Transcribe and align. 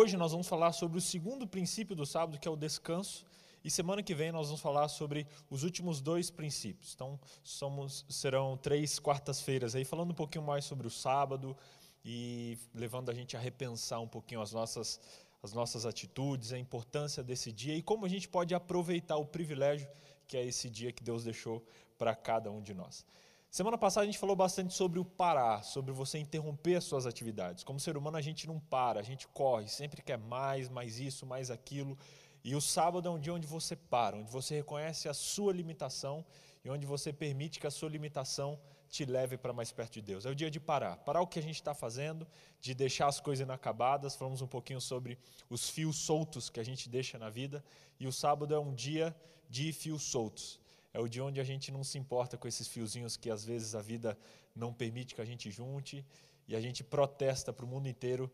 hoje 0.00 0.16
nós 0.16 0.32
vamos 0.32 0.48
falar 0.48 0.72
sobre 0.72 0.96
o 0.96 1.00
segundo 1.00 1.46
princípio 1.46 1.94
do 1.94 2.06
sábado, 2.06 2.38
que 2.38 2.48
é 2.48 2.50
o 2.50 2.56
descanso. 2.56 3.26
E 3.62 3.70
semana 3.70 4.02
que 4.02 4.14
vem 4.14 4.32
nós 4.32 4.46
vamos 4.46 4.62
falar 4.62 4.88
sobre 4.88 5.26
os 5.50 5.62
últimos 5.62 6.00
dois 6.00 6.30
princípios. 6.30 6.94
Então, 6.94 7.20
somos, 7.44 8.06
serão 8.08 8.56
três 8.56 8.98
quartas-feiras 8.98 9.74
aí, 9.74 9.84
falando 9.84 10.12
um 10.12 10.14
pouquinho 10.14 10.42
mais 10.42 10.64
sobre 10.64 10.86
o 10.86 10.90
sábado 10.90 11.54
e 12.02 12.56
levando 12.74 13.10
a 13.10 13.14
gente 13.14 13.36
a 13.36 13.40
repensar 13.40 14.00
um 14.00 14.08
pouquinho 14.08 14.40
as 14.40 14.52
nossas, 14.52 14.98
as 15.42 15.52
nossas 15.52 15.84
atitudes, 15.84 16.50
a 16.50 16.58
importância 16.58 17.22
desse 17.22 17.52
dia 17.52 17.76
e 17.76 17.82
como 17.82 18.06
a 18.06 18.08
gente 18.08 18.26
pode 18.26 18.54
aproveitar 18.54 19.18
o 19.18 19.26
privilégio 19.26 19.86
que 20.26 20.34
é 20.34 20.46
esse 20.46 20.70
dia 20.70 20.92
que 20.92 21.04
Deus 21.04 21.24
deixou 21.24 21.62
para 21.98 22.14
cada 22.14 22.50
um 22.50 22.62
de 22.62 22.72
nós. 22.72 23.04
Semana 23.50 23.76
passada 23.76 24.04
a 24.04 24.06
gente 24.06 24.16
falou 24.16 24.36
bastante 24.36 24.72
sobre 24.72 25.00
o 25.00 25.04
parar, 25.04 25.64
sobre 25.64 25.90
você 25.90 26.20
interromper 26.20 26.76
as 26.76 26.84
suas 26.84 27.04
atividades. 27.04 27.64
Como 27.64 27.80
ser 27.80 27.96
humano 27.96 28.16
a 28.16 28.20
gente 28.20 28.46
não 28.46 28.60
para, 28.60 29.00
a 29.00 29.02
gente 29.02 29.26
corre, 29.26 29.66
sempre 29.66 30.00
quer 30.02 30.16
mais, 30.16 30.68
mais 30.68 31.00
isso, 31.00 31.26
mais 31.26 31.50
aquilo. 31.50 31.98
E 32.44 32.54
o 32.54 32.60
sábado 32.60 33.08
é 33.08 33.10
um 33.10 33.18
dia 33.18 33.34
onde 33.34 33.48
você 33.48 33.74
para, 33.74 34.16
onde 34.16 34.30
você 34.30 34.54
reconhece 34.54 35.08
a 35.08 35.14
sua 35.14 35.52
limitação 35.52 36.24
e 36.64 36.70
onde 36.70 36.86
você 36.86 37.12
permite 37.12 37.58
que 37.58 37.66
a 37.66 37.72
sua 37.72 37.88
limitação 37.88 38.56
te 38.88 39.04
leve 39.04 39.36
para 39.36 39.52
mais 39.52 39.72
perto 39.72 39.94
de 39.94 40.02
Deus. 40.02 40.24
É 40.24 40.30
o 40.30 40.34
dia 40.34 40.48
de 40.48 40.60
parar, 40.60 40.98
parar 40.98 41.20
o 41.20 41.26
que 41.26 41.40
a 41.40 41.42
gente 41.42 41.56
está 41.56 41.74
fazendo, 41.74 42.28
de 42.60 42.72
deixar 42.72 43.08
as 43.08 43.18
coisas 43.18 43.42
inacabadas. 43.42 44.14
Falamos 44.14 44.40
um 44.40 44.46
pouquinho 44.46 44.80
sobre 44.80 45.18
os 45.48 45.68
fios 45.68 45.96
soltos 45.96 46.48
que 46.48 46.60
a 46.60 46.64
gente 46.64 46.88
deixa 46.88 47.18
na 47.18 47.28
vida. 47.28 47.64
E 47.98 48.06
o 48.06 48.12
sábado 48.12 48.54
é 48.54 48.60
um 48.60 48.72
dia 48.72 49.12
de 49.48 49.72
fios 49.72 50.04
soltos 50.04 50.60
é 50.92 51.00
o 51.00 51.08
dia 51.08 51.24
onde 51.24 51.40
a 51.40 51.44
gente 51.44 51.70
não 51.70 51.84
se 51.84 51.98
importa 51.98 52.36
com 52.36 52.48
esses 52.48 52.66
fiozinhos 52.66 53.16
que 53.16 53.30
às 53.30 53.44
vezes 53.44 53.74
a 53.74 53.82
vida 53.82 54.18
não 54.54 54.72
permite 54.72 55.14
que 55.14 55.20
a 55.20 55.24
gente 55.24 55.50
junte 55.50 56.04
e 56.48 56.56
a 56.56 56.60
gente 56.60 56.82
protesta 56.82 57.52
para 57.52 57.64
o 57.64 57.68
mundo 57.68 57.88
inteiro 57.88 58.30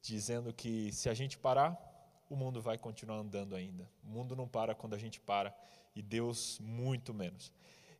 dizendo 0.00 0.52
que 0.52 0.92
se 0.92 1.08
a 1.08 1.14
gente 1.14 1.36
parar, 1.36 1.78
o 2.28 2.36
mundo 2.36 2.62
vai 2.62 2.78
continuar 2.78 3.16
andando 3.16 3.54
ainda. 3.54 3.88
O 4.02 4.08
mundo 4.08 4.34
não 4.34 4.48
para 4.48 4.74
quando 4.74 4.94
a 4.94 4.98
gente 4.98 5.20
para 5.20 5.54
e 5.94 6.00
Deus 6.00 6.58
muito 6.60 7.12
menos. 7.12 7.52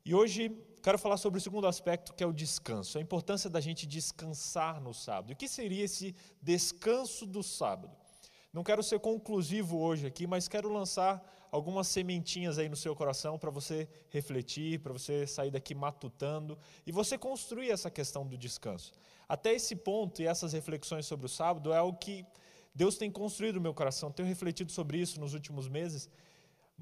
E 0.04 0.14
hoje 0.14 0.50
quero 0.82 0.98
falar 0.98 1.18
sobre 1.18 1.38
o 1.38 1.42
segundo 1.42 1.66
aspecto, 1.66 2.14
que 2.14 2.24
é 2.24 2.26
o 2.26 2.32
descanso, 2.32 2.96
a 2.96 3.00
importância 3.02 3.50
da 3.50 3.60
gente 3.60 3.86
descansar 3.86 4.80
no 4.80 4.94
sábado. 4.94 5.32
O 5.32 5.36
que 5.36 5.46
seria 5.46 5.84
esse 5.84 6.14
descanso 6.40 7.26
do 7.26 7.42
sábado? 7.42 7.94
Não 8.52 8.64
quero 8.64 8.82
ser 8.82 8.98
conclusivo 8.98 9.78
hoje 9.78 10.06
aqui, 10.06 10.26
mas 10.26 10.48
quero 10.48 10.72
lançar 10.72 11.22
algumas 11.50 11.88
sementinhas 11.88 12.58
aí 12.58 12.68
no 12.68 12.76
seu 12.76 12.94
coração 12.94 13.38
para 13.38 13.50
você 13.50 13.88
refletir, 14.10 14.80
para 14.80 14.92
você 14.92 15.26
sair 15.26 15.50
daqui 15.50 15.74
matutando 15.74 16.58
e 16.86 16.92
você 16.92 17.18
construir 17.18 17.70
essa 17.70 17.90
questão 17.90 18.26
do 18.26 18.36
descanso. 18.36 18.92
Até 19.28 19.54
esse 19.54 19.76
ponto 19.76 20.22
e 20.22 20.26
essas 20.26 20.52
reflexões 20.52 21.06
sobre 21.06 21.26
o 21.26 21.28
sábado 21.28 21.72
é 21.72 21.76
algo 21.76 21.98
que 21.98 22.24
Deus 22.74 22.96
tem 22.96 23.10
construído 23.10 23.56
no 23.56 23.60
meu 23.60 23.74
coração. 23.74 24.10
Tenho 24.10 24.28
refletido 24.28 24.70
sobre 24.70 24.98
isso 24.98 25.20
nos 25.20 25.34
últimos 25.34 25.68
meses 25.68 26.08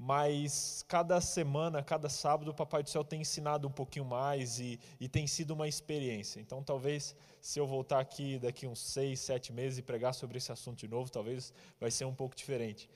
mas 0.01 0.85
cada 0.87 1.19
semana, 1.19 1.83
cada 1.83 2.07
sábado, 2.07 2.51
o 2.51 2.53
Papai 2.53 2.81
do 2.81 2.89
Céu 2.89 3.03
tem 3.03 3.19
ensinado 3.19 3.67
um 3.67 3.71
pouquinho 3.71 4.05
mais 4.05 4.57
e, 4.57 4.79
e, 4.97 5.09
tem 5.09 5.27
sido 5.27 5.51
uma 5.51 5.67
experiência. 5.67 6.39
Então, 6.39 6.63
talvez, 6.63 7.13
se 7.41 7.59
eu 7.59 7.67
voltar 7.67 7.99
aqui 7.99 8.39
daqui 8.39 8.65
uns 8.65 8.79
seis, 8.79 9.19
sete 9.19 9.51
meses 9.51 9.79
e 9.79 9.81
pregar 9.81 10.13
sobre 10.13 10.37
esse 10.37 10.53
assunto 10.53 10.79
de 10.79 10.87
novo, 10.87 11.11
talvez 11.11 11.53
vai 11.77 11.91
ser 11.91 12.05
um 12.05 12.15
pouco 12.15 12.33
diferente. 12.33 12.89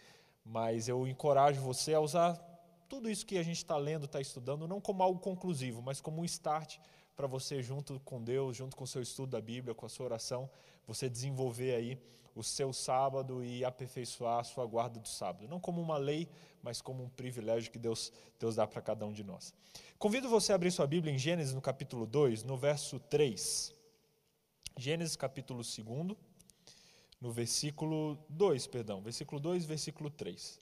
Mas 0.45 0.87
eu 0.87 1.07
encorajo 1.07 1.61
você 1.61 1.93
a 1.93 1.99
usar 1.99 2.35
tudo 2.89 3.09
isso 3.09 3.25
que 3.25 3.37
a 3.37 3.43
gente 3.43 3.57
está 3.57 3.77
lendo, 3.77 4.05
está 4.05 4.21
estudando, 4.21 4.67
não 4.67 4.79
como 4.79 5.01
algo 5.01 5.19
conclusivo, 5.19 5.81
mas 5.81 5.99
como 5.99 6.21
um 6.21 6.25
start 6.25 6.77
para 7.15 7.27
você, 7.27 7.61
junto 7.61 7.99
com 8.01 8.21
Deus, 8.21 8.57
junto 8.57 8.75
com 8.75 8.83
o 8.83 8.87
seu 8.87 9.01
estudo 9.01 9.31
da 9.31 9.41
Bíblia, 9.41 9.73
com 9.73 9.85
a 9.85 9.89
sua 9.89 10.05
oração, 10.05 10.49
você 10.85 11.09
desenvolver 11.09 11.75
aí 11.75 11.99
o 12.35 12.43
seu 12.43 12.73
sábado 12.73 13.43
e 13.43 13.63
aperfeiçoar 13.63 14.39
a 14.39 14.43
sua 14.43 14.65
guarda 14.65 14.99
do 14.99 15.07
sábado. 15.07 15.47
Não 15.47 15.59
como 15.59 15.81
uma 15.81 15.97
lei, 15.97 16.27
mas 16.61 16.81
como 16.81 17.03
um 17.03 17.09
privilégio 17.09 17.71
que 17.71 17.77
Deus, 17.77 18.11
Deus 18.39 18.55
dá 18.55 18.65
para 18.65 18.81
cada 18.81 19.05
um 19.05 19.13
de 19.13 19.23
nós. 19.23 19.53
Convido 19.99 20.27
você 20.27 20.51
a 20.51 20.55
abrir 20.55 20.71
sua 20.71 20.87
Bíblia 20.87 21.13
em 21.13 21.17
Gênesis, 21.17 21.53
no 21.53 21.61
capítulo 21.61 22.05
2, 22.05 22.43
no 22.43 22.57
verso 22.57 22.99
3. 22.99 23.73
Gênesis, 24.77 25.15
capítulo 25.15 25.61
2, 25.61 26.17
no 27.23 27.31
versículo 27.31 28.19
2, 28.27 28.67
perdão, 28.67 29.01
versículo 29.01 29.39
2, 29.39 29.63
versículo 29.63 30.09
3. 30.09 30.59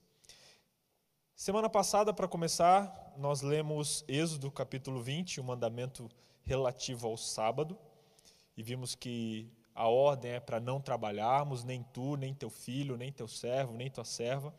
Semana 1.36 1.68
passada, 1.68 2.14
para 2.14 2.28
começar, 2.28 3.16
nós 3.18 3.42
lemos 3.42 4.06
Êxodo 4.08 4.52
capítulo 4.52 5.02
20, 5.02 5.40
o 5.40 5.44
mandamento 5.44 6.08
relativo 6.44 7.08
ao 7.08 7.18
sábado, 7.18 7.76
e 8.56 8.62
vimos 8.62 8.94
que 8.94 9.52
a 9.74 9.88
ordem 9.88 10.34
é 10.34 10.40
para 10.40 10.60
não 10.60 10.80
trabalharmos, 10.80 11.64
nem 11.64 11.82
tu, 11.82 12.16
nem 12.16 12.32
teu 12.32 12.52
filho, 12.52 12.96
nem 12.96 13.12
teu 13.12 13.28
servo, 13.28 13.74
nem 13.74 13.90
tua 13.90 14.06
serva. 14.06 14.54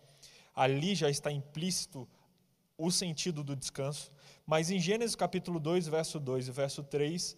Ali 0.53 0.97
já 0.97 1.09
está 1.09 1.31
implícito 1.31 2.09
o 2.77 2.91
sentido 2.91 3.45
do 3.45 3.55
descanso. 3.55 4.11
Mas 4.45 4.73
em 4.73 4.81
Gênesis 4.81 5.15
capítulo 5.15 5.61
2, 5.61 5.87
verso 5.87 6.19
2 6.19 6.49
e 6.49 6.51
verso 6.51 6.83
3, 6.83 7.37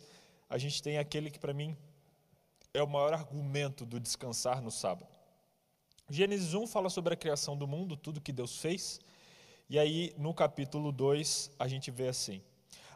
a 0.48 0.56
gente 0.56 0.82
tem 0.82 0.96
aquele 0.96 1.30
que 1.30 1.38
para 1.38 1.52
mim 1.52 1.76
é 2.74 2.82
o 2.82 2.88
maior 2.88 3.14
argumento 3.14 3.86
do 3.86 4.00
descansar 4.00 4.60
no 4.60 4.70
sábado. 4.70 5.06
Gênesis 6.10 6.52
1 6.54 6.66
fala 6.66 6.90
sobre 6.90 7.14
a 7.14 7.16
criação 7.16 7.56
do 7.56 7.68
mundo, 7.68 7.96
tudo 7.96 8.20
que 8.20 8.32
Deus 8.32 8.58
fez. 8.58 9.00
E 9.70 9.78
aí 9.78 10.12
no 10.18 10.34
capítulo 10.34 10.90
2 10.90 11.52
a 11.56 11.68
gente 11.68 11.92
vê 11.92 12.08
assim: 12.08 12.42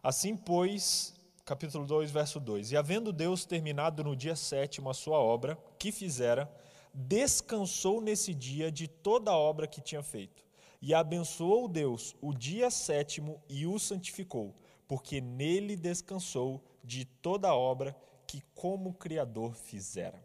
Assim, 0.03 0.37
pois, 0.37 1.15
capítulo 1.45 1.87
2, 1.87 2.11
verso 2.11 2.41
2. 2.41 2.73
E 2.73 2.77
havendo 2.77 3.13
Deus 3.13 3.47
terminado 3.47 4.03
no 4.03 4.17
dia 4.17 4.35
sétimo 4.35 4.91
a 4.91 4.95
sua 4.95 5.19
obra, 5.19 5.57
que 5.79 5.93
fizera, 5.93 6.53
descansou 6.93 8.01
nesse 8.01 8.35
dia 8.35 8.73
de 8.73 8.89
toda 8.89 9.31
a 9.31 9.37
obra 9.37 9.69
que 9.69 9.81
tinha 9.81 10.03
feito. 10.03 10.45
E 10.83 10.93
abençoou 10.93 11.69
Deus 11.69 12.17
o 12.21 12.35
dia 12.35 12.69
sétimo 12.71 13.41
e 13.49 13.65
o 13.65 13.79
santificou, 13.79 14.55
porque 14.89 15.21
nele 15.21 15.77
descansou 15.77 16.63
de 16.85 17.05
toda 17.05 17.49
a 17.49 17.55
obra 17.55 17.97
que 18.29 18.43
como 18.55 18.93
Criador 18.93 19.55
fizera. 19.55 20.23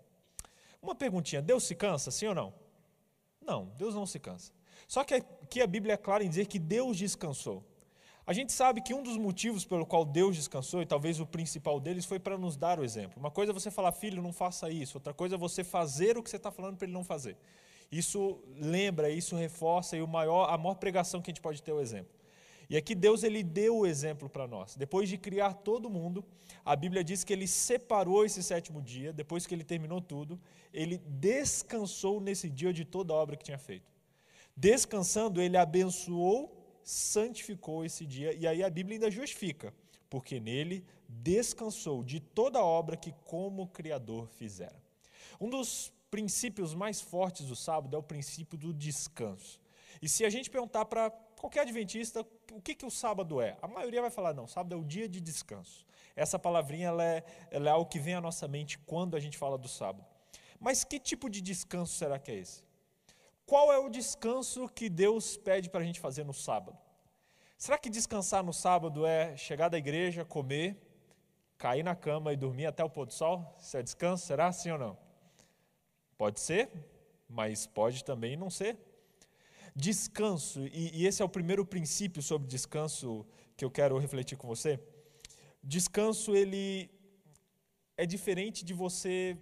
Uma 0.81 0.94
perguntinha: 0.94 1.41
Deus 1.41 1.64
se 1.64 1.74
cansa, 1.74 2.12
sim 2.12 2.28
ou 2.28 2.36
não? 2.36 2.53
Não, 3.41 3.72
Deus 3.78 3.96
não 3.96 4.06
se 4.06 4.19
cansa. 4.19 4.52
Só 4.88 5.03
que 5.03 5.16
aqui 5.16 5.62
a 5.62 5.66
Bíblia 5.66 5.94
é 5.94 5.97
clara 5.97 6.24
em 6.24 6.30
dizer 6.30 6.46
que 6.46 6.59
Deus 6.59 6.97
descansou. 6.97 7.64
A 8.25 8.31
gente 8.31 8.53
sabe 8.53 8.81
que 8.81 8.94
um 8.94 9.02
dos 9.02 9.18
motivos 9.18 9.66
pelo 9.66 9.86
qual 9.86 10.06
Deus 10.06 10.36
descansou, 10.36 10.81
e 10.81 10.86
talvez 10.86 11.19
o 11.19 11.25
principal 11.25 11.80
deles, 11.80 12.06
foi 12.06 12.19
para 12.19 12.38
nos 12.38 12.56
dar 12.56 12.80
o 12.80 12.84
exemplo. 12.84 13.19
Uma 13.19 13.31
coisa 13.31 13.52
é 13.52 13.53
você 13.53 13.72
falar, 13.72 13.91
filho, 13.91 14.22
não 14.22 14.31
faça 14.31 14.70
isso. 14.70 14.97
Outra 14.97 15.14
coisa 15.14 15.35
é 15.35 15.38
você 15.38 15.64
fazer 15.64 16.18
o 16.18 16.24
que 16.24 16.30
você 16.30 16.38
está 16.38 16.52
falando 16.52 16.78
para 16.78 16.85
ele 16.85 16.94
não 16.94 17.03
fazer. 17.03 17.38
Isso 17.91 18.41
lembra, 18.58 19.09
isso 19.09 19.35
reforça, 19.35 19.97
e 19.97 20.02
o 20.02 20.08
maior, 20.08 20.50
a 20.50 20.58
maior 20.58 20.75
pregação 20.75 21.22
que 21.22 21.31
a 21.31 21.34
gente 21.34 21.41
pode 21.41 21.62
ter 21.62 21.72
é 21.72 21.74
o 21.74 21.81
exemplo. 21.81 22.14
E 22.69 22.78
aqui 22.78 22.96
Deus 22.96 23.24
ele 23.24 23.44
deu 23.44 23.78
o 23.79 23.85
exemplo 23.85 24.29
para 24.29 24.47
nós. 24.47 24.75
Depois 24.75 25.09
de 25.09 25.18
criar 25.18 25.53
todo 25.53 25.90
mundo, 25.90 26.24
a 26.63 26.75
Bíblia 26.75 27.03
diz 27.03 27.24
que 27.24 27.34
ele 27.34 27.47
separou 27.47 28.25
esse 28.25 28.41
sétimo 28.41 28.81
dia, 28.81 29.12
depois 29.12 29.46
que 29.46 29.53
ele 29.53 29.63
terminou 29.63 30.01
tudo, 30.01 30.40
ele 30.73 30.97
descansou 31.07 32.19
nesse 32.19 32.50
dia 32.50 32.73
de 32.73 32.85
toda 32.85 33.13
a 33.13 33.18
obra 33.18 33.35
que 33.35 33.44
tinha 33.44 33.57
feito. 33.57 33.91
Descansando, 34.56 35.41
ele 35.41 35.57
abençoou 35.57 36.63
santificou 36.84 37.85
esse 37.85 38.06
dia, 38.06 38.34
e 38.34 38.46
aí 38.46 38.63
a 38.63 38.69
Bíblia 38.69 38.96
ainda 38.96 39.09
justifica, 39.09 39.73
porque 40.09 40.40
nele 40.40 40.85
descansou 41.07 42.03
de 42.03 42.19
toda 42.19 42.59
a 42.59 42.66
obra 42.66 42.97
que 42.97 43.13
como 43.23 43.68
Criador 43.68 44.28
fizera. 44.28 44.81
Um 45.40 45.50
dos 45.50 45.91
princípios 46.12 46.75
mais 46.75 47.02
fortes 47.02 47.47
do 47.47 47.56
sábado 47.56 47.96
é 47.96 48.00
o 48.00 48.03
princípio 48.03 48.57
do 48.57 48.73
descanso. 48.73 49.59
E 50.02 50.09
se 50.09 50.25
a 50.25 50.29
gente 50.29 50.50
perguntar 50.50 50.85
para 50.85 51.09
qualquer 51.44 51.64
adventista 51.64 52.26
o 52.54 52.62
que, 52.62 52.74
que 52.74 52.86
o 52.86 52.90
sábado 52.90 53.42
é, 53.42 53.58
a 53.62 53.68
maioria 53.68 54.02
vai 54.02 54.09
falar: 54.09 54.34
não, 54.34 54.48
sábado 54.48 54.76
é 54.76 54.78
o 54.78 54.84
dia 54.84 55.09
de 55.09 55.20
descanso. 55.20 55.86
Essa 56.16 56.40
palavrinha 56.40 56.88
ela 56.88 57.04
é, 57.04 57.24
ela 57.52 57.68
é 57.68 57.72
algo 57.72 57.90
que 57.90 58.00
vem 58.00 58.14
à 58.14 58.22
nossa 58.22 58.47
mente 58.47 58.78
quando 58.78 59.17
a 59.17 59.20
gente 59.20 59.38
fala 59.38 59.58
do 59.58 59.67
sábado. 59.67 60.06
Mas 60.58 60.85
que 60.85 60.97
tipo 60.97 61.29
de 61.29 61.41
descanso 61.41 61.94
será 61.96 62.17
que 62.17 62.32
é 62.32 62.35
esse? 62.35 62.64
Qual 63.46 63.73
é 63.73 63.78
o 63.78 63.90
descanso 63.90 64.70
que 64.70 64.88
Deus 64.88 65.35
pede 65.35 65.70
para 65.70 65.82
a 65.82 65.84
gente 65.84 66.00
fazer 66.00 66.23
no 66.23 66.34
sábado? 66.34 66.78
Será 67.58 67.78
que 67.78 67.90
descansar 67.90 68.41
no 68.41 68.53
sábado 68.53 69.06
é 69.06 69.35
chegar 69.35 69.67
da 69.67 69.78
igreja, 69.78 70.23
comer, 70.23 70.78
cair 71.58 71.84
na 71.84 71.94
cama 71.96 72.32
e 72.32 72.38
dormir 72.38 72.67
até 72.67 72.85
o 72.85 72.90
pôr 72.90 73.06
do 73.06 73.14
sol? 73.14 73.53
Isso 73.59 73.76
é 73.76 73.84
descanso? 73.84 74.26
Será 74.26 74.50
sim 74.53 74.72
ou 74.72 74.78
não? 74.78 74.97
Pode 76.17 76.40
ser, 76.40 76.70
mas 77.28 77.67
pode 77.67 78.02
também 78.06 78.38
não 78.38 78.50
ser. 78.50 78.78
Descanso, 79.75 80.67
e, 80.67 81.02
e 81.02 81.08
esse 81.08 81.22
é 81.22 81.25
o 81.25 81.29
primeiro 81.29 81.66
princípio 81.66 82.22
sobre 82.22 82.47
descanso 82.47 83.25
que 83.58 83.66
eu 83.66 83.72
quero 83.72 83.97
refletir 83.97 84.37
com 84.37 84.47
você. 84.47 84.79
Descanso, 85.64 86.35
ele 86.35 86.90
é 87.97 88.05
diferente 88.05 88.64
de 88.64 88.73
você 88.73 89.37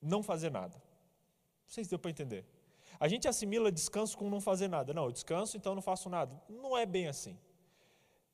não 0.00 0.22
fazer 0.22 0.50
nada. 0.50 0.76
Não 0.76 1.68
sei 1.68 1.82
se 1.84 1.90
deu 1.90 1.98
para 1.98 2.10
entender. 2.10 2.44
A 2.98 3.08
gente 3.08 3.28
assimila 3.28 3.70
descanso 3.70 4.16
com 4.16 4.30
não 4.30 4.40
fazer 4.40 4.68
nada. 4.68 4.94
Não, 4.94 5.04
eu 5.04 5.12
descanso, 5.12 5.56
então 5.56 5.74
não 5.74 5.82
faço 5.82 6.08
nada. 6.08 6.40
Não 6.48 6.76
é 6.76 6.86
bem 6.86 7.08
assim. 7.08 7.36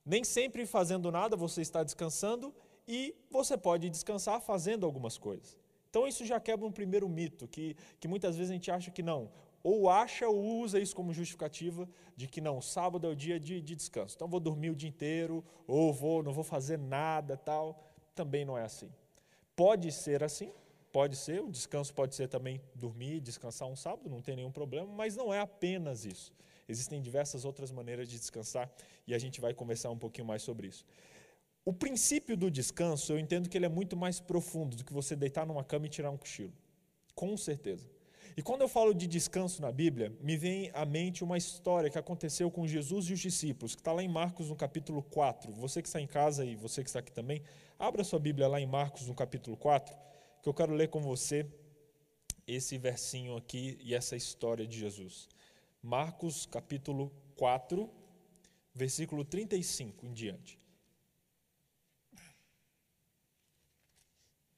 Nem 0.05 0.23
sempre 0.23 0.65
fazendo 0.65 1.11
nada 1.11 1.35
você 1.35 1.61
está 1.61 1.83
descansando 1.83 2.53
e 2.87 3.15
você 3.29 3.57
pode 3.57 3.89
descansar 3.89 4.41
fazendo 4.41 4.85
algumas 4.85 5.17
coisas. 5.17 5.57
Então 5.89 6.07
isso 6.07 6.25
já 6.25 6.39
quebra 6.39 6.65
um 6.65 6.71
primeiro 6.71 7.07
mito, 7.07 7.47
que, 7.47 7.75
que 7.99 8.07
muitas 8.07 8.35
vezes 8.35 8.51
a 8.51 8.53
gente 8.53 8.71
acha 8.71 8.91
que 8.91 9.03
não, 9.03 9.31
ou 9.63 9.89
acha 9.89 10.27
ou 10.27 10.59
usa 10.59 10.79
isso 10.79 10.95
como 10.95 11.13
justificativa 11.13 11.87
de 12.15 12.27
que 12.27 12.41
não, 12.41 12.61
sábado 12.61 13.07
é 13.07 13.09
o 13.09 13.15
dia 13.15 13.39
de, 13.39 13.61
de 13.61 13.75
descanso, 13.75 14.15
então 14.15 14.27
vou 14.27 14.39
dormir 14.39 14.69
o 14.69 14.75
dia 14.75 14.89
inteiro, 14.89 15.43
ou 15.65 15.93
vou, 15.93 16.21
não 16.21 16.33
vou 16.33 16.43
fazer 16.43 16.77
nada, 16.77 17.37
tal. 17.37 17.89
Também 18.13 18.43
não 18.45 18.57
é 18.57 18.63
assim. 18.63 18.91
Pode 19.55 19.91
ser 19.91 20.23
assim, 20.23 20.51
pode 20.91 21.15
ser, 21.15 21.41
o 21.41 21.49
descanso 21.49 21.93
pode 21.93 22.13
ser 22.13 22.27
também 22.27 22.61
dormir, 22.75 23.21
descansar 23.21 23.67
um 23.67 23.75
sábado, 23.75 24.09
não 24.09 24.21
tem 24.21 24.35
nenhum 24.35 24.51
problema, 24.51 24.91
mas 24.93 25.15
não 25.15 25.33
é 25.33 25.39
apenas 25.39 26.05
isso. 26.05 26.33
Existem 26.67 27.01
diversas 27.01 27.45
outras 27.45 27.71
maneiras 27.71 28.07
de 28.07 28.17
descansar 28.17 28.71
e 29.07 29.13
a 29.13 29.19
gente 29.19 29.41
vai 29.41 29.53
conversar 29.53 29.89
um 29.89 29.97
pouquinho 29.97 30.27
mais 30.27 30.41
sobre 30.41 30.67
isso. 30.67 30.85
O 31.65 31.71
princípio 31.71 32.35
do 32.35 32.51
descanso, 32.51 33.13
eu 33.13 33.19
entendo 33.19 33.49
que 33.49 33.57
ele 33.57 33.65
é 33.65 33.69
muito 33.69 33.95
mais 33.95 34.19
profundo 34.19 34.75
do 34.75 34.83
que 34.83 34.93
você 34.93 35.15
deitar 35.15 35.45
numa 35.45 35.63
cama 35.63 35.85
e 35.85 35.89
tirar 35.89 36.11
um 36.11 36.17
cochilo. 36.17 36.53
Com 37.15 37.37
certeza. 37.37 37.87
E 38.35 38.41
quando 38.41 38.61
eu 38.61 38.67
falo 38.67 38.93
de 38.95 39.05
descanso 39.05 39.61
na 39.61 39.71
Bíblia, 39.71 40.11
me 40.19 40.35
vem 40.35 40.71
à 40.73 40.85
mente 40.85 41.23
uma 41.23 41.37
história 41.37 41.89
que 41.89 41.99
aconteceu 41.99 42.49
com 42.49 42.65
Jesus 42.65 43.07
e 43.07 43.13
os 43.13 43.19
discípulos, 43.19 43.75
que 43.75 43.81
está 43.81 43.91
lá 43.91 44.01
em 44.01 44.07
Marcos 44.07 44.49
no 44.49 44.55
capítulo 44.55 45.03
4. 45.03 45.53
Você 45.53 45.81
que 45.83 45.87
está 45.87 46.01
em 46.01 46.07
casa 46.07 46.43
e 46.43 46.55
você 46.55 46.83
que 46.83 46.89
está 46.89 46.99
aqui 46.99 47.11
também, 47.11 47.43
abra 47.77 48.03
sua 48.03 48.17
Bíblia 48.19 48.47
lá 48.47 48.59
em 48.59 48.65
Marcos 48.65 49.07
no 49.07 49.13
capítulo 49.13 49.55
4, 49.55 49.95
que 50.41 50.49
eu 50.49 50.53
quero 50.53 50.73
ler 50.73 50.87
com 50.89 50.99
você 50.99 51.47
esse 52.47 52.77
versinho 52.77 53.37
aqui 53.37 53.77
e 53.81 53.93
essa 53.93 54.15
história 54.15 54.65
de 54.65 54.79
Jesus. 54.79 55.29
Marcos 55.81 56.47
capítulo 56.47 57.11
4, 57.35 57.87
versículo 58.73 59.23
35 59.23 60.07
em 60.07 60.13
diante. 60.13 60.59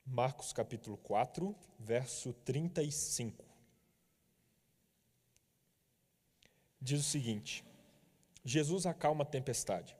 Marcos 0.05 0.53
capítulo 0.53 0.95
4, 0.97 1.53
verso 1.79 2.31
35. 2.45 3.44
Diz 6.85 6.99
o 6.99 7.03
seguinte: 7.03 7.65
Jesus 8.43 8.85
acalma 8.85 9.23
a 9.23 9.31
tempestade. 9.35 9.97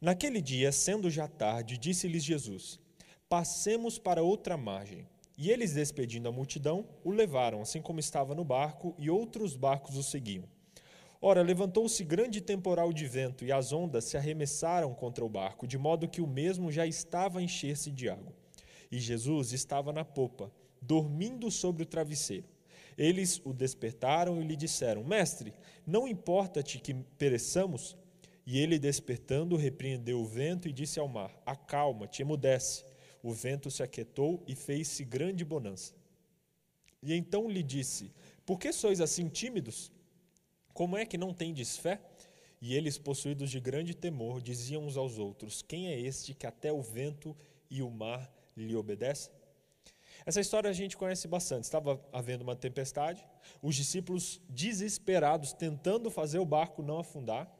Naquele 0.00 0.40
dia, 0.40 0.72
sendo 0.72 1.10
já 1.10 1.28
tarde, 1.28 1.76
disse-lhes 1.76 2.24
Jesus: 2.24 2.80
Passemos 3.28 3.98
para 3.98 4.22
outra 4.22 4.56
margem. 4.56 5.06
E 5.36 5.50
eles, 5.50 5.74
despedindo 5.74 6.28
a 6.28 6.32
multidão, 6.32 6.88
o 7.04 7.10
levaram, 7.10 7.60
assim 7.60 7.82
como 7.82 8.00
estava 8.00 8.34
no 8.34 8.44
barco, 8.44 8.94
e 8.98 9.10
outros 9.10 9.54
barcos 9.54 9.96
o 9.96 10.02
seguiam. 10.02 10.44
Ora, 11.20 11.42
levantou-se 11.42 12.02
grande 12.04 12.40
temporal 12.40 12.92
de 12.92 13.06
vento, 13.06 13.44
e 13.44 13.52
as 13.52 13.72
ondas 13.72 14.04
se 14.04 14.16
arremessaram 14.16 14.94
contra 14.94 15.24
o 15.24 15.28
barco, 15.28 15.66
de 15.66 15.76
modo 15.76 16.08
que 16.08 16.22
o 16.22 16.26
mesmo 16.26 16.72
já 16.72 16.86
estava 16.86 17.40
a 17.40 17.42
encher-se 17.42 17.90
de 17.90 18.08
água 18.08 18.32
e 18.94 19.00
Jesus 19.00 19.52
estava 19.52 19.92
na 19.92 20.04
popa, 20.04 20.52
dormindo 20.80 21.50
sobre 21.50 21.82
o 21.82 21.86
travesseiro. 21.86 22.46
Eles 22.96 23.40
o 23.44 23.52
despertaram 23.52 24.40
e 24.40 24.46
lhe 24.46 24.56
disseram: 24.56 25.04
Mestre, 25.04 25.52
não 25.86 26.06
importa-te 26.06 26.78
que 26.78 26.94
pereçamos? 27.18 27.96
E 28.46 28.58
ele, 28.58 28.78
despertando, 28.78 29.56
repreendeu 29.56 30.20
o 30.20 30.26
vento 30.26 30.68
e 30.68 30.72
disse 30.72 30.98
ao 30.98 31.08
mar: 31.08 31.34
Acalma-te, 31.46 32.22
emudece. 32.22 32.84
O 33.22 33.32
vento 33.32 33.70
se 33.70 33.82
aquietou 33.82 34.42
e 34.46 34.54
fez-se 34.54 35.02
grande 35.04 35.44
bonança. 35.44 35.94
E 37.02 37.14
então 37.14 37.48
lhe 37.48 37.62
disse: 37.62 38.12
Por 38.44 38.58
que 38.58 38.72
sois 38.72 39.00
assim 39.00 39.28
tímidos? 39.28 39.90
Como 40.72 40.96
é 40.96 41.06
que 41.06 41.16
não 41.16 41.32
tendes 41.32 41.76
fé? 41.76 42.00
E 42.60 42.74
eles, 42.74 42.96
possuídos 42.98 43.50
de 43.50 43.60
grande 43.60 43.94
temor, 43.94 44.40
diziam 44.40 44.84
uns 44.84 44.96
aos 44.96 45.18
outros: 45.18 45.62
Quem 45.62 45.88
é 45.88 45.98
este 45.98 46.34
que 46.34 46.46
até 46.46 46.72
o 46.72 46.82
vento 46.82 47.36
e 47.70 47.82
o 47.82 47.90
mar 47.90 48.32
lhe 48.56 48.74
obedece? 48.76 49.30
Essa 50.26 50.40
história 50.40 50.70
a 50.70 50.72
gente 50.72 50.96
conhece 50.96 51.28
bastante. 51.28 51.64
Estava 51.64 52.00
havendo 52.12 52.42
uma 52.42 52.56
tempestade, 52.56 53.26
os 53.60 53.74
discípulos 53.74 54.40
desesperados 54.48 55.52
tentando 55.52 56.10
fazer 56.10 56.38
o 56.38 56.46
barco 56.46 56.82
não 56.82 56.98
afundar. 56.98 57.50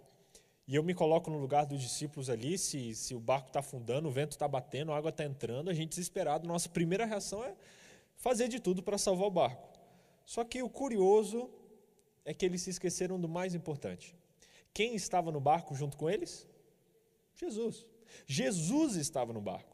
E 0.67 0.75
eu 0.75 0.83
me 0.83 0.95
coloco 0.95 1.31
no 1.31 1.39
lugar 1.39 1.67
dos 1.67 1.83
discípulos 1.83 2.31
ali, 2.31 2.57
se, 2.57 2.95
se 2.95 3.15
o 3.15 3.21
barco 3.21 3.49
está 3.49 3.61
afundando, 3.61 4.09
o 4.09 4.11
vento 4.11 4.33
está 4.33 4.49
batendo, 4.49 4.93
a 4.93 4.97
água 4.97 5.11
está 5.11 5.23
entrando, 5.23 5.69
a 5.69 5.75
gente 5.75 5.91
desesperado, 5.91 6.49
nossa 6.49 6.71
primeira 6.71 7.05
reação 7.05 7.45
é 7.45 7.55
fazer 8.17 8.49
de 8.49 8.59
tudo 8.59 8.83
para 8.83 8.97
salvar 8.97 9.29
o 9.29 9.31
barco. 9.31 9.69
Só 10.25 10.43
que 10.43 10.63
o 10.63 10.71
curioso 10.71 11.51
é 12.25 12.33
que 12.33 12.47
eles 12.47 12.63
se 12.63 12.71
esqueceram 12.71 13.21
do 13.21 13.29
mais 13.29 13.55
importante. 13.55 14.17
Quem 14.73 14.95
estava 14.95 15.31
no 15.31 15.39
barco 15.39 15.75
junto 15.75 15.99
com 15.99 16.09
eles? 16.09 16.49
Jesus. 17.37 17.87
Jesus 18.27 18.97
estava 18.97 19.35
no 19.35 19.43
barco. 19.43 19.74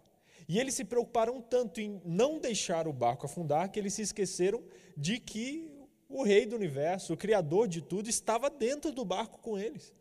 E 0.51 0.59
eles 0.59 0.75
se 0.75 0.85
preocuparam 0.85 1.41
tanto 1.41 1.81
em 1.81 2.03
não 2.05 2.41
deixar 2.41 2.89
o 2.89 2.93
barco 2.93 3.25
afundar 3.25 3.71
que 3.71 3.79
eles 3.79 3.95
se 3.95 4.03
esqueceram 4.03 4.61
de 4.97 5.21
que 5.21 5.71
o 6.09 6.25
rei 6.25 6.45
do 6.45 6.57
universo, 6.57 7.13
o 7.13 7.17
criador 7.17 7.69
de 7.69 7.81
tudo, 7.81 8.11
estava 8.11 8.51
dentro 8.51 8.91
do 8.91 9.05
barco 9.05 9.39
com 9.39 9.57
eles. 9.57 9.95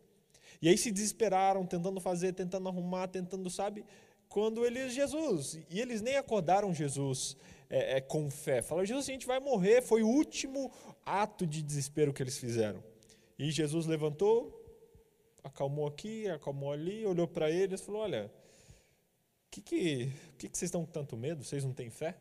E 0.60 0.68
aí 0.68 0.76
se 0.76 0.90
desesperaram, 0.90 1.64
tentando 1.64 2.00
fazer, 2.00 2.32
tentando 2.32 2.68
arrumar, 2.68 3.06
tentando, 3.06 3.48
sabe? 3.48 3.84
Quando 4.28 4.66
eles, 4.66 4.92
Jesus, 4.92 5.56
e 5.70 5.80
eles 5.80 6.02
nem 6.02 6.16
acordaram 6.16 6.74
Jesus 6.74 7.36
é, 7.68 7.98
é, 7.98 8.00
com 8.00 8.28
fé. 8.28 8.60
Falaram, 8.60 8.86
Jesus, 8.86 9.08
a 9.08 9.12
gente 9.12 9.28
vai 9.28 9.38
morrer. 9.38 9.82
Foi 9.82 10.02
o 10.02 10.08
último 10.08 10.72
ato 11.06 11.46
de 11.46 11.62
desespero 11.62 12.12
que 12.12 12.24
eles 12.24 12.38
fizeram. 12.38 12.82
E 13.38 13.52
Jesus 13.52 13.86
levantou, 13.86 14.60
acalmou 15.44 15.86
aqui, 15.86 16.28
acalmou 16.28 16.72
ali, 16.72 17.06
olhou 17.06 17.28
para 17.28 17.48
eles 17.48 17.80
e 17.80 17.84
falou: 17.84 18.02
Olha, 18.02 18.32
que, 19.50 19.60
que, 19.60 20.12
que, 20.38 20.48
que 20.48 20.58
vocês 20.58 20.68
estão 20.68 20.84
com 20.84 20.92
tanto 20.92 21.16
medo? 21.16 21.42
Vocês 21.44 21.64
não 21.64 21.72
têm 21.72 21.90
fé? 21.90 22.16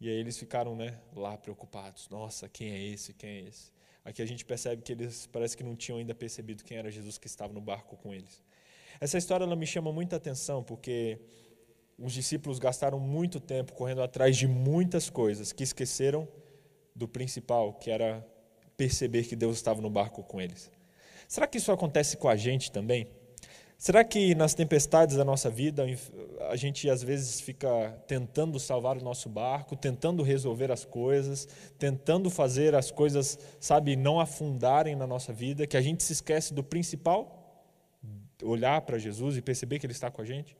E 0.00 0.08
aí 0.08 0.16
eles 0.16 0.38
ficaram 0.38 0.74
né, 0.74 0.98
lá 1.14 1.36
preocupados. 1.36 2.08
Nossa, 2.08 2.48
quem 2.48 2.70
é 2.70 2.78
esse? 2.78 3.12
Quem 3.12 3.30
é 3.30 3.40
esse? 3.48 3.72
Aqui 4.04 4.22
a 4.22 4.26
gente 4.26 4.44
percebe 4.44 4.82
que 4.82 4.92
eles 4.92 5.26
parece 5.26 5.56
que 5.56 5.62
não 5.62 5.76
tinham 5.76 5.98
ainda 5.98 6.14
percebido 6.14 6.64
quem 6.64 6.78
era 6.78 6.90
Jesus 6.90 7.18
que 7.18 7.26
estava 7.26 7.52
no 7.52 7.60
barco 7.60 7.96
com 7.96 8.14
eles. 8.14 8.42
Essa 8.98 9.18
história 9.18 9.44
ela 9.44 9.56
me 9.56 9.66
chama 9.66 9.92
muita 9.92 10.16
atenção 10.16 10.62
porque 10.62 11.20
os 11.98 12.12
discípulos 12.12 12.58
gastaram 12.58 12.98
muito 12.98 13.38
tempo 13.38 13.74
correndo 13.74 14.02
atrás 14.02 14.36
de 14.36 14.48
muitas 14.48 15.10
coisas 15.10 15.52
que 15.52 15.62
esqueceram 15.62 16.26
do 16.94 17.06
principal, 17.06 17.74
que 17.74 17.90
era 17.90 18.26
perceber 18.76 19.24
que 19.24 19.36
Deus 19.36 19.56
estava 19.56 19.82
no 19.82 19.90
barco 19.90 20.22
com 20.22 20.40
eles. 20.40 20.70
Será 21.28 21.46
que 21.46 21.58
isso 21.58 21.70
acontece 21.70 22.16
com 22.16 22.28
a 22.28 22.36
gente 22.36 22.72
também? 22.72 23.06
Será 23.80 24.04
que 24.04 24.34
nas 24.34 24.52
tempestades 24.52 25.16
da 25.16 25.24
nossa 25.24 25.48
vida 25.48 25.86
a 26.50 26.54
gente 26.54 26.90
às 26.90 27.02
vezes 27.02 27.40
fica 27.40 27.98
tentando 28.06 28.60
salvar 28.60 28.98
o 28.98 29.02
nosso 29.02 29.26
barco, 29.26 29.74
tentando 29.74 30.22
resolver 30.22 30.70
as 30.70 30.84
coisas, 30.84 31.48
tentando 31.78 32.28
fazer 32.28 32.74
as 32.74 32.90
coisas, 32.90 33.38
sabe, 33.58 33.96
não 33.96 34.20
afundarem 34.20 34.94
na 34.94 35.06
nossa 35.06 35.32
vida, 35.32 35.66
que 35.66 35.78
a 35.78 35.80
gente 35.80 36.02
se 36.02 36.12
esquece 36.12 36.52
do 36.52 36.62
principal, 36.62 37.72
olhar 38.42 38.82
para 38.82 38.98
Jesus 38.98 39.38
e 39.38 39.40
perceber 39.40 39.78
que 39.78 39.86
Ele 39.86 39.94
está 39.94 40.10
com 40.10 40.20
a 40.20 40.26
gente? 40.26 40.54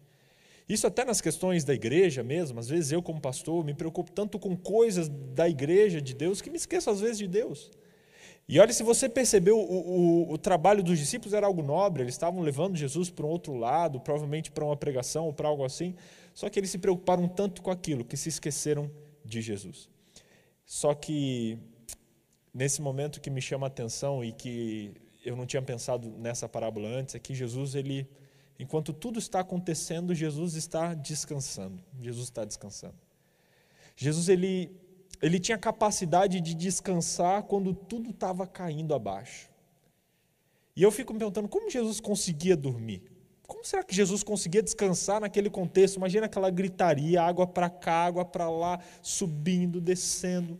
Isso 0.66 0.86
até 0.86 1.04
nas 1.04 1.20
questões 1.20 1.62
da 1.62 1.74
igreja 1.74 2.22
mesmo, 2.22 2.58
às 2.58 2.70
vezes 2.70 2.90
eu 2.90 3.02
como 3.02 3.20
pastor 3.20 3.62
me 3.62 3.74
preocupo 3.74 4.10
tanto 4.10 4.38
com 4.38 4.56
coisas 4.56 5.10
da 5.10 5.46
igreja 5.46 6.00
de 6.00 6.14
Deus 6.14 6.40
que 6.40 6.48
me 6.48 6.56
esqueço 6.56 6.88
às 6.88 7.02
vezes 7.02 7.18
de 7.18 7.28
Deus. 7.28 7.70
E 8.48 8.58
olha, 8.58 8.72
se 8.72 8.82
você 8.82 9.08
percebeu, 9.08 9.56
o, 9.56 9.62
o, 9.62 10.32
o, 10.32 10.38
trabalho 10.38 10.82
dos 10.82 10.98
discípulos 10.98 11.32
era 11.32 11.46
algo 11.46 11.62
nobre, 11.62 12.02
eles 12.02 12.14
estavam 12.14 12.42
levando 12.42 12.76
Jesus 12.76 13.08
para 13.08 13.24
um 13.24 13.28
outro 13.28 13.54
lado, 13.54 14.00
provavelmente 14.00 14.50
para 14.50 14.64
uma 14.64 14.76
pregação 14.76 15.26
ou 15.26 15.32
para 15.32 15.46
algo 15.48 15.64
assim, 15.64 15.94
só 16.34 16.48
que 16.48 16.58
eles 16.58 16.70
se 16.70 16.78
preocuparam 16.78 17.28
tanto 17.28 17.62
com 17.62 17.70
aquilo 17.70 18.04
que 18.04 18.16
se 18.16 18.28
esqueceram 18.28 18.90
de 19.24 19.40
Jesus. 19.40 19.88
Só 20.64 20.94
que, 20.94 21.58
nesse 22.52 22.82
momento 22.82 23.20
que 23.20 23.30
me 23.30 23.40
chama 23.40 23.66
a 23.66 23.68
atenção 23.68 24.24
e 24.24 24.32
que 24.32 24.94
eu 25.24 25.36
não 25.36 25.46
tinha 25.46 25.62
pensado 25.62 26.08
nessa 26.18 26.48
parábola 26.48 26.88
antes, 26.88 27.14
é 27.14 27.18
que 27.18 27.34
Jesus, 27.34 27.74
ele, 27.74 28.08
enquanto 28.58 28.92
tudo 28.92 29.18
está 29.18 29.40
acontecendo, 29.40 30.14
Jesus 30.14 30.54
está 30.54 30.94
descansando. 30.94 31.82
Jesus 32.00 32.24
está 32.24 32.44
descansando. 32.44 32.94
Jesus, 33.96 34.28
ele 34.28 34.79
ele 35.20 35.38
tinha 35.38 35.58
capacidade 35.58 36.40
de 36.40 36.54
descansar 36.54 37.42
quando 37.42 37.74
tudo 37.74 38.10
estava 38.10 38.46
caindo 38.46 38.94
abaixo. 38.94 39.50
E 40.74 40.82
eu 40.82 40.90
fico 40.90 41.12
me 41.12 41.18
perguntando 41.18 41.48
como 41.48 41.70
Jesus 41.70 42.00
conseguia 42.00 42.56
dormir? 42.56 43.02
Como 43.46 43.64
será 43.64 43.82
que 43.82 43.94
Jesus 43.94 44.22
conseguia 44.22 44.62
descansar 44.62 45.20
naquele 45.20 45.50
contexto? 45.50 45.96
Imagina 45.96 46.26
aquela 46.26 46.50
gritaria, 46.50 47.20
água 47.20 47.46
para 47.46 47.68
cá, 47.68 48.06
água 48.06 48.24
para 48.24 48.48
lá, 48.48 48.80
subindo, 49.02 49.80
descendo. 49.80 50.58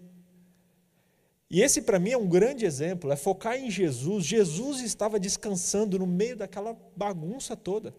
E 1.49 1.63
esse 1.63 1.83
para 1.83 1.99
mim 1.99 2.11
é 2.11 2.19
um 2.19 2.29
grande 2.29 2.65
exemplo, 2.67 3.11
é 3.11 3.17
focar 3.17 3.57
em 3.57 3.71
Jesus. 3.71 4.25
Jesus 4.25 4.81
estava 4.81 5.19
descansando 5.19 5.99
no 5.99 6.07
meio 6.07 6.37
daquela 6.37 6.77
bagunça 6.97 7.57
toda. 7.57 7.95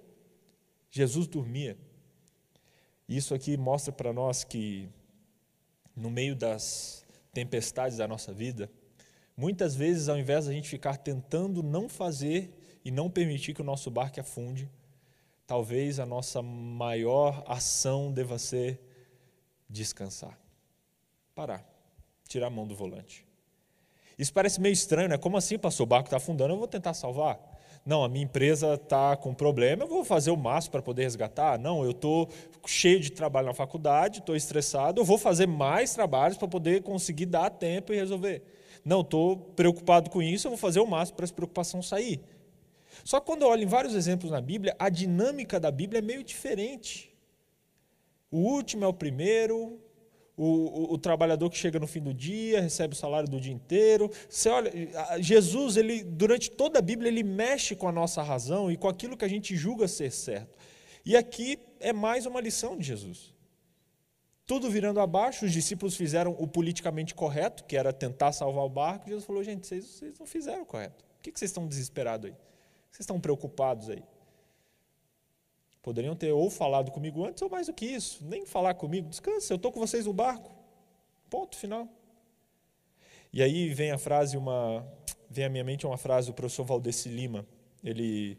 Jesus 0.90 1.26
dormia. 1.26 1.78
Isso 3.08 3.34
aqui 3.34 3.58
mostra 3.58 3.92
para 3.92 4.14
nós 4.14 4.44
que 4.44 4.90
no 5.96 6.10
meio 6.10 6.36
das 6.36 7.06
tempestades 7.34 7.98
da 7.98 8.08
nossa 8.08 8.34
vida, 8.34 8.70
muitas 9.36 9.76
vezes, 9.76 10.10
ao 10.10 10.18
invés 10.18 10.46
de 10.46 10.52
a 10.52 10.54
gente 10.54 10.70
ficar 10.70 10.98
tentando 10.98 11.64
não 11.64 11.88
fazer 11.88 12.80
e 12.84 12.92
não 12.92 13.10
permitir 13.10 13.54
que 13.54 13.62
o 13.62 13.66
nosso 13.66 13.90
barco 13.90 14.20
afunde, 14.20 14.70
talvez 15.46 16.00
a 16.00 16.06
nossa 16.06 16.42
maior 16.42 17.44
ação 17.48 18.12
deva 18.12 18.40
ser 18.40 18.80
descansar. 19.70 20.38
Parar. 21.36 21.66
Tirar 22.28 22.48
a 22.48 22.50
mão 22.50 22.66
do 22.66 22.76
volante. 22.76 23.26
Isso 24.18 24.32
parece 24.32 24.62
meio 24.62 24.74
estranho, 24.74 25.10
né? 25.10 25.18
Como 25.18 25.36
assim, 25.36 25.58
pastor? 25.58 25.86
O 25.86 25.88
barco 25.88 26.08
está 26.08 26.18
afundando, 26.18 26.54
eu 26.54 26.58
vou 26.58 26.68
tentar 26.68 26.94
salvar. 26.94 27.40
Não, 27.84 28.04
a 28.04 28.10
minha 28.10 28.24
empresa 28.24 28.76
está 28.76 29.16
com 29.16 29.34
problema, 29.34 29.84
eu 29.84 29.88
vou 29.88 30.06
fazer 30.06 30.30
o 30.30 30.38
máximo 30.38 30.74
para 30.74 30.84
poder 30.84 31.04
resgatar. 31.04 31.58
Não, 31.58 31.84
eu 31.84 31.92
estou 31.92 32.30
cheio 32.66 33.00
de 33.00 33.12
trabalho 33.12 33.48
na 33.48 33.54
faculdade, 33.54 34.20
estou 34.20 34.36
estressado, 34.36 35.02
eu 35.02 35.06
vou 35.06 35.18
fazer 35.18 35.48
mais 35.48 35.94
trabalhos 35.94 36.38
para 36.38 36.48
poder 36.48 36.84
conseguir 36.84 37.26
dar 37.26 37.50
tempo 37.50 37.92
e 37.92 37.96
resolver. 37.96 38.44
Não, 38.86 39.02
estou 39.02 39.36
preocupado 39.36 40.10
com 40.12 40.22
isso, 40.22 40.48
eu 40.48 40.52
vou 40.52 40.58
fazer 40.58 40.80
o 40.80 40.86
máximo 40.86 41.16
para 41.16 41.24
essa 41.24 41.34
preocupação 41.34 41.82
sair. 41.82 42.20
Só 43.04 43.20
que 43.20 43.26
quando 43.26 43.42
eu 43.42 43.48
olho 43.48 43.64
em 43.64 43.68
vários 43.68 43.96
exemplos 43.96 44.32
na 44.32 44.42
Bíblia, 44.42 44.76
a 44.78 44.88
dinâmica 44.88 45.60
da 45.60 45.72
Bíblia 45.72 46.00
é 46.00 46.02
meio 46.02 46.24
diferente. 46.24 47.12
O 48.30 48.38
último 48.38 48.86
é 48.86 48.88
o 48.88 48.94
primeiro, 48.94 49.81
o, 50.44 50.46
o, 50.46 50.94
o, 50.94 50.98
trabalhador 50.98 51.52
que 51.52 51.58
chega 51.58 51.78
no 51.80 51.86
fim 51.86 52.02
do 52.02 52.12
dia, 52.12 52.62
recebe 52.62 52.96
o 52.96 52.98
salário 52.98 53.30
do 53.30 53.40
dia 53.40 53.54
inteiro. 53.54 54.10
Você 54.28 54.50
olha, 54.50 54.72
Jesus, 55.20 55.78
ele, 55.78 56.04
durante 56.04 56.50
toda 56.50 56.80
a 56.80 56.82
Bíblia, 56.82 57.10
ele 57.10 57.22
mexe 57.22 57.76
com 57.76 57.88
a 57.88 57.92
nossa 57.92 58.24
razão 58.24 58.72
e 58.72 58.76
com 58.76 58.88
aquilo 58.88 59.16
que 59.16 59.24
a 59.24 59.28
gente 59.28 59.56
julga 59.56 59.88
ser 59.88 60.12
certo. 60.12 60.58
E 61.06 61.16
aqui 61.16 61.60
é 61.80 61.94
mais 61.94 62.26
uma 62.26 62.42
lição 62.42 62.76
de 62.76 62.88
Jesus. 62.88 63.36
Tudo 64.48 64.68
virando 64.68 65.00
abaixo, 65.00 65.46
os 65.46 65.52
discípulos 65.52 65.96
fizeram 65.96 66.36
o 66.40 66.48
politicamente 66.48 67.14
correto, 67.14 67.64
que 67.66 67.78
era 67.78 67.94
tentar 67.94 68.32
salvar 68.32 68.66
o 68.66 68.70
barco. 68.70 69.10
Jesus 69.10 69.26
falou: 69.26 69.44
gente, 69.44 69.68
vocês, 69.68 69.86
vocês 69.86 70.18
não 70.18 70.26
fizeram 70.26 70.64
o 70.64 70.66
correto. 70.66 71.06
Por 71.18 71.22
que, 71.22 71.32
que 71.32 71.38
vocês 71.38 71.52
estão 71.52 71.68
desesperados 71.68 72.32
aí? 72.32 72.36
Vocês 72.90 73.02
estão 73.02 73.20
preocupados 73.20 73.92
aí? 73.92 74.04
Poderiam 75.82 76.16
ter 76.16 76.32
ou 76.32 76.50
falado 76.50 76.92
comigo 76.92 77.26
antes 77.26 77.42
ou 77.42 77.50
mais 77.50 77.68
do 77.68 77.74
que 77.74 77.86
isso. 77.86 78.24
Nem 78.24 78.46
falar 78.46 78.76
comigo. 78.76 79.10
Descansa, 79.10 79.54
eu 79.54 79.56
estou 79.56 79.72
com 79.72 79.80
vocês 79.80 80.06
no 80.06 80.14
barco. 80.14 80.52
Ponto 81.30 81.56
final. 81.56 81.88
E 83.34 83.42
aí 83.42 83.74
vem 83.74 83.92
a 83.92 83.98
frase, 83.98 84.38
uma, 84.38 84.86
vem 85.30 85.46
à 85.46 85.50
minha 85.50 85.64
mente 85.64 85.86
uma 85.86 85.98
frase 85.98 86.28
do 86.28 86.34
professor 86.34 86.66
Valdeci 86.66 87.10
Lima. 87.10 87.46
Ele 87.84 88.38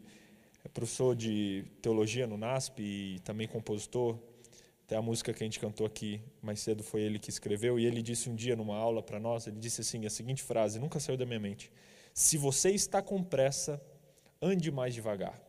é 0.63 0.69
professor 0.69 1.15
de 1.15 1.65
teologia 1.81 2.25
no 2.25 2.37
NASP 2.37 2.79
e 2.79 3.19
também 3.19 3.47
compositor. 3.47 4.17
Até 4.85 4.95
a 4.95 5.01
música 5.01 5.33
que 5.33 5.43
a 5.43 5.45
gente 5.45 5.59
cantou 5.59 5.85
aqui 5.85 6.21
mais 6.41 6.59
cedo 6.59 6.83
foi 6.83 7.01
ele 7.01 7.19
que 7.19 7.29
escreveu. 7.29 7.77
E 7.79 7.85
ele 7.85 8.01
disse 8.01 8.29
um 8.29 8.35
dia 8.35 8.55
numa 8.55 8.77
aula 8.77 9.01
para 9.01 9.19
nós, 9.19 9.47
ele 9.47 9.59
disse 9.59 9.81
assim, 9.81 10.05
a 10.05 10.09
seguinte 10.09 10.41
frase, 10.41 10.79
nunca 10.79 10.99
saiu 10.99 11.17
da 11.17 11.25
minha 11.25 11.39
mente. 11.39 11.71
Se 12.13 12.37
você 12.37 12.69
está 12.69 13.01
com 13.01 13.21
pressa, 13.23 13.81
ande 14.41 14.71
mais 14.71 14.93
devagar. 14.93 15.41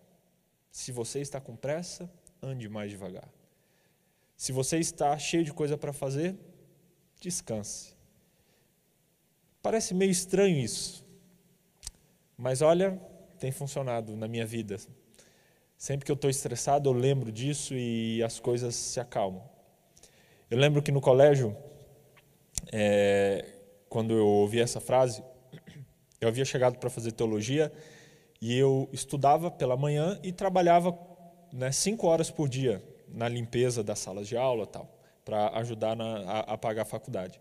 Se 0.75 0.91
você 0.91 1.21
está 1.21 1.41
com 1.41 1.55
pressa, 1.55 2.11
ande 2.43 2.69
mais 2.69 2.91
devagar. 2.91 3.33
Se 4.37 4.51
você 4.51 4.77
está 4.77 5.17
cheio 5.17 5.45
de 5.45 5.53
coisa 5.53 5.79
para 5.79 5.93
fazer, 5.93 6.35
descanse. 7.21 7.95
Parece 9.63 9.95
meio 9.95 10.11
estranho 10.11 10.59
isso, 10.59 11.07
mas 12.37 12.61
olha, 12.61 13.01
tem 13.39 13.53
funcionado 13.53 14.17
na 14.17 14.27
minha 14.27 14.45
vida. 14.45 14.77
Sempre 15.79 16.05
que 16.07 16.11
eu 16.11 16.17
estou 16.17 16.29
estressado, 16.29 16.91
eu 16.91 16.93
lembro 16.93 17.31
disso 17.31 17.73
e 17.73 18.21
as 18.25 18.41
coisas 18.41 18.75
se 18.75 18.99
acalmam. 18.99 19.49
Eu 20.51 20.59
lembro 20.59 20.83
que 20.83 20.91
no 20.91 21.01
colégio, 21.01 21.57
é, 22.73 23.49
quando 23.89 24.13
eu 24.13 24.27
ouvi 24.27 24.59
essa 24.59 24.81
frase, 24.81 25.23
eu 26.21 26.27
havia 26.27 26.45
chegado 26.45 26.79
para 26.79 26.91
fazer 26.91 27.13
teologia 27.13 27.73
e 28.41 28.57
eu 28.57 28.89
estudava 28.93 29.51
pela 29.51 29.77
manhã 29.77 30.19
e 30.23 30.33
trabalhava 30.33 30.97
né, 31.53 31.71
cinco 31.73 32.07
horas 32.07 32.31
por 32.31 32.49
dia 32.49 32.83
na 33.09 33.29
limpeza 33.29 33.83
das 33.83 33.99
salas 33.99 34.27
de 34.27 34.37
aula 34.37 34.67
tal, 34.67 34.89
para 35.25 35.49
ajudar 35.59 35.97
na, 35.97 36.19
a, 36.21 36.41
a, 36.55 36.59
pagar 36.59 36.83
a 36.83 36.87
faculdade. 36.87 37.41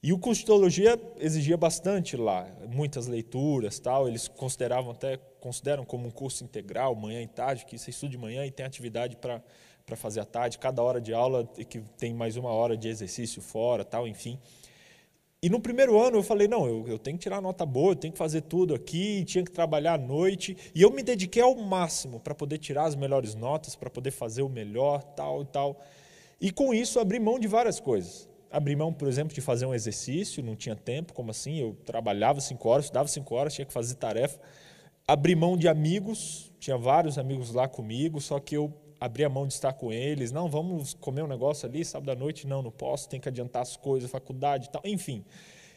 E 0.00 0.12
o 0.12 0.18
curso 0.18 0.42
de 0.42 0.46
teologia 0.46 1.00
exigia 1.18 1.56
bastante 1.56 2.16
lá, 2.16 2.46
muitas 2.68 3.08
leituras, 3.08 3.80
tal. 3.80 4.06
Eles 4.06 4.28
consideravam 4.28 4.92
até 4.92 5.16
consideram 5.40 5.84
como 5.84 6.06
um 6.06 6.10
curso 6.10 6.44
integral, 6.44 6.94
manhã 6.94 7.20
e 7.20 7.26
tarde, 7.26 7.66
que 7.66 7.76
você 7.76 7.90
estuda 7.90 8.12
de 8.12 8.18
manhã 8.18 8.46
e 8.46 8.50
tem 8.50 8.64
atividade 8.64 9.16
para 9.16 9.42
para 9.88 9.96
fazer 9.96 10.20
à 10.20 10.24
tarde. 10.24 10.58
Cada 10.58 10.82
hora 10.82 11.00
de 11.00 11.14
aula 11.14 11.46
que 11.68 11.80
tem 11.96 12.12
mais 12.12 12.36
uma 12.36 12.50
hora 12.50 12.76
de 12.76 12.88
exercício 12.88 13.40
fora, 13.40 13.84
tal, 13.84 14.06
enfim. 14.06 14.38
E 15.40 15.48
no 15.48 15.60
primeiro 15.60 16.00
ano 16.00 16.16
eu 16.16 16.22
falei, 16.22 16.48
não, 16.48 16.66
eu, 16.66 16.88
eu 16.88 16.98
tenho 16.98 17.16
que 17.16 17.22
tirar 17.22 17.40
nota 17.40 17.64
boa, 17.64 17.92
eu 17.92 17.96
tenho 17.96 18.12
que 18.12 18.18
fazer 18.18 18.40
tudo 18.40 18.74
aqui, 18.74 19.24
tinha 19.24 19.44
que 19.44 19.52
trabalhar 19.52 19.94
à 19.94 19.98
noite. 19.98 20.56
E 20.74 20.82
eu 20.82 20.90
me 20.90 21.00
dediquei 21.00 21.40
ao 21.40 21.54
máximo 21.54 22.18
para 22.18 22.34
poder 22.34 22.58
tirar 22.58 22.86
as 22.86 22.96
melhores 22.96 23.36
notas, 23.36 23.76
para 23.76 23.88
poder 23.88 24.10
fazer 24.10 24.42
o 24.42 24.48
melhor, 24.48 25.00
tal 25.00 25.42
e 25.42 25.46
tal. 25.46 25.80
E 26.40 26.50
com 26.50 26.74
isso 26.74 26.98
abri 26.98 27.20
mão 27.20 27.38
de 27.38 27.46
várias 27.46 27.78
coisas. 27.78 28.28
Abri 28.50 28.74
mão, 28.74 28.92
por 28.92 29.06
exemplo, 29.06 29.32
de 29.32 29.40
fazer 29.40 29.64
um 29.64 29.74
exercício, 29.74 30.42
não 30.42 30.56
tinha 30.56 30.74
tempo, 30.74 31.12
como 31.12 31.30
assim? 31.30 31.60
Eu 31.60 31.76
trabalhava 31.84 32.40
cinco 32.40 32.68
horas, 32.68 32.86
estudava 32.86 33.06
cinco 33.06 33.34
horas, 33.36 33.54
tinha 33.54 33.64
que 33.64 33.72
fazer 33.72 33.94
tarefa. 33.94 34.40
Abri 35.06 35.36
mão 35.36 35.56
de 35.56 35.68
amigos, 35.68 36.52
tinha 36.58 36.76
vários 36.76 37.16
amigos 37.16 37.52
lá 37.52 37.68
comigo, 37.68 38.20
só 38.20 38.40
que 38.40 38.56
eu 38.56 38.74
abrir 39.00 39.24
a 39.24 39.28
mão 39.28 39.46
de 39.46 39.54
estar 39.54 39.72
com 39.72 39.92
eles, 39.92 40.32
não, 40.32 40.48
vamos 40.48 40.94
comer 40.94 41.22
um 41.22 41.26
negócio 41.26 41.68
ali 41.68 41.84
sábado 41.84 42.10
à 42.10 42.14
noite, 42.14 42.46
não, 42.46 42.62
não 42.62 42.70
posso, 42.70 43.08
tem 43.08 43.20
que 43.20 43.28
adiantar 43.28 43.62
as 43.62 43.76
coisas, 43.76 44.10
faculdade 44.10 44.66
e 44.66 44.70
tal, 44.70 44.82
enfim. 44.84 45.24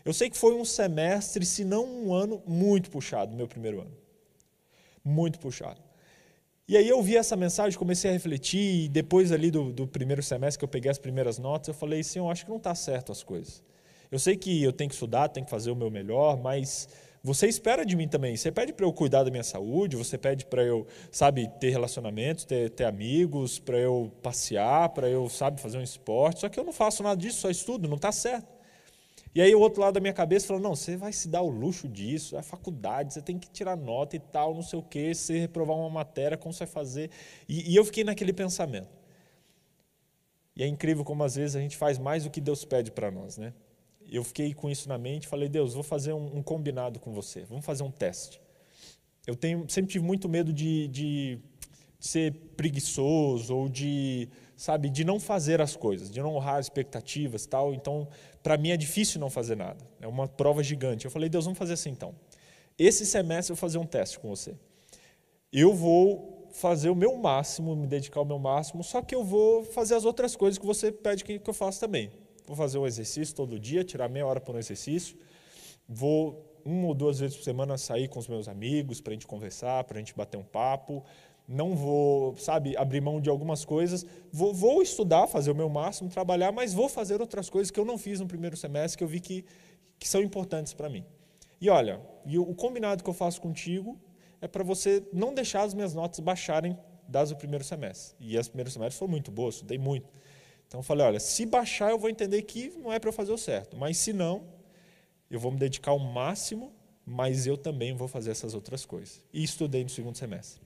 Eu 0.04 0.14
sei 0.14 0.30
que 0.30 0.38
foi 0.38 0.56
um 0.56 0.66
semestre, 0.66 1.46
se 1.46 1.64
não 1.64 1.86
um 1.86 2.14
ano, 2.14 2.42
muito 2.48 2.90
puxado, 2.90 3.36
meu 3.36 3.48
primeiro 3.48 3.82
ano. 3.82 3.96
Muito 5.04 5.40
puxado. 5.40 5.82
E 6.68 6.78
aí 6.78 6.88
eu 6.88 7.02
vi 7.02 7.18
essa 7.18 7.36
mensagem, 7.36 7.78
comecei 7.78 8.10
a 8.10 8.14
refletir, 8.14 8.86
e 8.86 8.90
depois 8.90 9.32
ali 9.32 9.52
do, 9.52 9.72
do 9.72 9.86
primeiro 9.86 10.24
semestre 10.24 10.58
que 10.58 10.64
eu 10.64 10.70
peguei 10.70 10.90
as 10.90 10.98
primeiras 10.98 11.38
notas, 11.38 11.68
eu 11.68 11.74
falei 11.74 12.00
assim, 12.00 12.20
eu 12.20 12.30
acho 12.30 12.46
que 12.46 12.50
não 12.50 12.58
está 12.58 12.74
certo 12.74 13.12
as 13.12 13.24
coisas. 13.24 13.64
Eu 14.10 14.18
sei 14.18 14.36
que 14.36 14.64
eu 14.64 14.74
tenho 14.74 14.90
que 14.90 14.96
estudar, 14.96 15.30
tenho 15.30 15.46
que 15.46 15.50
fazer 15.50 15.70
o 15.72 15.76
meu 15.76 15.92
melhor, 15.92 16.38
mas 16.38 16.88
você 17.24 17.48
espera 17.48 17.86
de 17.86 17.96
mim 17.96 18.08
também. 18.08 18.36
Você 18.36 18.52
pede 18.52 18.74
para 18.74 18.86
eu 18.86 18.92
cuidar 18.92 19.24
da 19.24 19.30
minha 19.30 19.44
saúde, 19.44 19.96
você 19.96 20.18
pede 20.18 20.46
para 20.46 20.64
eu, 20.64 20.88
sabe, 21.12 21.48
ter 21.60 21.70
relacionamentos, 21.70 22.46
ter, 22.46 22.72
ter 22.72 22.86
amigos, 22.86 23.60
para 23.60 23.78
eu 23.78 24.12
passear, 24.24 24.90
para 24.90 25.08
eu, 25.08 25.30
sabe, 25.30 25.62
fazer 25.62 25.78
um 25.78 25.84
esporte. 25.84 26.42
Só 26.42 26.50
que 26.50 26.60
eu 26.60 26.64
não 26.64 26.74
faço 26.74 27.04
nada 27.04 27.20
disso, 27.20 27.42
só 27.42 27.50
estudo, 27.50 27.88
não 27.88 27.98
está 27.98 28.12
certo. 28.12 28.62
E 29.34 29.42
aí 29.42 29.54
o 29.56 29.60
outro 29.60 29.82
lado 29.82 29.94
da 29.94 30.00
minha 30.00 30.14
cabeça 30.14 30.48
falou: 30.48 30.62
não, 30.62 30.76
você 30.76 30.98
vai 30.98 31.14
se 31.14 31.28
dar 31.28 31.42
o 31.42 31.50
luxo 31.50 31.88
disso, 31.88 32.36
é 32.38 32.42
faculdade, 32.42 33.14
você 33.14 33.22
tem 33.22 33.38
que 33.38 33.50
tirar 33.50 33.78
nota 33.78 34.16
e 34.16 34.20
tal, 34.20 34.54
não 34.54 34.64
sei 34.64 34.80
o 34.80 34.84
quê, 34.84 35.14
se 35.14 35.38
reprovar 35.38 35.78
uma 35.78 35.90
matéria, 35.90 36.38
como 36.38 36.52
você 36.54 36.66
vai 36.66 36.74
fazer? 36.74 37.10
E, 37.48 37.72
e 37.72 37.76
eu 37.76 37.86
fiquei 37.86 38.04
naquele 38.04 38.34
pensamento. 38.34 38.90
E 40.56 40.64
é 40.64 40.68
incrível 40.68 41.04
como 41.06 41.24
às 41.24 41.36
vezes 41.36 41.56
a 41.56 41.62
gente 41.62 41.78
faz 41.78 41.98
mais 41.98 42.24
do 42.24 42.30
que 42.30 42.42
Deus 42.42 42.66
pede 42.66 42.92
para 42.92 43.10
nós, 43.10 43.38
né? 43.38 43.54
Eu 44.10 44.24
fiquei 44.24 44.54
com 44.54 44.70
isso 44.70 44.88
na 44.88 44.98
mente, 44.98 45.28
falei, 45.28 45.50
Deus, 45.50 45.74
vou 45.74 45.84
fazer 45.84 46.14
um, 46.14 46.38
um 46.38 46.44
combinado 46.44 47.00
com 47.00 47.14
você, 47.14 47.44
vamos 47.46 47.66
fazer 47.66 47.84
um 47.84 47.92
teste. 47.92 48.42
Eu 49.26 49.36
tenho, 49.36 49.66
sempre 49.70 49.92
tive 49.92 50.04
muito 50.04 50.28
medo 50.28 50.52
de, 50.52 50.88
de, 50.88 51.40
de, 52.00 52.08
ser 52.08 52.34
preguiçoso 52.58 53.56
ou 53.56 53.70
de, 53.70 54.28
sabe, 54.58 54.90
de 54.90 55.04
não 55.04 55.20
fazer 55.20 55.62
as 55.62 55.76
coisas, 55.76 56.10
de 56.10 56.20
não 56.20 56.36
honrar 56.36 56.60
expectativas 56.60 57.46
tal. 57.46 57.74
Então, 57.74 58.08
para 58.42 58.58
mim 58.58 58.72
é 58.72 58.78
difícil 58.78 59.22
não 59.22 59.30
fazer 59.30 59.56
nada. 59.56 59.86
É 60.00 60.08
uma 60.08 60.28
prova 60.28 60.64
gigante. 60.64 61.06
Eu 61.06 61.12
falei, 61.12 61.30
Deus, 61.30 61.46
vamos 61.46 61.60
fazer 61.60 61.74
assim 61.74 61.92
então. 61.92 62.16
Esse 62.78 63.06
semestre 63.06 63.52
eu 63.52 63.56
vou 63.56 63.62
fazer 63.62 63.78
um 63.78 63.86
teste 63.86 64.20
com 64.20 64.30
você. 64.30 64.56
Eu 65.54 65.74
vou 65.74 66.50
fazer 66.52 66.90
o 66.90 66.96
meu 66.96 67.16
máximo, 67.16 67.76
me 67.76 67.88
dedicar 67.88 68.20
ao 68.20 68.26
meu 68.26 68.40
máximo, 68.40 68.84
só 68.84 69.02
que 69.02 69.14
eu 69.14 69.24
vou 69.24 69.64
fazer 69.64 69.96
as 69.96 70.04
outras 70.04 70.36
coisas 70.36 70.58
que 70.58 70.66
você 70.66 70.92
pede 70.92 71.24
que 71.24 71.42
eu 71.46 71.54
faça 71.54 71.80
também. 71.80 72.12
Vou 72.52 72.58
fazer 72.58 72.78
um 72.80 72.86
exercício 72.86 73.34
todo 73.34 73.58
dia, 73.58 73.82
tirar 73.82 74.10
meia 74.10 74.28
hora 74.28 74.42
para 74.42 74.54
um 74.54 74.60
exercício. 74.60 75.16
Vou 75.88 76.60
uma 76.66 76.88
ou 76.88 76.94
duas 76.94 77.18
vezes 77.18 77.38
por 77.38 77.44
semana 77.46 77.78
sair 77.78 78.10
com 78.10 78.20
os 78.20 78.28
meus 78.28 78.50
amigos 78.50 79.00
para 79.00 79.12
a 79.12 79.14
gente 79.14 79.26
conversar, 79.26 79.86
para 79.86 79.96
a 79.96 80.00
gente 80.00 80.14
bater 80.14 80.36
um 80.36 80.44
papo. 80.44 81.02
Não 81.48 81.78
vou, 81.78 82.36
sabe, 82.36 82.76
abrir 82.76 83.00
mão 83.00 83.22
de 83.22 83.30
algumas 83.30 83.64
coisas. 83.64 84.06
Vou, 84.34 84.54
vou, 84.54 84.82
estudar, 84.82 85.28
fazer 85.28 85.50
o 85.50 85.56
meu 85.56 85.70
máximo, 85.70 86.10
trabalhar, 86.10 86.52
mas 86.52 86.74
vou 86.74 86.90
fazer 86.90 87.22
outras 87.22 87.50
coisas 87.50 87.72
que 87.72 87.80
eu 87.80 87.86
não 87.86 87.98
fiz 87.98 88.20
no 88.20 88.28
primeiro 88.28 88.58
semestre, 88.58 88.98
que 88.98 89.04
eu 89.06 89.08
vi 89.08 89.22
que, 89.22 89.46
que 89.98 90.06
são 90.06 90.22
importantes 90.22 90.74
para 90.74 90.90
mim. 90.90 91.06
E 91.62 91.70
olha, 91.70 92.02
e 92.26 92.38
o 92.38 92.54
combinado 92.54 93.02
que 93.02 93.10
eu 93.10 93.14
faço 93.14 93.40
contigo 93.40 93.98
é 94.42 94.48
para 94.50 94.62
você 94.62 95.08
não 95.14 95.34
deixar 95.34 95.62
as 95.62 95.74
minhas 95.74 95.94
notas 95.94 96.20
baixarem 96.20 96.78
das 97.08 97.30
do 97.30 97.38
primeiro 97.38 97.64
semestre. 97.64 98.14
E 98.20 98.38
as 98.38 98.50
primeiros 98.50 98.74
semestres 98.74 99.00
foram 99.00 99.12
muito 99.12 99.32
boas, 99.32 99.56
estudei 99.56 99.78
muito. 99.78 100.10
Então 100.72 100.82
falei, 100.82 101.06
olha, 101.06 101.20
se 101.20 101.46
baixar 101.46 101.92
eu 101.92 102.00
vou 102.00 102.10
entender 102.10 102.44
que 102.44 102.70
não 102.78 102.94
é 102.94 102.98
para 102.98 103.10
eu 103.10 103.14
fazer 103.14 103.34
o 103.34 103.38
certo, 103.38 103.76
mas 103.76 103.98
se 103.98 104.14
não, 104.14 104.48
eu 105.30 105.38
vou 105.38 105.52
me 105.52 105.60
dedicar 105.60 105.92
ao 105.92 106.00
máximo, 106.00 106.72
mas 107.06 107.46
eu 107.46 107.58
também 107.58 107.94
vou 107.94 108.08
fazer 108.08 108.32
essas 108.32 108.54
outras 108.54 108.86
coisas. 108.86 109.22
E 109.34 109.44
estudei 109.44 109.84
no 109.84 109.90
segundo 109.90 110.18
semestre. 110.18 110.62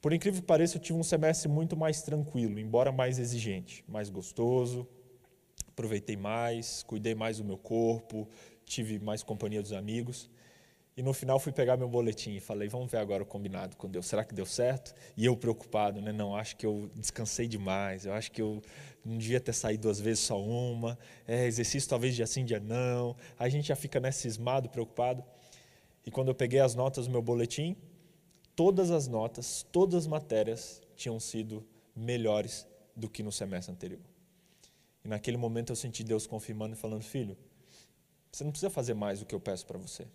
Por 0.00 0.12
incrível 0.12 0.40
que 0.40 0.46
pareça, 0.46 0.76
eu 0.76 0.80
tive 0.80 0.96
um 0.96 1.02
semestre 1.02 1.48
muito 1.48 1.76
mais 1.76 2.02
tranquilo, 2.02 2.60
embora 2.60 2.92
mais 2.92 3.18
exigente, 3.18 3.84
mais 3.88 4.08
gostoso, 4.10 4.86
aproveitei 5.66 6.16
mais, 6.16 6.84
cuidei 6.84 7.16
mais 7.16 7.38
do 7.38 7.44
meu 7.44 7.58
corpo, 7.58 8.28
tive 8.64 9.00
mais 9.00 9.24
companhia 9.24 9.60
dos 9.60 9.72
amigos. 9.72 10.30
E 10.96 11.02
no 11.02 11.12
final 11.12 11.38
fui 11.38 11.52
pegar 11.52 11.76
meu 11.76 11.88
boletim 11.88 12.36
e 12.36 12.40
falei, 12.40 12.68
vamos 12.68 12.90
ver 12.90 12.96
agora 12.96 13.22
o 13.22 13.26
combinado 13.26 13.76
com 13.76 13.86
Deus. 13.86 14.06
Será 14.06 14.24
que 14.24 14.32
deu 14.34 14.46
certo? 14.46 14.94
E 15.14 15.26
eu 15.26 15.36
preocupado, 15.36 16.00
né? 16.00 16.10
Não, 16.10 16.34
acho 16.34 16.56
que 16.56 16.64
eu 16.64 16.90
descansei 16.94 17.46
demais. 17.46 18.06
Eu 18.06 18.14
acho 18.14 18.32
que 18.32 18.40
eu 18.40 18.62
não 19.06 19.18
devia 19.18 19.40
ter 19.40 19.52
saído 19.52 19.84
duas 19.84 20.00
vezes, 20.00 20.24
só 20.24 20.40
uma. 20.42 20.98
É, 21.26 21.46
exercício 21.46 21.88
talvez 21.88 22.14
dia 22.14 22.26
sim, 22.26 22.44
dia 22.44 22.58
não. 22.58 23.16
Aí 23.38 23.46
a 23.46 23.50
gente 23.50 23.68
já 23.68 23.76
fica 23.76 24.00
né, 24.00 24.10
cismado, 24.10 24.68
preocupado. 24.68 25.24
E 26.04 26.10
quando 26.10 26.28
eu 26.28 26.34
peguei 26.34 26.60
as 26.60 26.74
notas 26.74 27.06
do 27.06 27.12
meu 27.12 27.22
boletim, 27.22 27.76
todas 28.54 28.90
as 28.90 29.06
notas, 29.06 29.64
todas 29.70 29.94
as 29.94 30.06
matérias 30.06 30.82
tinham 30.96 31.20
sido 31.20 31.64
melhores 31.94 32.66
do 32.96 33.08
que 33.08 33.22
no 33.22 33.30
semestre 33.30 33.72
anterior. 33.72 34.00
E 35.04 35.08
naquele 35.08 35.36
momento 35.36 35.70
eu 35.70 35.76
senti 35.76 36.02
Deus 36.02 36.26
confirmando 36.26 36.74
e 36.74 36.76
falando: 36.76 37.02
Filho, 37.02 37.36
você 38.32 38.42
não 38.42 38.50
precisa 38.50 38.70
fazer 38.70 38.94
mais 38.94 39.20
do 39.20 39.26
que 39.26 39.34
eu 39.34 39.40
peço 39.40 39.64
para 39.66 39.78
você. 39.78 40.06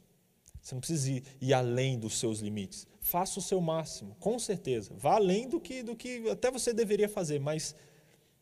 Você 0.61 0.75
não 0.75 0.79
precisa 0.79 1.11
ir, 1.11 1.23
ir, 1.39 1.53
além 1.53 1.97
dos 1.97 2.19
seus 2.19 2.39
limites. 2.39 2.85
Faça 2.99 3.39
o 3.39 3.41
seu 3.41 3.59
máximo, 3.59 4.15
com 4.19 4.37
certeza. 4.37 4.93
Vá 4.95 5.15
além 5.15 5.49
do 5.49 5.59
que, 5.59 5.81
do 5.81 5.95
que 5.95 6.29
até 6.29 6.51
você 6.51 6.71
deveria 6.71 7.09
fazer, 7.09 7.39
mas 7.39 7.75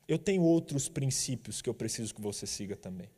eu 0.09 0.17
tenho 0.17 0.41
outros 0.41 0.89
princípios 0.89 1.61
que 1.61 1.69
eu 1.69 1.73
preciso 1.73 2.15
que 2.15 2.21
você 2.21 2.47
siga 2.47 2.75
também. 2.75 3.09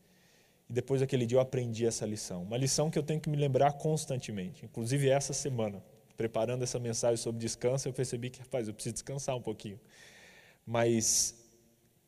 E 0.69 0.73
depois 0.73 0.99
daquele 0.99 1.25
dia 1.25 1.37
eu 1.37 1.41
aprendi 1.41 1.85
essa 1.85 2.05
lição. 2.05 2.43
Uma 2.43 2.57
lição 2.57 2.91
que 2.91 2.99
eu 2.99 3.03
tenho 3.03 3.19
que 3.19 3.29
me 3.29 3.37
lembrar 3.37 3.73
constantemente. 3.73 4.65
Inclusive 4.65 5.09
essa 5.09 5.31
semana, 5.31 5.81
preparando 6.17 6.63
essa 6.63 6.77
mensagem 6.79 7.15
sobre 7.15 7.39
descanso, 7.39 7.87
eu 7.87 7.93
percebi 7.93 8.29
que, 8.29 8.39
rapaz, 8.39 8.67
eu 8.67 8.73
preciso 8.73 8.93
descansar 8.93 9.37
um 9.37 9.41
pouquinho. 9.41 9.79
Mas 10.65 11.35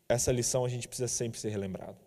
essa 0.09 0.33
lição 0.33 0.65
a 0.65 0.69
gente 0.69 0.85
precisa 0.85 1.07
sempre 1.07 1.39
ser 1.39 1.49
relembrado. 1.49 1.97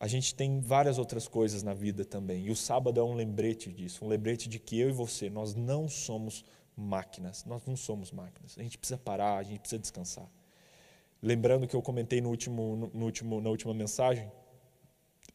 A 0.00 0.08
gente 0.08 0.34
tem 0.34 0.60
várias 0.60 0.98
outras 0.98 1.28
coisas 1.28 1.62
na 1.62 1.74
vida 1.74 2.02
também. 2.02 2.46
E 2.46 2.50
o 2.50 2.56
sábado 2.56 2.98
é 2.98 3.02
um 3.02 3.14
lembrete 3.14 3.70
disso, 3.70 4.04
um 4.04 4.08
lembrete 4.08 4.48
de 4.48 4.58
que 4.58 4.78
eu 4.78 4.88
e 4.88 4.92
você, 4.92 5.28
nós 5.28 5.54
não 5.54 5.86
somos 5.86 6.44
máquinas. 6.74 7.44
Nós 7.44 7.62
não 7.66 7.76
somos 7.76 8.10
máquinas. 8.10 8.56
A 8.58 8.62
gente 8.62 8.78
precisa 8.78 8.98
parar, 8.98 9.36
a 9.36 9.42
gente 9.42 9.60
precisa 9.60 9.78
descansar. 9.78 10.30
Lembrando 11.22 11.66
que 11.66 11.74
eu 11.74 11.82
comentei 11.82 12.20
no 12.20 12.28
último, 12.28 12.90
no 12.92 13.04
último, 13.04 13.40
na 13.40 13.50
última 13.50 13.72
mensagem, 13.72 14.30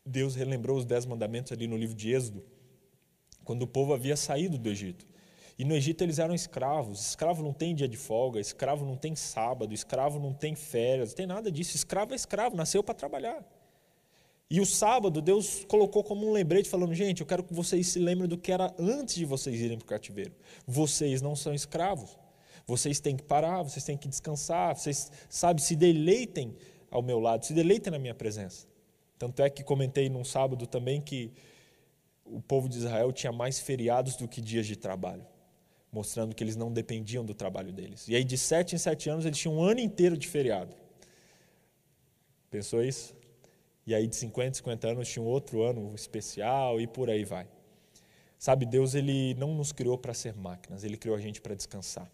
Deus 0.06 0.36
relembrou 0.36 0.78
os 0.78 0.86
dez 0.86 1.06
mandamentos 1.06 1.52
ali 1.52 1.68
no 1.68 1.78
livro 1.78 1.96
de 1.96 2.12
Êxodo, 2.12 2.44
quando 3.44 3.64
o 3.64 3.68
povo 3.68 3.94
havia 3.94 4.16
saído 4.16 4.58
do 4.58 4.70
Egito. 4.70 5.06
E 5.58 5.66
no 5.66 5.76
Egito 5.76 6.04
eles 6.04 6.18
eram 6.18 6.34
escravos. 6.34 7.10
Escravo 7.10 7.44
não 7.44 7.54
tem 7.54 7.76
dia 7.76 7.88
de 7.88 7.98
folga, 7.98 8.40
escravo 8.40 8.86
não 8.86 8.96
tem 8.96 9.16
sábado, 9.16 9.74
escravo 9.74 10.20
não 10.20 10.34
tem 10.34 10.56
férias, 10.56 11.10
não 11.10 11.16
tem 11.16 11.28
nada 11.28 11.52
disso. 11.52 11.76
Escravo 11.76 12.14
é 12.14 12.16
escravo, 12.16 12.56
nasceu 12.56 12.84
para 12.84 12.96
trabalhar. 12.96 13.46
E 14.50 14.60
o 14.60 14.66
sábado, 14.66 15.22
Deus 15.22 15.64
colocou 15.66 16.04
como 16.04 16.28
um 16.28 16.32
lembrete, 16.34 16.68
falando: 16.68 16.94
gente, 16.94 17.22
eu 17.22 17.28
quero 17.28 17.44
que 17.44 17.54
vocês 17.54 17.88
se 17.88 18.00
lembrem 18.00 18.28
do 18.28 18.38
que 18.38 18.52
era 18.52 18.74
antes 18.78 19.16
de 19.16 19.24
vocês 19.24 19.60
irem 19.62 19.78
para 19.78 19.86
o 19.86 19.88
cativeiro. 19.88 20.34
Vocês 20.68 21.22
não 21.22 21.36
são 21.36 21.54
escravos. 21.54 22.18
Vocês 22.66 23.00
têm 23.00 23.16
que 23.16 23.24
parar, 23.24 23.64
vocês 23.64 23.84
têm 23.84 23.98
que 23.98 24.08
descansar, 24.08 24.76
vocês, 24.76 25.12
sabe, 25.30 25.62
se 25.62 25.76
deleitem 25.76 26.56
ao 26.90 27.02
meu 27.02 27.20
lado, 27.20 27.46
se 27.46 27.54
deleitem 27.54 27.92
na 27.92 28.00
minha 28.00 28.16
presença. 28.16 28.68
Tanto 29.18 29.42
é 29.42 29.50
que 29.50 29.64
comentei 29.64 30.10
num 30.10 30.24
sábado 30.24 30.66
também 30.66 31.02
que 31.02 31.32
o 32.26 32.42
povo 32.42 32.68
de 32.70 32.78
Israel 32.78 33.12
tinha 33.12 33.32
mais 33.32 33.60
feriados 33.60 34.16
do 34.16 34.28
que 34.28 34.42
dias 34.42 34.66
de 34.66 34.76
trabalho, 34.76 35.26
mostrando 35.92 36.36
que 36.36 36.44
eles 36.44 36.56
não 36.56 36.72
dependiam 36.72 37.26
do 37.26 37.34
trabalho 37.34 37.72
deles. 37.72 38.08
E 38.08 38.16
aí, 38.16 38.24
de 38.24 38.38
sete 38.38 38.76
em 38.76 38.78
sete 38.78 39.10
anos, 39.10 39.26
eles 39.26 39.38
tinham 39.38 39.58
um 39.58 39.64
ano 39.64 39.80
inteiro 39.80 40.18
de 40.18 40.28
feriado. 40.28 40.76
Pensou 42.50 42.84
isso? 42.84 43.16
E 43.86 43.96
aí 43.96 44.08
de 44.08 44.16
50, 44.16 44.58
50 44.58 44.88
anos 44.88 45.08
tinha 45.10 45.24
um 45.24 45.28
outro 45.28 45.64
ano 45.64 45.94
especial 45.96 46.80
e 46.80 46.86
por 46.86 47.10
aí 47.10 47.24
vai. 47.24 47.48
Sabe, 48.38 48.66
Deus 48.66 48.96
ele 48.96 49.34
não 49.36 49.54
nos 49.56 49.72
criou 49.72 49.98
para 49.98 50.14
ser 50.14 50.36
máquinas, 50.36 50.84
ele 50.84 50.98
criou 50.98 51.16
a 51.16 51.20
gente 51.20 51.42
para 51.42 51.56
descansar, 51.56 52.10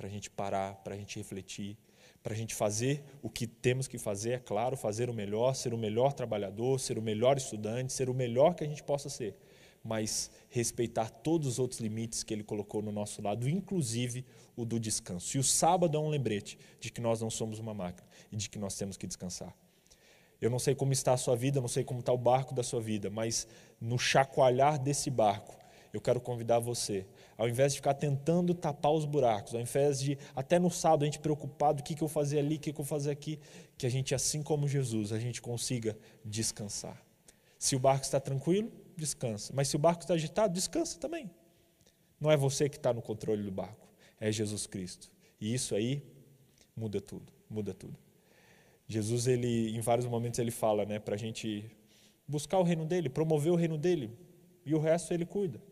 para 0.00 0.08
a 0.08 0.10
gente 0.10 0.30
parar, 0.30 0.76
para 0.76 0.94
a 0.94 0.96
gente 0.96 1.18
refletir, 1.18 1.76
para 2.22 2.32
a 2.32 2.36
gente 2.36 2.54
fazer 2.54 3.04
o 3.22 3.28
que 3.28 3.46
temos 3.46 3.86
que 3.86 3.98
fazer, 3.98 4.30
é 4.30 4.38
claro, 4.38 4.74
fazer 4.74 5.10
o 5.10 5.12
melhor, 5.12 5.52
ser 5.54 5.74
o 5.74 5.76
melhor 5.76 6.14
trabalhador, 6.14 6.80
ser 6.80 6.96
o 6.96 7.02
melhor 7.02 7.36
estudante, 7.36 7.92
ser 7.92 8.08
o 8.08 8.14
melhor 8.14 8.54
que 8.54 8.64
a 8.64 8.66
gente 8.66 8.82
possa 8.82 9.10
ser, 9.10 9.36
mas 9.84 10.30
respeitar 10.48 11.10
todos 11.10 11.46
os 11.46 11.58
outros 11.58 11.80
limites 11.80 12.22
que 12.22 12.32
ele 12.32 12.42
colocou 12.42 12.80
no 12.80 12.90
nosso 12.90 13.20
lado, 13.20 13.46
inclusive 13.46 14.24
o 14.56 14.64
do 14.64 14.80
descanso. 14.80 15.36
E 15.36 15.40
o 15.40 15.44
sábado 15.44 15.98
é 15.98 16.00
um 16.00 16.08
lembrete 16.08 16.58
de 16.80 16.90
que 16.90 17.02
nós 17.02 17.20
não 17.20 17.28
somos 17.28 17.58
uma 17.58 17.74
máquina 17.74 18.08
e 18.32 18.36
de 18.36 18.48
que 18.48 18.58
nós 18.58 18.74
temos 18.76 18.96
que 18.96 19.06
descansar. 19.06 19.54
Eu 20.40 20.48
não 20.48 20.58
sei 20.58 20.74
como 20.74 20.94
está 20.94 21.12
a 21.12 21.18
sua 21.18 21.36
vida, 21.36 21.60
não 21.60 21.68
sei 21.68 21.84
como 21.84 22.00
está 22.00 22.10
o 22.10 22.16
barco 22.16 22.54
da 22.54 22.62
sua 22.62 22.80
vida, 22.80 23.10
mas 23.10 23.46
no 23.78 23.98
chacoalhar 23.98 24.78
desse 24.78 25.10
barco, 25.10 25.60
eu 25.92 26.00
quero 26.00 26.22
convidar 26.22 26.58
você, 26.58 27.06
ao 27.40 27.48
invés 27.48 27.72
de 27.72 27.78
ficar 27.78 27.94
tentando 27.94 28.52
tapar 28.52 28.92
os 28.92 29.06
buracos, 29.06 29.54
ao 29.54 29.62
invés 29.62 29.98
de, 29.98 30.18
até 30.36 30.58
no 30.58 30.70
sábado, 30.70 31.04
a 31.04 31.06
gente 31.06 31.18
preocupado, 31.18 31.80
o 31.80 31.82
que, 31.82 31.94
que 31.94 32.02
eu 32.02 32.08
fazer 32.08 32.38
ali, 32.38 32.56
o 32.56 32.60
que, 32.60 32.70
que 32.70 32.78
eu 32.78 32.84
fazer 32.84 33.10
aqui, 33.10 33.40
que 33.78 33.86
a 33.86 33.88
gente, 33.88 34.14
assim 34.14 34.42
como 34.42 34.68
Jesus, 34.68 35.10
a 35.10 35.18
gente 35.18 35.40
consiga 35.40 35.96
descansar. 36.22 37.02
Se 37.58 37.74
o 37.74 37.78
barco 37.78 38.04
está 38.04 38.20
tranquilo, 38.20 38.70
descansa. 38.94 39.54
Mas 39.56 39.68
se 39.68 39.76
o 39.76 39.78
barco 39.78 40.02
está 40.02 40.12
agitado, 40.12 40.52
descansa 40.52 40.98
também. 40.98 41.30
Não 42.20 42.30
é 42.30 42.36
você 42.36 42.68
que 42.68 42.76
está 42.76 42.92
no 42.92 43.00
controle 43.00 43.42
do 43.42 43.50
barco, 43.50 43.88
é 44.20 44.30
Jesus 44.30 44.66
Cristo. 44.66 45.10
E 45.40 45.54
isso 45.54 45.74
aí 45.74 46.02
muda 46.76 47.00
tudo, 47.00 47.32
muda 47.48 47.72
tudo. 47.72 47.96
Jesus, 48.86 49.26
ele, 49.26 49.74
em 49.74 49.80
vários 49.80 50.06
momentos, 50.06 50.38
ele 50.38 50.50
fala 50.50 50.84
né, 50.84 50.98
para 50.98 51.14
a 51.14 51.18
gente 51.18 51.74
buscar 52.28 52.58
o 52.58 52.62
reino 52.62 52.84
dele, 52.84 53.08
promover 53.08 53.50
o 53.50 53.56
reino 53.56 53.78
dele, 53.78 54.10
e 54.62 54.74
o 54.74 54.78
resto 54.78 55.14
ele 55.14 55.24
cuida. 55.24 55.69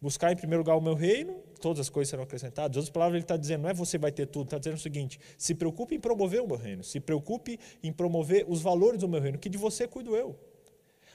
Buscar 0.00 0.32
em 0.32 0.36
primeiro 0.36 0.62
lugar 0.62 0.76
o 0.76 0.80
meu 0.80 0.94
reino, 0.94 1.42
todas 1.60 1.80
as 1.80 1.90
coisas 1.90 2.08
serão 2.08 2.24
acrescentadas. 2.24 2.76
Outras 2.76 2.90
palavras, 2.90 3.16
ele 3.16 3.24
está 3.24 3.36
dizendo, 3.36 3.62
não 3.62 3.68
é 3.68 3.74
você 3.74 3.98
vai 3.98 4.10
ter 4.10 4.26
tudo, 4.26 4.44
está 4.44 4.58
dizendo 4.58 4.76
o 4.76 4.80
seguinte: 4.80 5.20
se 5.36 5.54
preocupe 5.54 5.94
em 5.94 6.00
promover 6.00 6.40
o 6.40 6.46
meu 6.46 6.56
reino, 6.56 6.82
se 6.82 6.98
preocupe 6.98 7.58
em 7.82 7.92
promover 7.92 8.46
os 8.48 8.62
valores 8.62 9.00
do 9.00 9.08
meu 9.08 9.20
reino, 9.20 9.38
que 9.38 9.48
de 9.48 9.58
você 9.58 9.86
cuido 9.86 10.16
eu. 10.16 10.38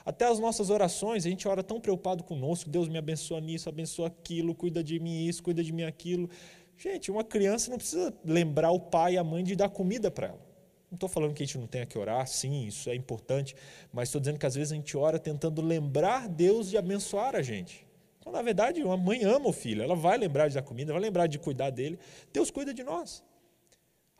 Até 0.04 0.24
as 0.24 0.38
nossas 0.38 0.70
orações, 0.70 1.26
a 1.26 1.28
gente 1.28 1.48
ora 1.48 1.64
tão 1.64 1.80
preocupado 1.80 2.22
conosco, 2.22 2.70
Deus 2.70 2.88
me 2.88 2.96
abençoa 2.96 3.40
nisso, 3.40 3.68
abençoa 3.68 4.06
aquilo, 4.06 4.54
cuida 4.54 4.84
de 4.84 5.00
mim 5.00 5.26
isso, 5.26 5.42
cuida 5.42 5.64
de 5.64 5.72
mim 5.72 5.82
aquilo. 5.82 6.30
Gente, 6.76 7.10
uma 7.10 7.24
criança 7.24 7.70
não 7.70 7.78
precisa 7.78 8.14
lembrar 8.24 8.70
o 8.70 8.78
pai 8.78 9.14
e 9.14 9.18
a 9.18 9.24
mãe 9.24 9.42
de 9.42 9.56
dar 9.56 9.68
comida 9.68 10.08
para 10.08 10.28
ela. 10.28 10.46
Não 10.88 10.94
estou 10.94 11.08
falando 11.08 11.34
que 11.34 11.42
a 11.42 11.46
gente 11.46 11.58
não 11.58 11.66
tenha 11.66 11.84
que 11.84 11.98
orar, 11.98 12.24
sim, 12.28 12.66
isso 12.66 12.88
é 12.88 12.94
importante, 12.94 13.56
mas 13.92 14.08
estou 14.08 14.20
dizendo 14.20 14.38
que 14.38 14.46
às 14.46 14.54
vezes 14.54 14.70
a 14.72 14.76
gente 14.76 14.96
ora 14.96 15.18
tentando 15.18 15.60
lembrar 15.60 16.28
Deus 16.28 16.70
de 16.70 16.76
abençoar 16.76 17.34
a 17.34 17.42
gente. 17.42 17.85
Então, 18.26 18.32
na 18.32 18.42
verdade, 18.42 18.82
uma 18.82 18.96
mãe 18.96 19.22
ama 19.22 19.50
o 19.50 19.52
filho, 19.52 19.84
ela 19.84 19.94
vai 19.94 20.18
lembrar 20.18 20.48
de 20.48 20.56
dar 20.56 20.62
comida, 20.62 20.92
vai 20.92 21.00
lembrar 21.00 21.28
de 21.28 21.38
cuidar 21.38 21.70
dele. 21.70 21.96
Deus 22.32 22.50
cuida 22.50 22.74
de 22.74 22.82
nós. 22.82 23.22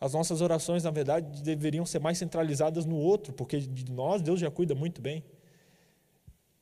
As 0.01 0.13
nossas 0.13 0.41
orações, 0.41 0.85
na 0.85 0.93
verdade, 0.93 1.43
deveriam 1.43 1.85
ser 1.85 1.99
mais 1.99 2.17
centralizadas 2.17 2.85
no 2.85 2.97
outro, 2.97 3.33
porque 3.33 3.59
de 3.59 3.91
nós 3.91 4.23
Deus 4.23 4.39
já 4.39 4.49
cuida 4.49 4.77
muito 4.77 5.03
bem. 5.03 5.25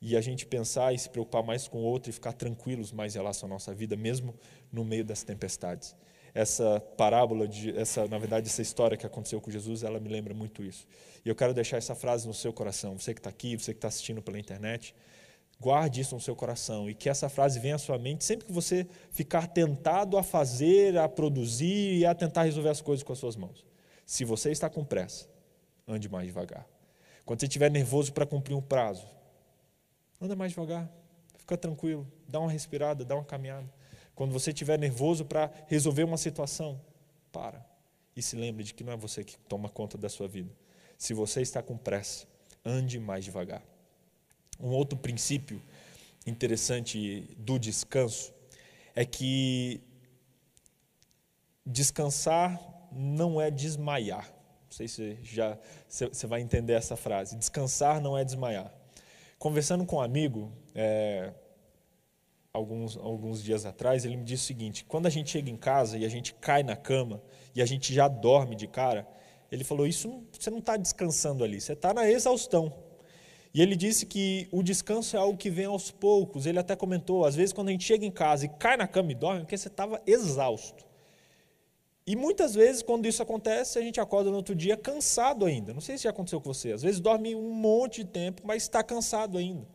E 0.01 0.17
a 0.17 0.23
gente 0.23 0.47
pensar 0.47 0.95
e 0.95 0.99
se 0.99 1.11
preocupar 1.11 1.43
mais 1.43 1.69
com 1.69 1.83
o 1.83 1.83
outro 1.83 2.09
e 2.09 2.15
ficar 2.15 2.33
tranquilos 2.33 2.91
mais 2.91 3.15
em 3.15 3.19
relação 3.19 3.47
à 3.47 3.51
nossa 3.51 3.75
vida, 3.75 3.95
mesmo 3.95 4.35
no 4.73 4.83
meio 4.83 5.05
das 5.05 5.23
tempestades 5.23 5.95
essa 6.35 6.81
parábola, 6.97 7.47
de, 7.47 7.71
essa, 7.79 8.09
na 8.09 8.19
verdade, 8.19 8.49
essa 8.49 8.61
história 8.61 8.97
que 8.97 9.07
aconteceu 9.07 9.41
com 9.41 9.53
Jesus, 9.53 9.85
ela 9.85 10.01
me 10.01 10.09
lembra 10.09 10.35
muito 10.35 10.65
isso. 10.65 10.85
E 11.25 11.29
eu 11.29 11.35
quero 11.35 11.55
deixar 11.55 11.77
essa 11.77 11.95
frase 11.95 12.27
no 12.27 12.35
seu 12.35 12.53
coração. 12.53 12.99
Você 12.99 13.15
que 13.15 13.21
está 13.21 13.31
aqui, 13.31 13.57
você 13.57 13.73
que 13.73 13.79
está 13.79 13.87
assistindo 13.87 14.21
pela 14.21 14.37
internet, 14.37 14.97
guarde 15.65 16.03
isso 16.03 16.15
no 16.15 16.21
seu 16.21 16.37
coração 16.37 16.91
e 16.91 16.95
que 16.95 17.09
essa 17.09 17.27
frase 17.27 17.59
venha 17.59 17.77
à 17.77 17.79
sua 17.79 17.99
mente 17.99 18.23
sempre 18.23 18.45
que 18.45 18.53
você 18.53 18.87
ficar 19.11 19.47
tentado 19.47 20.19
a 20.19 20.23
fazer, 20.23 20.99
a 20.99 21.09
produzir 21.09 21.97
e 21.97 22.05
a 22.05 22.15
tentar 22.15 22.43
resolver 22.43 22.69
as 22.69 22.83
coisas 22.83 23.03
com 23.03 23.15
as 23.15 23.19
suas 23.19 23.35
mãos. 23.35 23.65
Se 24.05 24.27
você 24.27 24.51
está 24.51 24.69
com 24.69 24.85
pressa, 24.85 25.27
ande 25.89 26.07
mais 26.07 26.27
devagar. 26.27 26.69
Quando 27.25 27.41
você 27.41 27.47
estiver 27.47 27.71
nervoso 27.71 28.13
para 28.13 28.27
cumprir 28.27 28.55
um 28.55 28.61
prazo, 28.61 29.09
anda 30.21 30.37
mais 30.37 30.53
devagar, 30.53 30.87
fica 31.39 31.57
tranquilo, 31.57 32.07
dá 32.29 32.39
uma 32.41 32.51
respirada, 32.51 33.03
dá 33.03 33.15
uma 33.15 33.25
caminhada. 33.25 33.73
Quando 34.15 34.33
você 34.33 34.51
estiver 34.51 34.79
nervoso 34.79 35.25
para 35.25 35.51
resolver 35.67 36.05
uma 36.05 36.19
situação, 36.19 36.79
para 37.33 37.65
e 38.15 38.21
se 38.21 38.37
lembre 38.37 38.65
de 38.65 38.75
que 38.75 38.85
não 38.85 38.93
é 38.93 38.97
você 38.99 39.25
que 39.25 39.39
toma 39.39 39.71
conta 39.71 39.97
da 39.97 40.11
sua 40.11 40.29
vida. 40.29 40.55
Se 40.99 41.15
você 41.15 41.41
está 41.41 41.63
com 41.63 41.79
pressa, 41.79 42.27
ande 42.63 43.01
mais 43.01 43.25
devagar. 43.25 43.63
Um 44.61 44.69
outro 44.69 44.97
princípio 44.97 45.63
interessante 46.27 47.35
do 47.37 47.59
descanso 47.59 48.33
é 48.95 49.05
que 49.05 49.81
descansar 51.67 52.61
não 52.93 53.41
é 53.41 53.51
desmaiar. 53.51 54.29
Não 54.29 54.71
sei 54.71 54.89
se 54.89 55.19
já 55.23 55.59
você 55.89 56.27
vai 56.27 56.41
entender 56.41 56.75
essa 56.75 56.97
frase. 56.97 57.37
Descansar 57.37 58.01
não 58.01 58.17
é 58.17 58.25
desmaiar. 58.25 58.73
Conversando 59.39 59.85
com 59.85 59.97
um 59.97 60.01
amigo, 60.01 60.53
é, 60.75 61.33
alguns, 62.53 62.97
alguns 62.97 63.43
dias 63.43 63.67
atrás, 63.67 64.05
ele 64.05 64.17
me 64.17 64.25
disse 64.25 64.45
o 64.45 64.47
seguinte: 64.47 64.85
quando 64.85 65.07
a 65.07 65.11
gente 65.11 65.31
chega 65.31 65.51
em 65.51 65.57
casa 65.57 65.99
e 65.99 66.05
a 66.05 66.09
gente 66.09 66.35
cai 66.35 66.63
na 66.63 66.77
cama 66.77 67.23
e 67.55 67.61
a 67.61 67.67
gente 67.67 67.93
já 67.93 68.09
dorme 68.09 68.55
de 68.55 68.67
cara, 68.67 69.07
ele 69.51 69.65
falou: 69.65 69.87
Isso 69.87 70.25
você 70.33 70.51
não 70.51 70.59
está 70.59 70.77
descansando 70.77 71.45
ali, 71.45 71.61
você 71.61 71.73
está 71.73 71.93
na 71.93 72.09
exaustão. 72.09 72.73
E 73.55 73.63
ele 73.63 73.77
disse 73.77 74.05
que 74.05 74.49
o 74.51 74.65
descanso 74.65 75.17
é 75.17 75.21
algo 75.21 75.39
que 75.39 75.49
vem 75.49 75.67
aos 75.67 75.89
poucos. 75.91 76.45
Ele 76.45 76.59
até 76.59 76.75
comentou, 76.75 77.25
às 77.25 77.37
vezes 77.37 77.53
quando 77.53 77.69
a 77.69 77.71
gente 77.71 77.85
chega 77.85 78.05
em 78.05 78.11
casa 78.11 78.47
e 78.47 78.49
cai 78.49 78.77
na 78.77 78.89
cama 78.89 79.13
e 79.13 79.15
dorme, 79.15 79.39
é 79.39 79.43
porque 79.45 79.57
você 79.57 79.69
estava 79.69 80.03
exausto. 80.05 80.85
E 82.07 82.15
muitas 82.15 82.55
vezes, 82.55 82.83
quando 82.83 83.07
isso 83.07 83.23
acontece, 83.23 83.79
a 83.79 83.83
gente 83.83 83.99
acorda 83.99 84.29
no 84.29 84.37
outro 84.37 84.55
dia 84.55 84.77
cansado 84.77 85.47
ainda. 85.47 85.73
Não 85.73 85.81
sei 85.81 85.97
se 85.97 86.05
já 86.05 86.11
aconteceu 86.11 86.39
com 86.39 86.53
você. 86.53 86.73
Às 86.73 86.83
vezes 86.83 87.01
dorme 87.01 87.35
um 87.35 87.51
monte 87.51 88.05
de 88.05 88.11
tempo, 88.11 88.43
mas 88.45 88.65
está 88.65 88.83
cansado 88.83 89.39
ainda. 89.39 89.67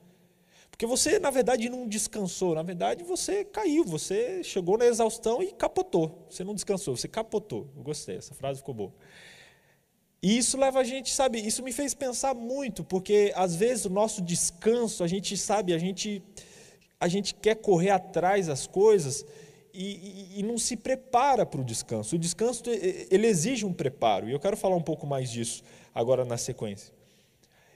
Porque 0.69 0.85
você, 0.85 1.17
na 1.17 1.31
verdade, 1.31 1.67
não 1.69 1.87
descansou. 1.87 2.53
Na 2.53 2.61
verdade, 2.61 3.03
você 3.03 3.43
caiu. 3.43 3.83
Você 3.83 4.43
chegou 4.43 4.77
na 4.77 4.85
exaustão 4.85 5.41
e 5.41 5.51
capotou. 5.51 6.27
Você 6.29 6.43
não 6.43 6.53
descansou, 6.53 6.95
você 6.95 7.07
capotou. 7.07 7.67
Eu 7.75 7.81
gostei, 7.81 8.17
essa 8.17 8.35
frase 8.35 8.59
ficou 8.59 8.75
boa. 8.75 8.93
E 10.21 10.37
isso 10.37 10.57
leva 10.57 10.79
a 10.79 10.83
gente, 10.83 11.13
sabe, 11.13 11.39
isso 11.39 11.63
me 11.63 11.71
fez 11.71 11.93
pensar 11.93 12.33
muito, 12.33 12.83
porque 12.83 13.31
às 13.35 13.55
vezes 13.55 13.85
o 13.85 13.89
nosso 13.89 14.21
descanso, 14.21 15.03
a 15.03 15.07
gente 15.07 15.37
sabe, 15.37 15.73
a 15.73 15.77
gente, 15.77 16.21
a 16.99 17.07
gente 17.07 17.33
quer 17.33 17.55
correr 17.55 17.91
atrás 17.91 18.47
das 18.47 18.67
coisas 18.67 19.25
e, 19.73 20.35
e, 20.35 20.39
e 20.39 20.43
não 20.43 20.57
se 20.57 20.75
prepara 20.75 21.45
para 21.45 21.61
o 21.61 21.63
descanso. 21.63 22.17
O 22.17 22.19
descanso 22.19 22.63
ele 23.09 23.27
exige 23.27 23.65
um 23.65 23.73
preparo, 23.73 24.27
e 24.27 24.33
eu 24.33 24.39
quero 24.39 24.57
falar 24.57 24.75
um 24.75 24.81
pouco 24.81 25.07
mais 25.07 25.31
disso 25.31 25.63
agora 25.95 26.25
na 26.25 26.37
sequência. 26.37 26.93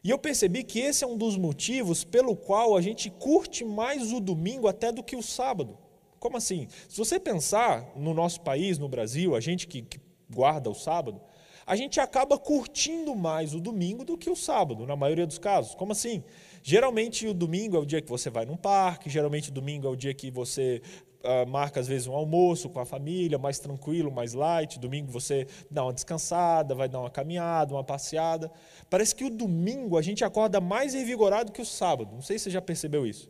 E 0.03 0.10
eu 0.10 0.19
percebi 0.19 0.65
que 0.65 0.79
esse 0.79 1.06
é 1.06 1.08
um 1.08 1.17
dos 1.17 1.38
motivos 1.38 2.03
pelo 2.03 2.36
qual 2.36 2.75
a 2.75 2.82
gente 2.82 3.10
curte 3.10 3.63
mais 3.63 4.12
o 4.12 4.19
domingo 4.19 4.67
até 4.67 4.91
do 4.91 5.01
que 5.01 5.15
o 5.15 5.23
sábado. 5.23 5.77
Como 6.19 6.36
assim? 6.36 6.67
Se 6.89 6.97
você 6.97 7.17
pensar 7.17 7.89
no 7.95 8.13
nosso 8.13 8.41
país, 8.41 8.77
no 8.77 8.89
Brasil, 8.89 9.34
a 9.34 9.39
gente 9.39 9.65
que, 9.65 9.82
que 9.82 10.01
guarda 10.29 10.69
o 10.69 10.75
sábado, 10.75 11.21
a 11.65 11.76
gente 11.76 11.99
acaba 11.99 12.38
curtindo 12.38 13.15
mais 13.15 13.54
o 13.54 13.60
domingo 13.60 14.04
do 14.04 14.17
que 14.17 14.30
o 14.30 14.36
sábado, 14.36 14.86
na 14.86 14.95
maioria 14.95 15.26
dos 15.26 15.38
casos. 15.38 15.76
Como 15.76 15.91
assim? 15.91 16.23
Geralmente 16.62 17.28
o 17.28 17.34
domingo 17.34 17.76
é 17.76 17.80
o 17.80 17.86
dia 17.86 18.02
que 18.02 18.10
você 18.10 18.30
vai 18.30 18.45
num 18.45 18.58
parque, 18.58 19.10
geralmente 19.10 19.49
o 19.49 19.54
domingo 19.54 19.88
é 19.88 19.89
o 19.89 19.95
dia 19.95 20.13
que 20.13 20.30
você 20.32 20.82
uh, 21.23 21.49
marca 21.49 21.80
às 21.80 21.88
vezes 21.88 22.08
um 22.08 22.13
almoço 22.13 22.69
com 22.69 22.80
a 22.80 22.86
família, 22.86 23.38
mais 23.38 23.60
tranquilo, 23.60 24.12
mais 24.12 24.34
light. 24.34 24.80
Domingo 24.80 25.12
você 25.12 25.47
dá 25.71 25.84
uma 25.84 25.93
descansada, 25.93 26.76
vai 26.76 26.89
dar 26.89 26.99
uma 26.99 27.10
caminhada, 27.10 27.73
uma 27.73 27.84
passeada. 27.84 28.52
Parece 28.89 29.15
que 29.15 29.23
o 29.23 29.30
domingo 29.30 29.97
a 29.97 30.02
gente 30.02 30.23
acorda 30.23 30.60
mais 30.60 30.93
revigorado 30.93 31.52
que 31.52 31.62
o 31.62 31.65
sábado. 31.65 32.13
Não 32.13 32.21
sei 32.21 32.38
se 32.38 32.45
você 32.45 32.49
já 32.52 32.62
percebeu 32.62 33.06
isso. 33.06 33.30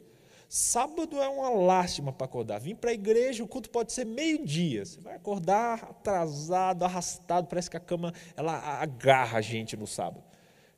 Sábado 0.56 1.20
é 1.20 1.28
uma 1.28 1.50
lástima 1.50 2.14
para 2.14 2.26
acordar. 2.26 2.60
Vim 2.60 2.76
para 2.76 2.92
a 2.92 2.94
igreja, 2.94 3.44
o 3.44 3.48
culto 3.48 3.72
pode 3.72 3.92
ser 3.92 4.06
meio-dia. 4.06 4.86
Você 4.86 5.02
vai 5.02 5.16
acordar 5.16 5.84
atrasado, 5.84 6.86
arrastado, 6.86 7.48
parece 7.48 7.72
que 7.72 7.76
a 7.76 7.80
cama 7.80 8.14
ela 8.38 8.56
agarra 8.80 9.40
a 9.40 9.42
gente 9.42 9.76
no 9.76 9.88
sábado. 9.88 10.24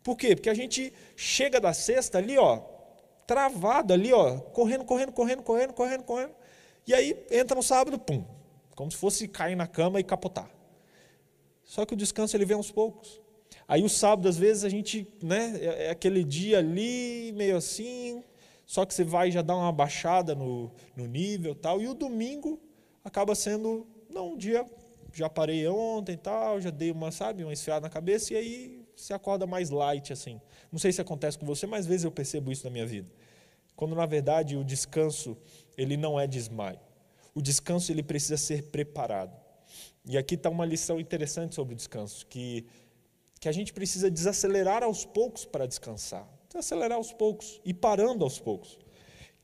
Por 0.02 0.16
quê? 0.16 0.34
Porque 0.34 0.50
a 0.50 0.54
gente 0.54 0.94
chega 1.18 1.60
da 1.60 1.74
sexta 1.74 2.20
ali, 2.20 2.38
ó, 2.38 2.62
travado 3.28 3.92
ali, 3.92 4.14
ó, 4.14 4.38
correndo, 4.38 4.86
correndo, 4.86 5.12
correndo, 5.12 5.44
correndo, 5.44 5.74
correndo, 5.74 6.04
correndo. 6.04 6.34
E 6.88 6.94
aí 6.94 7.26
entra 7.30 7.54
no 7.54 7.62
sábado, 7.62 8.00
pum, 8.00 8.24
como 8.78 8.90
se 8.90 8.96
fosse 8.96 9.28
cair 9.28 9.58
na 9.58 9.68
cama 9.68 10.00
e 10.00 10.06
capotar. 10.06 10.50
Só 11.66 11.86
que 11.86 11.94
o 11.94 11.98
descanso 11.98 12.38
ele 12.38 12.46
vem 12.46 12.56
aos 12.56 12.72
poucos. 12.72 13.20
Aí 13.68 13.84
o 13.84 13.90
sábado, 13.90 14.30
às 14.30 14.38
vezes, 14.38 14.64
a 14.64 14.70
gente, 14.70 15.06
né, 15.22 15.60
é, 15.60 15.88
é 15.88 15.90
aquele 15.90 16.24
dia 16.24 16.60
ali, 16.60 17.34
meio 17.36 17.58
assim, 17.58 18.24
só 18.65 18.86
que 18.86 18.93
você 18.93 19.04
vai 19.04 19.32
já 19.32 19.41
dar 19.41 19.56
uma 19.56 19.71
baixada 19.71 20.34
no, 20.34 20.71
no 20.95 21.06
nível 21.06 21.54
tal. 21.54 21.82
E 21.82 21.88
o 21.88 21.93
domingo 21.93 22.60
acaba 23.04 23.36
sendo, 23.36 23.86
não, 24.10 24.34
um 24.34 24.38
dia 24.38 24.65
já 25.13 25.30
parei 25.30 25.67
ontem 25.67 26.17
tal, 26.17 26.60
já 26.60 26.69
dei 26.69 26.91
uma, 26.91 27.12
sabe, 27.12 27.43
uma 27.43 27.54
esfiada 27.54 27.82
na 27.82 27.89
cabeça, 27.89 28.34
e 28.34 28.38
aí 28.38 28.86
você 28.95 29.13
acorda 29.13 29.45
mais 29.45 29.69
light, 29.69 30.12
assim. 30.12 30.41
Não 30.71 30.80
sei 30.80 30.91
se 30.91 30.99
acontece 30.99 31.38
com 31.38 31.45
você, 31.45 31.65
mas 31.65 31.82
às 31.82 31.88
vezes 31.88 32.04
eu 32.04 32.12
percebo 32.12 32.51
isso 32.51 32.65
na 32.65 32.71
minha 32.71 32.86
vida. 32.86 33.10
Quando, 33.75 33.95
na 33.95 34.06
verdade, 34.06 34.56
o 34.58 34.63
descanso 34.63 35.38
ele 35.78 35.97
não 35.97 36.19
é 36.19 36.25
desmaio. 36.25 36.80
O 37.34 37.41
descanso 37.41 37.91
ele 37.91 38.01
precisa 38.01 38.38
ser 38.38 38.63
preparado. 38.63 39.36
E 40.06 40.17
aqui 40.17 40.36
está 40.36 40.49
uma 40.49 40.65
lição 40.65 40.99
interessante 40.99 41.56
sobre 41.56 41.73
o 41.73 41.78
descanso, 41.78 42.25
que, 42.28 42.65
que 43.39 43.49
a 43.49 43.51
gente 43.51 43.73
precisa 43.73 44.10
desacelerar 44.10 44.84
aos 44.84 45.04
poucos 45.04 45.45
para 45.45 45.65
descansar. 45.65 46.28
Desacelerar 46.56 46.98
aos 46.98 47.12
poucos 47.12 47.60
e 47.65 47.74
parando 47.74 48.24
aos 48.24 48.39
poucos. 48.39 48.80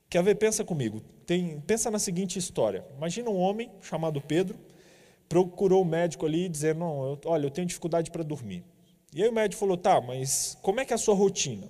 Quer 0.08 0.22
ver? 0.22 0.34
Pensa 0.36 0.64
comigo. 0.64 1.02
Tem, 1.26 1.60
pensa 1.60 1.90
na 1.90 1.98
seguinte 1.98 2.38
história. 2.38 2.86
Imagina 2.96 3.28
um 3.28 3.38
homem 3.38 3.70
chamado 3.82 4.18
Pedro, 4.18 4.58
procurou 5.28 5.82
o 5.82 5.84
médico 5.84 6.24
ali 6.24 6.48
dizendo, 6.48 6.80
não, 6.80 7.04
eu, 7.10 7.20
olha, 7.26 7.44
eu 7.44 7.50
tenho 7.50 7.66
dificuldade 7.66 8.10
para 8.10 8.22
dormir. 8.22 8.64
E 9.14 9.22
aí 9.22 9.28
o 9.28 9.32
médico 9.32 9.60
falou, 9.60 9.76
tá, 9.76 10.00
mas 10.00 10.56
como 10.62 10.80
é 10.80 10.86
que 10.86 10.94
é 10.94 10.96
a 10.96 10.98
sua 10.98 11.14
rotina? 11.14 11.66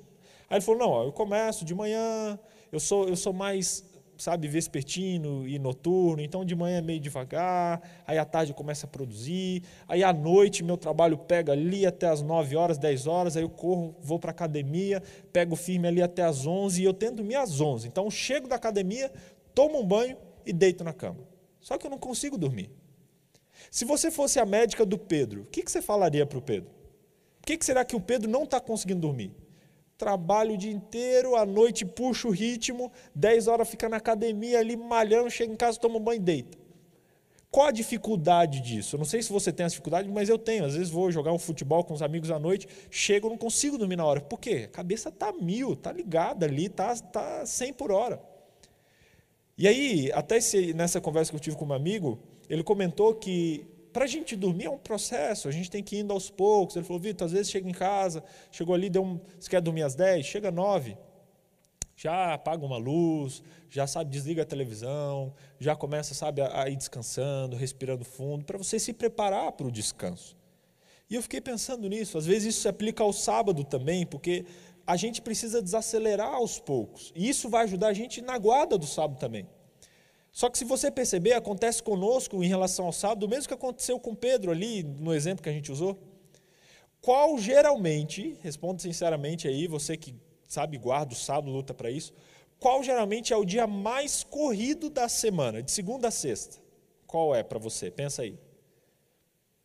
Aí 0.48 0.59
ele 0.59 0.61
falou, 0.64 0.81
não, 0.81 0.90
ó, 0.90 1.05
eu 1.07 1.12
começo 1.12 1.64
de 1.64 1.74
manhã, 1.74 2.38
eu 2.70 2.78
sou, 2.78 3.09
eu 3.09 3.16
sou 3.16 3.33
mais 3.33 3.85
sabe, 4.16 4.46
vespertino 4.46 5.46
e 5.46 5.59
noturno, 5.59 6.22
então 6.22 6.44
de 6.44 6.55
manhã 6.55 6.79
é 6.79 6.83
meio 6.83 7.01
devagar, 7.01 7.81
aí 8.07 8.18
à 8.18 8.25
tarde 8.25 8.53
eu 8.53 8.57
começo 8.57 8.87
a 8.87 8.88
produzir, 8.88 9.62
aí 9.88 10.05
à 10.05 10.12
noite 10.12 10.62
meu 10.62 10.77
trabalho 10.77 11.18
pega 11.18 11.53
ali 11.53 11.85
até 11.85 12.09
as 12.09 12.22
9 12.22 12.57
horas, 12.57 12.79
10 12.79 13.07
horas, 13.07 13.37
aí 13.37 13.42
eu 13.42 13.51
corro, 13.51 13.96
vou 14.01 14.18
para 14.18 14.31
a 14.31 14.33
academia, 14.33 15.03
pego 15.33 15.57
firme 15.57 15.88
ali 15.88 16.03
até 16.03 16.22
as 16.22 16.46
11 16.46 16.81
e 16.81 16.85
eu 16.85 16.94
tento 16.94 17.16
dormir 17.16 17.37
às 17.37 17.61
11. 17.61 17.88
Então 17.88 18.05
eu 18.05 18.11
chego 18.11 18.46
da 18.46 18.57
academia, 18.57 19.11
tomo 19.55 19.81
um 19.81 19.87
banho 19.87 20.16
e 20.46 20.53
deito 20.53 20.85
na 20.85 20.92
cama. 20.92 21.20
Só 21.61 21.79
que 21.79 21.87
eu 21.87 21.90
não 21.90 21.98
consigo 21.98 22.37
dormir. 22.37 22.70
Se 23.70 23.85
você 23.85 24.11
fosse 24.11 24.38
a 24.38 24.46
médica 24.46 24.85
do 24.85 24.98
Pedro, 24.98 25.42
o 25.42 25.46
que, 25.46 25.62
que 25.62 25.70
você 25.70 25.81
falaria 25.81 26.27
para 26.27 26.38
o 26.38 26.42
Pedro? 26.42 26.70
Por 27.40 27.46
que, 27.46 27.57
que 27.57 27.64
será 27.64 27.85
que 27.85 27.96
o 27.96 28.01
Pedro 28.01 28.31
não 28.31 28.44
está 28.44 28.61
conseguindo 28.61 29.01
dormir? 29.01 29.33
Trabalho 30.02 30.54
o 30.54 30.56
dia 30.56 30.72
inteiro, 30.72 31.36
à 31.36 31.46
noite 31.46 31.84
puxa 31.84 32.26
o 32.26 32.32
ritmo, 32.32 32.90
10 33.14 33.46
horas 33.46 33.68
fica 33.68 33.88
na 33.88 33.98
academia 33.98 34.58
ali 34.58 34.76
malhando, 34.76 35.30
chega 35.30 35.52
em 35.52 35.56
casa, 35.56 35.78
toma 35.78 35.98
um 35.98 36.00
banho 36.00 36.16
e 36.16 36.24
deita. 36.24 36.58
Qual 37.52 37.68
a 37.68 37.70
dificuldade 37.70 38.60
disso? 38.60 38.96
Eu 38.96 38.98
não 38.98 39.04
sei 39.04 39.22
se 39.22 39.32
você 39.32 39.52
tem 39.52 39.64
essa 39.64 39.74
dificuldade, 39.74 40.08
mas 40.10 40.28
eu 40.28 40.38
tenho. 40.38 40.64
Às 40.64 40.74
vezes 40.74 40.90
vou 40.90 41.12
jogar 41.12 41.32
um 41.32 41.38
futebol 41.38 41.84
com 41.84 41.94
os 41.94 42.02
amigos 42.02 42.32
à 42.32 42.38
noite, 42.38 42.66
chego, 42.90 43.28
não 43.28 43.38
consigo 43.38 43.78
dormir 43.78 43.94
na 43.94 44.04
hora. 44.04 44.20
Por 44.20 44.40
quê? 44.40 44.64
A 44.64 44.74
cabeça 44.74 45.08
está 45.08 45.32
mil, 45.32 45.74
está 45.74 45.92
ligada 45.92 46.46
ali, 46.46 46.66
está 46.66 46.96
tá 46.96 47.46
100 47.46 47.74
por 47.74 47.92
hora. 47.92 48.20
E 49.56 49.68
aí, 49.68 50.10
até 50.12 50.38
esse, 50.38 50.74
nessa 50.74 51.00
conversa 51.00 51.30
que 51.30 51.36
eu 51.36 51.40
tive 51.40 51.56
com 51.56 51.66
um 51.66 51.72
amigo, 51.72 52.18
ele 52.48 52.64
comentou 52.64 53.14
que 53.14 53.64
para 53.92 54.05
a 54.05 54.09
gente 54.09 54.35
dormir 54.35 54.64
é 54.64 54.70
um 54.70 54.78
processo, 54.78 55.48
a 55.48 55.50
gente 55.50 55.70
tem 55.70 55.83
que 55.83 55.96
ir 55.96 56.00
indo 56.00 56.12
aos 56.12 56.31
poucos. 56.31 56.76
Ele 56.76 56.85
falou, 56.85 57.00
Vitor, 57.00 57.26
às 57.26 57.33
vezes 57.33 57.50
chega 57.50 57.68
em 57.68 57.72
casa, 57.72 58.24
chegou 58.50 58.74
ali, 58.74 58.88
deu 58.88 59.05
um, 59.05 59.20
você 59.38 59.50
quer 59.50 59.61
dormir 59.61 59.83
às 59.83 59.94
10? 59.94 60.24
Chega 60.24 60.48
às 60.48 60.55
9. 60.55 60.96
Já 61.96 62.35
apaga 62.35 62.64
uma 62.64 62.78
luz, 62.78 63.42
já 63.68 63.87
sabe, 63.87 64.11
desliga 64.11 64.42
a 64.42 64.46
televisão, 64.46 65.33
já 65.61 65.76
começa, 65.76 66.14
sabe, 66.14 66.40
a, 66.40 66.62
a 66.62 66.68
ir 66.68 66.76
descansando, 66.76 67.55
respirando 67.55 68.05
fundo, 68.05 68.44
para 68.44 68.59
você 68.59 68.78
se 68.78 68.92
preparar 68.92 69.52
para 69.52 69.66
o 69.66 69.70
descanso. 69.70 70.37
E 71.09 71.14
eu 71.14 71.22
fiquei 71.22 71.40
pensando 71.40 71.88
nisso, 71.88 72.16
às 72.16 72.24
vezes 72.24 72.55
isso 72.55 72.62
se 72.62 72.68
aplica 72.68 73.05
ao 73.05 73.12
sábado 73.12 73.62
também, 73.62 74.07
porque 74.07 74.46
a 74.87 74.96
gente 74.96 75.20
precisa 75.20 75.62
desacelerar 75.62 76.35
aos 76.35 76.59
poucos. 76.59 77.12
E 77.14 77.28
isso 77.28 77.48
vai 77.48 77.64
ajudar 77.64 77.88
a 77.88 77.92
gente 77.92 78.20
na 78.20 78.37
guarda 78.38 78.78
do 78.78 78.87
sábado 78.87 79.18
também. 79.18 79.46
Só 80.33 80.49
que 80.49 80.57
se 80.57 80.64
você 80.64 80.90
perceber, 80.90 81.35
acontece 81.35 81.83
conosco 81.83 82.42
em 82.42 82.49
relação 82.49 82.87
ao 82.87 82.92
sábado, 82.92 83.25
o 83.25 83.29
mesmo 83.29 83.47
que 83.47 83.55
aconteceu 83.55 84.01
com 84.01 84.14
Pedro 84.14 84.51
ali, 84.51 84.83
no 84.83 85.14
exemplo 85.14 85.42
que 85.42 85.49
a 85.49 85.53
gente 85.53 85.71
usou. 85.71 85.99
Qual 87.03 87.37
geralmente, 87.38 88.38
responda 88.40 88.81
sinceramente 88.81 89.47
aí, 89.47 89.66
você 89.66 89.97
que 89.97 90.14
sabe, 90.47 90.79
guarda 90.79 91.12
o 91.12 91.16
sábado, 91.16 91.51
luta 91.51 91.75
para 91.75 91.90
isso, 91.90 92.14
qual 92.59 92.83
geralmente 92.83 93.33
é 93.33 93.37
o 93.37 93.45
dia 93.45 93.66
mais 93.66 94.23
corrido 94.23 94.88
da 94.88 95.09
semana, 95.09 95.62
de 95.62 95.71
segunda 95.71 96.09
a 96.09 96.11
sexta? 96.11 96.59
Qual 97.07 97.35
é 97.35 97.42
para 97.42 97.59
você? 97.59 97.90
Pensa 97.90 98.23
aí. 98.23 98.38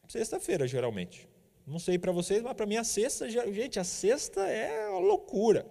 Sexta-feira, 0.08 0.68
geralmente. 0.68 1.30
Não 1.66 1.80
sei 1.80 2.00
para 2.00 2.12
vocês, 2.12 2.42
mas 2.42 2.54
para 2.54 2.66
mim 2.66 2.78
a 2.78 2.84
sexta, 2.84 3.30
gente, 3.30 3.80
a 3.80 3.84
sexta 3.84 4.42
é 4.48 4.90
uma 4.90 5.00
loucura. 5.00 5.66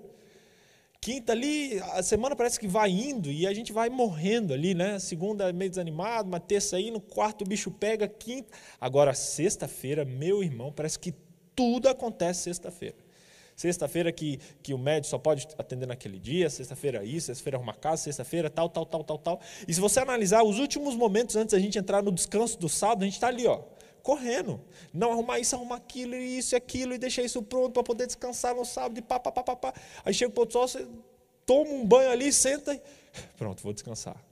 Quinta 1.07 1.31
ali, 1.31 1.81
a 1.93 2.03
semana 2.03 2.35
parece 2.35 2.59
que 2.59 2.67
vai 2.67 2.91
indo 2.91 3.31
e 3.31 3.47
a 3.47 3.55
gente 3.55 3.73
vai 3.73 3.89
morrendo 3.89 4.53
ali, 4.53 4.75
né? 4.75 4.99
Segunda 4.99 5.53
meio 5.53 5.71
desanimado, 5.71 6.27
uma 6.29 6.41
terça 6.41 6.75
aí, 6.75 6.91
no 6.91 7.01
quarto 7.01 7.43
o 7.43 7.45
bicho 7.47 7.71
pega, 7.71 8.09
quinta. 8.09 8.49
Agora, 8.81 9.15
sexta-feira, 9.15 10.05
meu 10.05 10.43
irmão, 10.43 10.73
parece 10.73 10.99
que 10.99 11.15
tudo 11.55 11.89
acontece 11.89 12.43
sexta-feira. 12.43 12.97
Sexta-feira 13.55 14.11
que, 14.11 14.41
que 14.61 14.75
o 14.75 14.79
médico 14.79 15.07
só 15.07 15.17
pode 15.17 15.47
atender 15.57 15.87
naquele 15.87 16.19
dia, 16.19 16.51
sexta-feira 16.51 17.05
isso, 17.05 17.27
sexta-feira 17.27 17.57
arrumar 17.57 17.75
casa, 17.75 18.03
sexta-feira 18.03 18.51
tal, 18.51 18.69
tal, 18.69 18.85
tal, 18.85 19.05
tal, 19.05 19.19
tal. 19.19 19.41
E 19.69 19.73
se 19.73 19.81
você 19.81 20.01
analisar 20.01 20.43
os 20.43 20.59
últimos 20.59 20.97
momentos 20.97 21.37
antes 21.37 21.53
da 21.53 21.61
gente 21.61 21.79
entrar 21.79 22.03
no 22.03 22.11
descanso 22.11 22.59
do 22.59 22.69
sábado, 22.69 23.03
a 23.03 23.05
gente 23.05 23.15
está 23.15 23.29
ali, 23.29 23.47
ó, 23.47 23.61
correndo. 24.07 24.61
Não 24.95 25.11
arrumar 25.11 25.41
isso, 25.41 25.57
arrumar 25.57 25.77
aquilo, 25.77 26.15
isso 26.15 26.55
e 26.55 26.57
aquilo, 26.57 26.95
e 26.95 26.99
deixar 26.99 27.23
isso 27.23 27.43
pronto 27.43 27.73
para 27.73 27.83
poder 27.83 28.07
descansar 28.07 28.55
no 28.55 28.65
sábado, 28.65 28.97
e 28.99 29.03
pá, 29.03 29.19
pá, 29.19 29.33
pá, 29.33 29.43
pá, 29.43 29.57
pá. 29.57 29.75
Aí 30.05 30.15
chega 30.15 30.33
o 30.33 30.49
sol, 30.49 30.69
você 30.69 30.87
toma 31.45 31.69
um 31.71 31.85
banho 31.85 32.11
ali, 32.11 32.33
senta 32.33 32.73
e 32.73 32.81
pronto, 33.37 33.61
vou 33.65 33.73
descansar. 33.73 34.25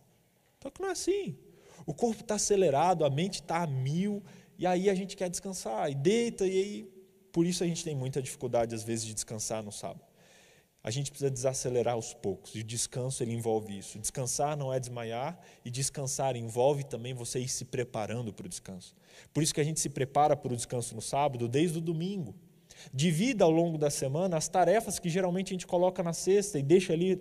Só 0.62 0.70
que 0.70 0.80
não 0.80 0.90
é 0.90 0.92
assim. 0.92 1.36
O 1.84 1.92
corpo 1.92 2.20
está 2.20 2.36
acelerado, 2.36 3.04
a 3.04 3.10
mente 3.10 3.40
está 3.40 3.64
a 3.64 3.66
mil, 3.66 4.22
e 4.56 4.64
aí 4.64 4.88
a 4.88 4.94
gente 4.94 5.16
quer 5.16 5.28
descansar, 5.28 5.90
e 5.90 5.94
deita, 5.96 6.46
e 6.46 6.56
aí, 6.56 6.88
por 7.32 7.44
isso 7.44 7.64
a 7.64 7.66
gente 7.66 7.82
tem 7.82 7.96
muita 7.96 8.22
dificuldade, 8.22 8.76
às 8.76 8.84
vezes, 8.84 9.04
de 9.04 9.12
descansar 9.12 9.60
no 9.60 9.72
sábado. 9.72 10.04
A 10.84 10.90
gente 10.90 11.10
precisa 11.10 11.30
desacelerar 11.30 11.94
aos 11.94 12.12
poucos. 12.12 12.54
E 12.54 12.60
o 12.60 12.64
descanso 12.64 13.22
ele 13.22 13.32
envolve 13.32 13.76
isso. 13.76 13.98
Descansar 13.98 14.54
não 14.54 14.70
é 14.70 14.78
desmaiar, 14.78 15.40
e 15.64 15.70
descansar 15.70 16.36
envolve 16.36 16.84
também 16.84 17.14
você 17.14 17.40
ir 17.40 17.48
se 17.48 17.64
preparando 17.64 18.34
para 18.34 18.44
o 18.44 18.48
descanso. 18.48 18.94
Por 19.32 19.42
isso 19.42 19.54
que 19.54 19.62
a 19.62 19.64
gente 19.64 19.80
se 19.80 19.88
prepara 19.88 20.36
para 20.36 20.52
o 20.52 20.56
descanso 20.56 20.94
no 20.94 21.00
sábado 21.00 21.48
desde 21.48 21.78
o 21.78 21.80
domingo. 21.80 22.34
Divida 22.92 23.44
ao 23.44 23.50
longo 23.50 23.78
da 23.78 23.90
semana 23.90 24.36
as 24.36 24.48
tarefas 24.48 24.98
que 24.98 25.08
geralmente 25.08 25.48
a 25.48 25.54
gente 25.54 25.66
coloca 25.66 26.02
na 26.02 26.12
sexta 26.12 26.58
e 26.58 26.62
deixa 26.62 26.92
ali, 26.92 27.18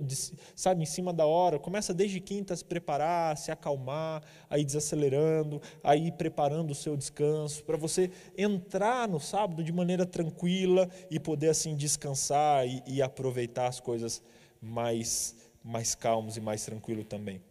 sabe, 0.55 0.83
em 0.83 0.85
cima 0.85 1.13
da 1.13 1.25
hora. 1.25 1.59
Começa 1.59 1.93
desde 1.93 2.19
quinta 2.19 2.53
a 2.53 2.57
se 2.57 2.65
preparar, 2.65 3.37
se 3.37 3.51
acalmar, 3.51 4.23
aí 4.49 4.63
desacelerando, 4.63 5.61
aí 5.83 6.11
preparando 6.11 6.71
o 6.71 6.75
seu 6.75 6.97
descanso, 6.97 7.63
para 7.63 7.77
você 7.77 8.11
entrar 8.37 9.07
no 9.07 9.19
sábado 9.19 9.63
de 9.63 9.71
maneira 9.71 10.05
tranquila 10.05 10.89
e 11.09 11.19
poder 11.19 11.49
assim 11.49 11.75
descansar 11.75 12.67
e, 12.67 12.83
e 12.87 13.01
aproveitar 13.01 13.67
as 13.67 13.79
coisas 13.79 14.21
mais, 14.61 15.35
mais 15.63 15.95
calmos 15.95 16.37
e 16.37 16.41
mais 16.41 16.65
tranquilo 16.65 17.03
também. 17.03 17.41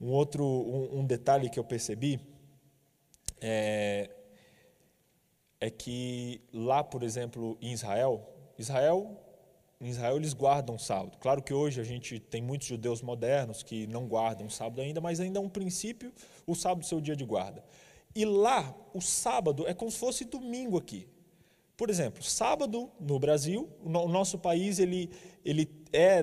Um 0.00 0.10
outro 0.10 0.44
um, 0.44 1.00
um 1.00 1.04
detalhe 1.06 1.48
que 1.48 1.58
eu 1.58 1.64
percebi 1.64 2.20
é, 3.40 4.10
é 5.64 5.70
que 5.70 6.42
lá, 6.52 6.84
por 6.84 7.02
exemplo, 7.02 7.56
em 7.58 7.72
Israel, 7.72 8.22
Israel, 8.58 9.18
em 9.80 9.88
Israel 9.88 10.16
eles 10.16 10.34
guardam 10.34 10.78
sábado. 10.78 11.16
Claro 11.18 11.42
que 11.42 11.54
hoje 11.54 11.80
a 11.80 11.84
gente 11.84 12.20
tem 12.20 12.42
muitos 12.42 12.68
judeus 12.68 13.00
modernos 13.00 13.62
que 13.62 13.86
não 13.86 14.06
guardam 14.06 14.50
sábado 14.50 14.82
ainda, 14.82 15.00
mas 15.00 15.20
ainda 15.20 15.38
é 15.38 15.42
um 15.42 15.48
princípio 15.48 16.12
o 16.46 16.54
sábado 16.54 16.84
ser 16.84 16.96
o 16.96 17.00
dia 17.00 17.16
de 17.16 17.24
guarda. 17.24 17.64
E 18.14 18.26
lá, 18.26 18.74
o 18.92 19.00
sábado 19.00 19.66
é 19.66 19.72
como 19.72 19.90
se 19.90 19.96
fosse 19.98 20.26
domingo 20.26 20.76
aqui. 20.76 21.08
Por 21.78 21.88
exemplo, 21.88 22.22
sábado 22.22 22.90
no 23.00 23.18
Brasil, 23.18 23.66
o 23.82 23.88
nosso 23.88 24.38
país 24.38 24.78
ele, 24.78 25.08
ele 25.42 25.66
é 25.94 26.22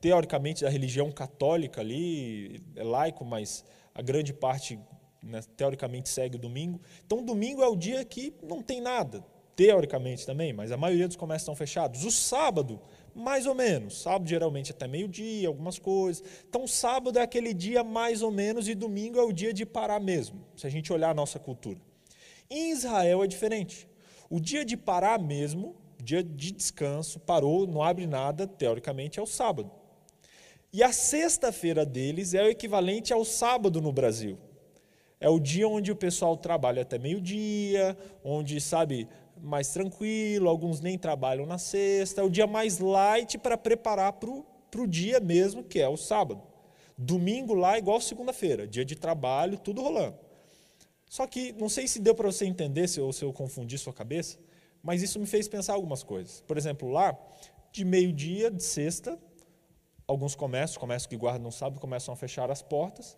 teoricamente 0.00 0.64
da 0.64 0.70
religião 0.70 1.12
católica 1.12 1.82
ali, 1.82 2.62
é 2.74 2.82
laico, 2.82 3.22
mas 3.22 3.66
a 3.94 4.00
grande 4.00 4.32
parte 4.32 4.80
né, 5.22 5.40
teoricamente 5.56 6.08
segue 6.08 6.36
o 6.36 6.38
domingo. 6.38 6.80
Então, 7.06 7.22
domingo 7.22 7.62
é 7.62 7.68
o 7.68 7.76
dia 7.76 8.04
que 8.04 8.34
não 8.42 8.62
tem 8.62 8.80
nada, 8.80 9.24
teoricamente 9.54 10.26
também, 10.26 10.52
mas 10.52 10.72
a 10.72 10.76
maioria 10.76 11.06
dos 11.06 11.16
comércios 11.16 11.42
estão 11.42 11.54
fechados. 11.54 12.04
O 12.04 12.10
sábado, 12.10 12.80
mais 13.14 13.46
ou 13.46 13.54
menos. 13.54 14.02
Sábado, 14.02 14.28
geralmente, 14.28 14.72
até 14.72 14.88
meio-dia, 14.88 15.48
algumas 15.48 15.78
coisas. 15.78 16.24
Então, 16.48 16.66
sábado 16.66 17.18
é 17.18 17.22
aquele 17.22 17.54
dia 17.54 17.84
mais 17.84 18.22
ou 18.22 18.30
menos 18.30 18.68
e 18.68 18.74
domingo 18.74 19.18
é 19.18 19.22
o 19.22 19.32
dia 19.32 19.52
de 19.52 19.64
parar 19.64 20.00
mesmo, 20.00 20.44
se 20.56 20.66
a 20.66 20.70
gente 20.70 20.92
olhar 20.92 21.10
a 21.10 21.14
nossa 21.14 21.38
cultura. 21.38 21.80
Em 22.50 22.70
Israel 22.70 23.22
é 23.22 23.26
diferente. 23.26 23.88
O 24.28 24.40
dia 24.40 24.64
de 24.64 24.76
parar 24.76 25.18
mesmo, 25.18 25.76
dia 26.02 26.22
de 26.22 26.52
descanso, 26.52 27.20
parou, 27.20 27.66
não 27.66 27.82
abre 27.82 28.06
nada, 28.06 28.46
teoricamente, 28.46 29.18
é 29.18 29.22
o 29.22 29.26
sábado. 29.26 29.70
E 30.72 30.82
a 30.82 30.90
sexta-feira 30.90 31.84
deles 31.84 32.32
é 32.32 32.42
o 32.42 32.48
equivalente 32.48 33.12
ao 33.12 33.24
sábado 33.24 33.80
no 33.80 33.92
Brasil. 33.92 34.38
É 35.22 35.28
o 35.28 35.38
dia 35.38 35.68
onde 35.68 35.92
o 35.92 35.94
pessoal 35.94 36.36
trabalha 36.36 36.82
até 36.82 36.98
meio-dia, 36.98 37.96
onde, 38.24 38.60
sabe, 38.60 39.08
mais 39.40 39.68
tranquilo, 39.68 40.48
alguns 40.48 40.80
nem 40.80 40.98
trabalham 40.98 41.46
na 41.46 41.58
sexta. 41.58 42.22
É 42.22 42.24
o 42.24 42.28
dia 42.28 42.44
mais 42.44 42.80
light 42.80 43.38
para 43.38 43.56
preparar 43.56 44.14
para 44.14 44.80
o 44.80 44.86
dia 44.88 45.20
mesmo, 45.20 45.62
que 45.62 45.78
é 45.78 45.88
o 45.88 45.96
sábado. 45.96 46.42
Domingo 46.98 47.54
lá 47.54 47.78
igual 47.78 48.00
segunda-feira, 48.00 48.66
dia 48.66 48.84
de 48.84 48.96
trabalho, 48.96 49.56
tudo 49.56 49.80
rolando. 49.80 50.16
Só 51.08 51.24
que, 51.24 51.52
não 51.52 51.68
sei 51.68 51.86
se 51.86 52.00
deu 52.00 52.16
para 52.16 52.26
você 52.26 52.44
entender, 52.44 52.88
se 52.88 52.98
eu, 52.98 53.12
se 53.12 53.24
eu 53.24 53.32
confundi 53.32 53.78
sua 53.78 53.92
cabeça, 53.92 54.40
mas 54.82 55.02
isso 55.02 55.20
me 55.20 55.26
fez 55.26 55.46
pensar 55.46 55.74
algumas 55.74 56.02
coisas. 56.02 56.42
Por 56.48 56.58
exemplo, 56.58 56.88
lá, 56.88 57.16
de 57.70 57.84
meio-dia, 57.84 58.50
de 58.50 58.64
sexta, 58.64 59.16
alguns 60.04 60.34
comércios, 60.34 60.76
comércios 60.76 61.06
que 61.06 61.16
guardam 61.16 61.44
no 61.44 61.52
sábado, 61.52 61.80
começam 61.80 62.12
a 62.12 62.16
fechar 62.16 62.50
as 62.50 62.60
portas 62.60 63.16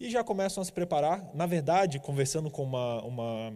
e 0.00 0.10
já 0.10 0.22
começam 0.22 0.60
a 0.62 0.64
se 0.64 0.72
preparar. 0.72 1.30
Na 1.34 1.46
verdade, 1.46 1.98
conversando 1.98 2.50
com 2.50 2.62
uma, 2.62 3.02
uma, 3.02 3.52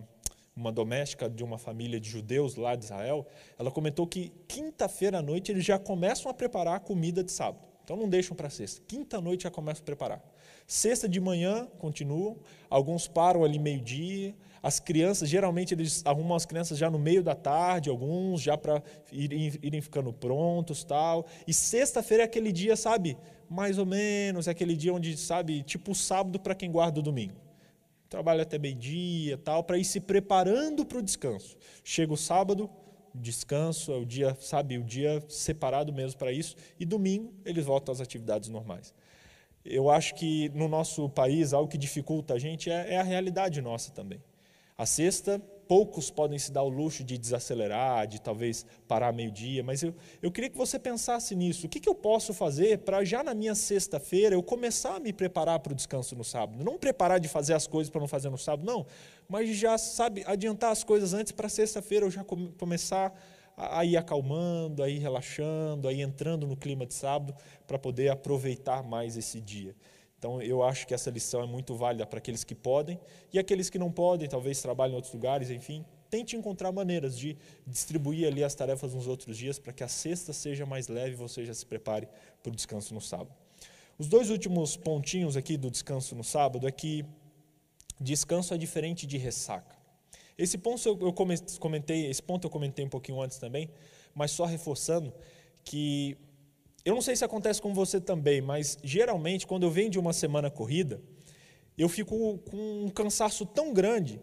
uma 0.56 0.72
doméstica 0.72 1.28
de 1.28 1.42
uma 1.42 1.58
família 1.58 2.00
de 2.00 2.08
judeus 2.08 2.56
lá 2.56 2.74
de 2.74 2.84
Israel, 2.84 3.26
ela 3.58 3.70
comentou 3.70 4.06
que 4.06 4.32
quinta-feira 4.48 5.18
à 5.18 5.22
noite 5.22 5.52
eles 5.52 5.64
já 5.64 5.78
começam 5.78 6.30
a 6.30 6.34
preparar 6.34 6.76
a 6.76 6.80
comida 6.80 7.22
de 7.22 7.32
sábado. 7.32 7.64
Então 7.84 7.96
não 7.96 8.08
deixam 8.08 8.36
para 8.36 8.48
sexta. 8.48 8.80
Quinta 8.86 9.20
noite 9.20 9.44
já 9.44 9.50
começam 9.50 9.82
a 9.82 9.84
preparar. 9.84 10.22
Sexta 10.66 11.08
de 11.08 11.20
manhã 11.20 11.66
continuam, 11.78 12.38
alguns 12.70 13.08
param 13.08 13.44
ali 13.44 13.58
meio-dia. 13.58 14.34
As 14.62 14.78
crianças, 14.78 15.28
geralmente 15.28 15.74
eles 15.74 16.02
arrumam 16.04 16.36
as 16.36 16.46
crianças 16.46 16.78
já 16.78 16.88
no 16.88 16.98
meio 16.98 17.22
da 17.22 17.34
tarde, 17.34 17.90
alguns 17.90 18.40
já 18.40 18.56
para 18.56 18.80
irem, 19.10 19.52
irem 19.60 19.80
ficando 19.80 20.12
prontos 20.12 20.84
tal. 20.84 21.26
E 21.46 21.52
sexta-feira 21.52 22.22
é 22.22 22.26
aquele 22.26 22.52
dia, 22.52 22.76
sabe, 22.76 23.16
mais 23.50 23.76
ou 23.76 23.84
menos, 23.84 24.46
é 24.46 24.52
aquele 24.52 24.76
dia 24.76 24.94
onde, 24.94 25.16
sabe, 25.16 25.64
tipo 25.64 25.94
sábado 25.94 26.38
para 26.38 26.54
quem 26.54 26.70
guarda 26.70 27.00
o 27.00 27.02
domingo. 27.02 27.34
Trabalha 28.08 28.42
até 28.42 28.56
meio-dia, 28.56 29.36
tal, 29.36 29.64
para 29.64 29.78
ir 29.78 29.84
se 29.84 29.98
preparando 29.98 30.84
para 30.86 30.98
o 30.98 31.02
descanso. 31.02 31.56
Chega 31.82 32.12
o 32.12 32.16
sábado, 32.16 32.70
descanso, 33.12 33.90
é 33.90 33.96
o 33.96 34.06
dia, 34.06 34.36
sabe, 34.38 34.78
o 34.78 34.84
dia 34.84 35.22
separado 35.28 35.92
mesmo 35.92 36.18
para 36.18 36.30
isso, 36.30 36.54
e 36.78 36.84
domingo 36.84 37.32
eles 37.44 37.64
voltam 37.64 37.92
às 37.92 38.00
atividades 38.00 38.48
normais. 38.48 38.94
Eu 39.64 39.90
acho 39.90 40.14
que 40.14 40.48
no 40.50 40.68
nosso 40.68 41.08
país 41.08 41.52
algo 41.52 41.68
que 41.68 41.78
dificulta 41.78 42.34
a 42.34 42.38
gente 42.38 42.70
é, 42.70 42.94
é 42.94 42.98
a 42.98 43.02
realidade 43.02 43.60
nossa 43.60 43.90
também. 43.92 44.20
A 44.82 44.86
sexta 44.86 45.40
poucos 45.68 46.10
podem 46.10 46.36
se 46.40 46.50
dar 46.50 46.64
o 46.64 46.68
luxo 46.68 47.04
de 47.04 47.16
desacelerar, 47.16 48.04
de 48.04 48.20
talvez 48.20 48.66
parar 48.88 49.12
meio-dia, 49.12 49.62
mas 49.62 49.80
eu, 49.80 49.94
eu 50.20 50.28
queria 50.28 50.50
que 50.50 50.58
você 50.58 50.76
pensasse 50.76 51.36
nisso. 51.36 51.66
O 51.66 51.68
que, 51.68 51.78
que 51.78 51.88
eu 51.88 51.94
posso 51.94 52.34
fazer 52.34 52.78
para 52.78 53.04
já 53.04 53.22
na 53.22 53.32
minha 53.32 53.54
sexta-feira 53.54 54.34
eu 54.34 54.42
começar 54.42 54.96
a 54.96 54.98
me 54.98 55.12
preparar 55.12 55.60
para 55.60 55.72
o 55.72 55.76
descanso 55.76 56.16
no 56.16 56.24
sábado? 56.24 56.64
Não 56.64 56.76
preparar 56.76 57.20
de 57.20 57.28
fazer 57.28 57.54
as 57.54 57.64
coisas 57.64 57.92
para 57.92 58.00
não 58.00 58.08
fazer 58.08 58.28
no 58.28 58.36
sábado, 58.36 58.66
não, 58.66 58.84
mas 59.28 59.56
já, 59.56 59.78
sabe, 59.78 60.24
adiantar 60.26 60.72
as 60.72 60.82
coisas 60.82 61.14
antes 61.14 61.30
para 61.30 61.48
sexta-feira 61.48 62.04
eu 62.04 62.10
já 62.10 62.24
come, 62.24 62.52
começar 62.58 63.16
a, 63.56 63.84
ir 63.84 63.96
acalmando, 63.96 64.82
a 64.82 64.88
ir 64.88 64.98
relaxando, 64.98 65.86
a 65.86 65.92
ir 65.92 66.00
entrando 66.00 66.44
no 66.44 66.56
clima 66.56 66.84
de 66.84 66.94
sábado 66.94 67.36
para 67.68 67.78
poder 67.78 68.08
aproveitar 68.08 68.82
mais 68.82 69.16
esse 69.16 69.40
dia. 69.40 69.76
Então, 70.22 70.40
eu 70.40 70.62
acho 70.62 70.86
que 70.86 70.94
essa 70.94 71.10
lição 71.10 71.42
é 71.42 71.46
muito 71.46 71.74
válida 71.74 72.06
para 72.06 72.18
aqueles 72.18 72.44
que 72.44 72.54
podem 72.54 72.96
e 73.32 73.40
aqueles 73.40 73.68
que 73.68 73.76
não 73.76 73.90
podem, 73.90 74.28
talvez 74.28 74.62
trabalhem 74.62 74.92
em 74.92 74.94
outros 74.94 75.12
lugares, 75.12 75.50
enfim. 75.50 75.84
Tente 76.08 76.36
encontrar 76.36 76.70
maneiras 76.70 77.18
de 77.18 77.36
distribuir 77.66 78.28
ali 78.28 78.44
as 78.44 78.54
tarefas 78.54 78.94
nos 78.94 79.08
outros 79.08 79.36
dias 79.36 79.58
para 79.58 79.72
que 79.72 79.82
a 79.82 79.88
sexta 79.88 80.32
seja 80.32 80.64
mais 80.64 80.86
leve 80.86 81.14
e 81.14 81.16
você 81.16 81.44
já 81.44 81.52
se 81.52 81.66
prepare 81.66 82.06
para 82.40 82.52
o 82.52 82.54
descanso 82.54 82.94
no 82.94 83.00
sábado. 83.00 83.34
Os 83.98 84.06
dois 84.06 84.30
últimos 84.30 84.76
pontinhos 84.76 85.36
aqui 85.36 85.56
do 85.56 85.68
descanso 85.68 86.14
no 86.14 86.22
sábado 86.22 86.68
é 86.68 86.70
que 86.70 87.04
descanso 88.00 88.54
é 88.54 88.56
diferente 88.56 89.08
de 89.08 89.18
ressaca. 89.18 89.76
Esse 90.38 90.56
ponto 90.56 90.88
eu 90.88 91.12
comentei, 91.58 92.06
esse 92.06 92.22
ponto 92.22 92.46
eu 92.46 92.50
comentei 92.50 92.84
um 92.84 92.88
pouquinho 92.88 93.20
antes 93.20 93.38
também, 93.38 93.68
mas 94.14 94.30
só 94.30 94.44
reforçando 94.44 95.12
que 95.64 96.16
eu 96.84 96.94
não 96.94 97.02
sei 97.02 97.14
se 97.14 97.24
acontece 97.24 97.60
com 97.62 97.72
você 97.72 98.00
também, 98.00 98.40
mas 98.40 98.78
geralmente 98.82 99.46
quando 99.46 99.62
eu 99.62 99.70
venho 99.70 99.90
de 99.90 99.98
uma 99.98 100.12
semana 100.12 100.50
corrida, 100.50 101.00
eu 101.76 101.88
fico 101.88 102.38
com 102.38 102.84
um 102.84 102.88
cansaço 102.88 103.46
tão 103.46 103.72
grande 103.72 104.20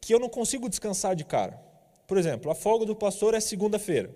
que 0.00 0.14
eu 0.14 0.20
não 0.20 0.28
consigo 0.28 0.68
descansar 0.68 1.16
de 1.16 1.24
cara. 1.24 1.60
Por 2.06 2.18
exemplo, 2.18 2.50
a 2.50 2.54
folga 2.54 2.84
do 2.84 2.94
pastor 2.94 3.34
é 3.34 3.40
segunda-feira. 3.40 4.14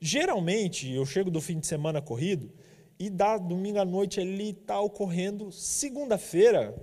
Geralmente 0.00 0.90
eu 0.90 1.04
chego 1.04 1.30
do 1.30 1.40
fim 1.40 1.58
de 1.58 1.66
semana 1.66 2.00
corrido 2.00 2.50
e 2.98 3.10
dá 3.10 3.36
domingo 3.36 3.78
à 3.78 3.84
noite 3.84 4.20
ali 4.20 4.52
tal 4.52 4.88
correndo, 4.88 5.52
segunda-feira 5.52 6.74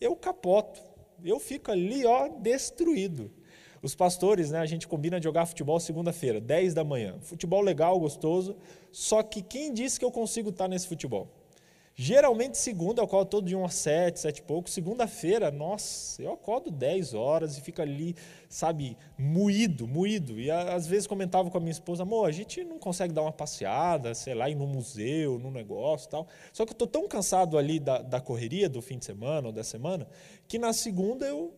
eu 0.00 0.14
capoto. 0.16 0.80
Eu 1.24 1.38
fico 1.38 1.70
ali, 1.70 2.06
ó, 2.06 2.28
destruído. 2.28 3.30
Os 3.82 3.94
pastores, 3.94 4.50
né, 4.50 4.58
a 4.58 4.66
gente 4.66 4.88
combina 4.88 5.20
de 5.20 5.24
jogar 5.24 5.46
futebol 5.46 5.78
segunda-feira, 5.78 6.40
10 6.40 6.74
da 6.74 6.84
manhã. 6.84 7.16
Futebol 7.20 7.60
legal, 7.60 7.98
gostoso, 7.98 8.56
só 8.90 9.22
que 9.22 9.42
quem 9.42 9.72
disse 9.72 9.98
que 9.98 10.04
eu 10.04 10.10
consigo 10.10 10.50
estar 10.50 10.68
nesse 10.68 10.86
futebol? 10.86 11.28
Geralmente 12.00 12.56
segunda 12.56 13.00
eu 13.00 13.06
acordo 13.06 13.28
todo 13.28 13.46
dia 13.48 13.58
umas 13.58 13.74
sete, 13.74 14.20
sete 14.20 14.38
e 14.38 14.42
pouco. 14.42 14.70
Segunda-feira, 14.70 15.50
nossa, 15.50 16.22
eu 16.22 16.32
acordo 16.32 16.70
10 16.70 17.12
horas 17.12 17.58
e 17.58 17.60
fico 17.60 17.82
ali, 17.82 18.14
sabe, 18.48 18.96
moído, 19.18 19.84
moído. 19.88 20.38
E 20.38 20.48
às 20.48 20.86
vezes 20.86 21.08
comentava 21.08 21.50
com 21.50 21.58
a 21.58 21.60
minha 21.60 21.72
esposa, 21.72 22.04
amor, 22.04 22.28
a 22.28 22.30
gente 22.30 22.62
não 22.62 22.78
consegue 22.78 23.12
dar 23.12 23.22
uma 23.22 23.32
passeada, 23.32 24.14
sei 24.14 24.32
lá, 24.32 24.48
ir 24.48 24.54
no 24.54 24.64
museu, 24.64 25.40
no 25.40 25.50
negócio 25.50 26.08
tal. 26.08 26.28
Só 26.52 26.64
que 26.64 26.70
eu 26.70 26.74
estou 26.74 26.86
tão 26.86 27.08
cansado 27.08 27.58
ali 27.58 27.80
da, 27.80 28.00
da 28.00 28.20
correria 28.20 28.68
do 28.68 28.80
fim 28.80 28.96
de 28.96 29.04
semana 29.04 29.48
ou 29.48 29.52
da 29.52 29.64
semana, 29.64 30.06
que 30.46 30.56
na 30.56 30.72
segunda 30.72 31.26
eu 31.26 31.52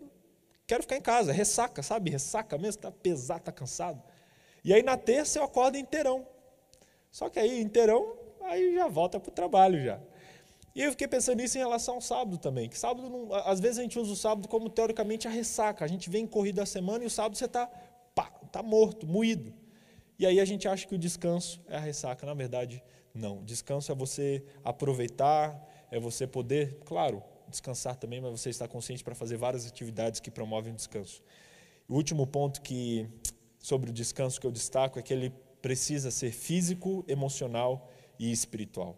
quero 0.71 0.85
ficar 0.85 0.97
em 0.97 1.01
casa, 1.01 1.33
ressaca, 1.33 1.83
sabe? 1.83 2.13
Ressaca 2.13 2.57
mesmo, 2.57 2.79
está 2.79 2.93
pesado, 2.93 3.41
está 3.41 3.51
cansado. 3.51 4.01
E 4.65 4.73
aí 4.73 4.85
na 4.85 4.97
terça 4.97 5.41
eu 5.41 5.43
acordo 5.43 5.77
inteirão. 5.77 6.25
Só 7.11 7.29
que 7.29 7.41
aí 7.41 7.61
inteirão, 7.61 8.17
aí 8.43 8.73
já 8.75 8.87
volta 8.87 9.19
para 9.19 9.31
o 9.31 9.33
trabalho 9.33 9.83
já. 9.83 9.99
E 10.73 10.83
eu 10.83 10.93
fiquei 10.93 11.09
pensando 11.09 11.39
nisso 11.39 11.59
em 11.59 11.61
relação 11.61 11.97
ao 11.97 12.01
sábado 12.01 12.39
também, 12.39 12.69
que 12.69 12.79
sábado, 12.79 13.11
não, 13.11 13.35
às 13.35 13.59
vezes 13.59 13.81
a 13.81 13.83
gente 13.83 13.99
usa 13.99 14.13
o 14.13 14.17
sábado 14.17 14.47
como 14.47 14.71
teoricamente 14.71 15.27
a 15.27 15.31
ressaca. 15.31 15.85
A 15.85 15.89
gente 15.89 16.09
vem 16.09 16.25
corrida 16.25 16.63
a 16.63 16.67
semana 16.67 17.03
e 17.03 17.09
o 17.09 17.11
sábado 17.11 17.37
você 17.37 17.47
está 17.47 17.67
tá 18.53 18.63
morto, 18.63 19.09
moído. 19.09 19.53
E 20.21 20.25
aí 20.25 20.39
a 20.39 20.45
gente 20.45 20.69
acha 20.69 20.87
que 20.87 20.95
o 20.95 20.99
descanso 20.99 21.61
é 21.69 21.77
a 21.79 21.81
ressaca. 21.81 22.25
Na 22.25 22.35
verdade, 22.35 22.81
não. 23.13 23.43
Descanso 23.43 23.91
é 23.91 23.95
você 23.95 24.45
aproveitar, 24.63 25.61
é 25.91 25.99
você 25.99 26.29
poder, 26.29 26.79
claro, 26.85 27.25
descansar 27.51 27.97
também, 27.97 28.21
mas 28.21 28.31
você 28.31 28.49
está 28.49 28.67
consciente 28.67 29.05
para 29.05 29.15
fazer 29.15 29.37
várias 29.37 29.67
atividades 29.67 30.21
que 30.21 30.31
promovem 30.31 30.73
o 30.73 30.77
descanso. 30.77 31.23
O 31.89 31.95
último 31.95 32.27
ponto 32.27 32.63
que 32.63 33.09
sobre 33.59 33.91
o 33.91 33.93
descanso 33.93 34.41
que 34.41 34.47
eu 34.47 34.53
destaco 34.53 34.99
é 34.99 35.03
que 35.03 35.13
ele 35.13 35.31
precisa 35.61 36.11
ser 36.11 36.33
físico, 36.33 37.05
emocional 37.07 37.91
e 38.19 38.31
espiritual. 38.33 38.97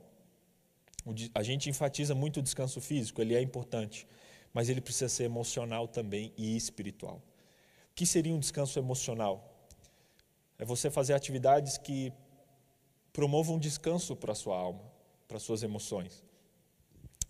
A 1.35 1.43
gente 1.43 1.69
enfatiza 1.69 2.15
muito 2.15 2.39
o 2.39 2.43
descanso 2.43 2.81
físico, 2.81 3.21
ele 3.21 3.35
é 3.35 3.41
importante, 3.41 4.07
mas 4.55 4.69
ele 4.69 4.81
precisa 4.81 5.09
ser 5.09 5.25
emocional 5.25 5.89
também 5.89 6.33
e 6.37 6.57
espiritual. 6.57 7.21
O 7.91 7.95
que 7.95 8.07
seria 8.07 8.33
um 8.33 8.39
descanso 8.39 8.79
emocional? 8.79 9.67
É 10.59 10.65
você 10.65 10.91
fazer 10.91 11.15
atividades 11.15 11.77
que 11.77 12.13
promovam 13.13 13.59
descanso 13.59 14.15
para 14.15 14.33
a 14.33 14.35
sua 14.35 14.57
alma, 14.57 14.83
para 15.27 15.37
as 15.37 15.43
suas 15.43 15.63
emoções. 15.63 16.23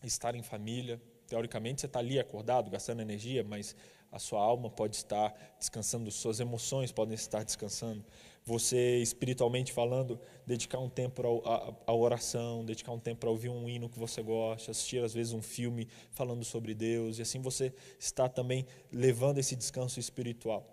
Estar 0.02 0.34
em 0.34 0.42
família, 0.42 1.00
teoricamente 1.32 1.80
você 1.80 1.86
está 1.86 1.98
ali 1.98 2.18
acordado, 2.18 2.70
gastando 2.70 3.00
energia, 3.00 3.42
mas 3.42 3.74
a 4.10 4.18
sua 4.18 4.38
alma 4.38 4.68
pode 4.68 4.96
estar 4.96 5.34
descansando, 5.58 6.10
suas 6.10 6.40
emoções 6.40 6.92
podem 6.92 7.14
estar 7.14 7.42
descansando. 7.42 8.04
Você, 8.44 8.98
espiritualmente 8.98 9.72
falando, 9.72 10.20
dedicar 10.46 10.78
um 10.78 10.90
tempo 10.90 11.22
à 11.86 11.94
oração, 11.94 12.62
dedicar 12.66 12.92
um 12.92 12.98
tempo 12.98 13.20
para 13.20 13.30
ouvir 13.30 13.48
um 13.48 13.66
hino 13.66 13.88
que 13.88 13.98
você 13.98 14.22
gosta, 14.22 14.72
assistir 14.72 15.02
às 15.02 15.14
vezes 15.14 15.32
um 15.32 15.40
filme 15.40 15.88
falando 16.10 16.44
sobre 16.44 16.74
Deus, 16.74 17.18
e 17.18 17.22
assim 17.22 17.40
você 17.40 17.72
está 17.98 18.28
também 18.28 18.66
levando 18.92 19.38
esse 19.38 19.56
descanso 19.56 19.98
espiritual. 19.98 20.68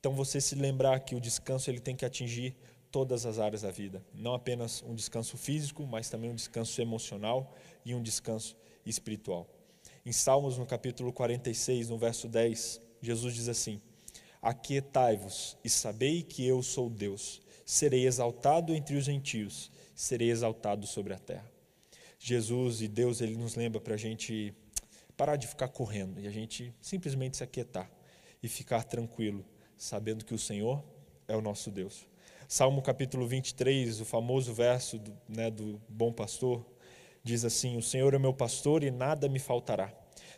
Então 0.00 0.12
você 0.14 0.40
se 0.40 0.56
lembrar 0.56 0.98
que 0.98 1.14
o 1.14 1.20
descanso 1.20 1.70
ele 1.70 1.78
tem 1.78 1.94
que 1.94 2.04
atingir 2.04 2.56
todas 2.90 3.24
as 3.24 3.38
áreas 3.38 3.62
da 3.62 3.70
vida, 3.70 4.04
não 4.12 4.34
apenas 4.34 4.82
um 4.82 4.96
descanso 4.96 5.36
físico, 5.36 5.86
mas 5.86 6.10
também 6.10 6.28
um 6.28 6.34
descanso 6.34 6.82
emocional 6.82 7.54
e 7.84 7.94
um 7.94 8.02
descanso 8.02 8.56
espiritual. 8.84 9.46
Em 10.04 10.10
Salmos, 10.10 10.58
no 10.58 10.66
capítulo 10.66 11.12
46, 11.12 11.88
no 11.88 11.96
verso 11.96 12.28
10, 12.28 12.80
Jesus 13.00 13.34
diz 13.34 13.48
assim: 13.48 13.80
Aquietai-vos 14.40 15.56
e 15.62 15.70
sabei 15.70 16.24
que 16.24 16.44
eu 16.44 16.60
sou 16.60 16.90
Deus. 16.90 17.40
Serei 17.64 18.04
exaltado 18.04 18.74
entre 18.74 18.96
os 18.96 19.04
gentios, 19.04 19.70
serei 19.94 20.32
exaltado 20.32 20.88
sobre 20.88 21.14
a 21.14 21.18
terra. 21.20 21.48
Jesus 22.18 22.82
e 22.82 22.88
Deus, 22.88 23.20
ele 23.20 23.36
nos 23.36 23.54
lembra 23.54 23.80
para 23.80 23.94
a 23.94 23.96
gente 23.96 24.52
parar 25.16 25.36
de 25.36 25.46
ficar 25.46 25.68
correndo 25.68 26.20
e 26.20 26.26
a 26.26 26.30
gente 26.32 26.74
simplesmente 26.80 27.36
se 27.36 27.44
aquietar 27.44 27.88
e 28.42 28.48
ficar 28.48 28.82
tranquilo, 28.82 29.44
sabendo 29.76 30.24
que 30.24 30.34
o 30.34 30.38
Senhor 30.38 30.82
é 31.28 31.36
o 31.36 31.40
nosso 31.40 31.70
Deus. 31.70 32.04
Salmo 32.48 32.82
capítulo 32.82 33.24
23, 33.26 34.00
o 34.00 34.04
famoso 34.04 34.52
verso 34.52 34.98
do, 34.98 35.16
né, 35.28 35.48
do 35.48 35.80
bom 35.88 36.12
pastor, 36.12 36.66
diz 37.22 37.44
assim: 37.44 37.76
O 37.76 37.82
Senhor 37.82 38.14
é 38.14 38.18
meu 38.18 38.32
pastor 38.32 38.82
e 38.82 38.90
nada 38.90 39.28
me 39.28 39.38
faltará. 39.38 39.92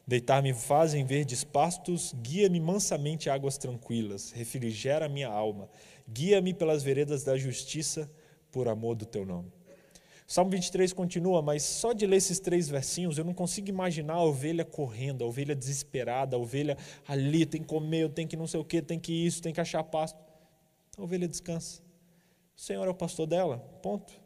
Deitar-me 0.07 0.53
faz 0.53 0.93
em 0.93 1.05
verdes 1.05 1.45
pastos, 1.45 2.15
guia-me 2.21 2.61
mansamente 2.61 3.31
a 3.31 3.35
águas 3.35 3.57
tranquilas, 3.57 4.33
refrigera 4.33 5.09
minha 5.09 5.29
alma, 5.29 5.69
guia-me 6.07 6.53
pelas 6.53 6.83
veredas 6.83 7.25
da 7.25 7.39
justiça, 7.39 8.11
por 8.53 8.69
amor 8.69 8.95
do 8.95 9.07
teu 9.07 9.25
nome. 9.25 9.51
Salmo 10.27 10.51
23 10.51 10.93
continua, 10.93 11.43
mas 11.43 11.63
só 11.63 11.93
de 11.93 12.07
ler 12.07 12.17
esses 12.17 12.39
três 12.39 12.69
versinhos 12.69 13.19
eu 13.19 13.25
não 13.25 13.35
consigo 13.35 13.69
imaginar 13.69 14.15
a 14.15 14.25
ovelha 14.25 14.65
correndo, 14.65 15.23
a 15.23 15.27
ovelha 15.27 15.55
desesperada, 15.55 16.37
a 16.37 16.39
ovelha 16.39 16.79
ali, 17.07 17.45
tem 17.45 17.61
que 17.61 17.67
comer, 17.67 18.11
tem 18.11 18.27
que 18.27 18.37
não 18.37 18.47
sei 18.47 18.61
o 18.61 18.65
que, 18.65 18.81
tem 18.81 18.99
que 18.99 19.13
isso, 19.13 19.43
tem 19.43 19.53
que 19.53 19.61
achar 19.61 19.85
pasto. 19.85 20.19
A 20.97 21.03
ovelha 21.03 21.29
descansa. 21.29 21.83
O 22.57 22.61
Senhor 22.61 22.87
é 22.87 22.91
o 22.91 22.95
pastor 22.95 23.27
dela, 23.27 23.59
ponto. 23.83 24.24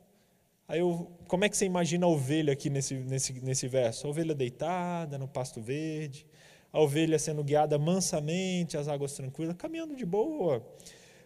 Aí 0.68 0.80
eu, 0.80 1.10
como 1.26 1.46
é 1.46 1.48
que 1.48 1.56
você 1.56 1.64
imagina 1.64 2.04
a 2.04 2.08
ovelha 2.10 2.52
aqui 2.52 2.68
nesse, 2.68 2.94
nesse, 2.94 3.32
nesse 3.40 3.66
verso? 3.66 4.06
A 4.06 4.10
ovelha 4.10 4.34
deitada 4.34 5.16
no 5.16 5.26
pasto 5.26 5.62
verde, 5.62 6.26
a 6.70 6.78
ovelha 6.78 7.18
sendo 7.18 7.42
guiada 7.42 7.78
mansamente 7.78 8.76
às 8.76 8.86
águas 8.86 9.14
tranquilas, 9.14 9.56
caminhando 9.56 9.96
de 9.96 10.04
boa, 10.04 10.62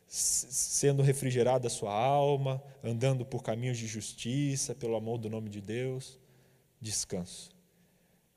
sendo 0.07 1.03
refrigerada 1.03 1.67
a 1.67 1.71
sua 1.71 1.93
alma, 1.93 2.63
andando 2.85 3.27
por 3.27 3.43
caminhos 3.43 3.79
de 3.79 3.89
justiça, 3.89 4.77
pelo 4.77 4.95
amor 4.95 5.19
do 5.19 5.29
nome 5.29 5.51
de 5.51 5.61
Deus. 5.61 6.21
Descanso. 6.81 7.51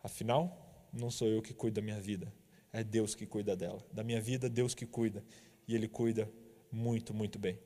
Afinal, 0.02 0.88
não 0.92 1.12
sou 1.12 1.28
eu 1.28 1.40
que 1.40 1.54
cuido 1.54 1.76
da 1.76 1.82
minha 1.84 2.00
vida, 2.02 2.34
é 2.74 2.84
Deus 2.84 3.14
que 3.14 3.28
cuida 3.28 3.56
dela. 3.56 3.80
Da 3.92 4.04
minha 4.04 4.20
vida, 4.20 4.50
Deus 4.50 4.74
que 4.74 4.88
cuida, 4.88 5.24
e 5.68 5.76
Ele 5.76 5.88
cuida 5.88 6.28
muito, 6.72 7.14
muito 7.14 7.38
bem. 7.38 7.60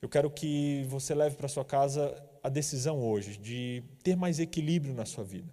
Eu 0.00 0.08
quero 0.08 0.30
que 0.30 0.84
você 0.88 1.12
leve 1.12 1.34
para 1.34 1.48
sua 1.48 1.64
casa 1.64 2.22
a 2.40 2.48
decisão 2.48 3.02
hoje 3.02 3.36
de 3.36 3.82
ter 4.02 4.16
mais 4.16 4.38
equilíbrio 4.38 4.94
na 4.94 5.04
sua 5.04 5.24
vida, 5.24 5.52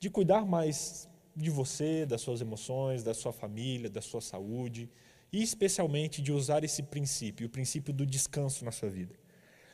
de 0.00 0.08
cuidar 0.08 0.46
mais 0.46 1.06
de 1.36 1.50
você, 1.50 2.06
das 2.06 2.22
suas 2.22 2.40
emoções, 2.40 3.02
da 3.04 3.12
sua 3.12 3.32
família, 3.32 3.90
da 3.90 4.00
sua 4.00 4.22
saúde 4.22 4.90
e 5.30 5.42
especialmente 5.42 6.22
de 6.22 6.32
usar 6.32 6.64
esse 6.64 6.82
princípio, 6.82 7.46
o 7.46 7.50
princípio 7.50 7.92
do 7.92 8.06
descanso 8.06 8.64
na 8.64 8.72
sua 8.72 8.88
vida. 8.88 9.14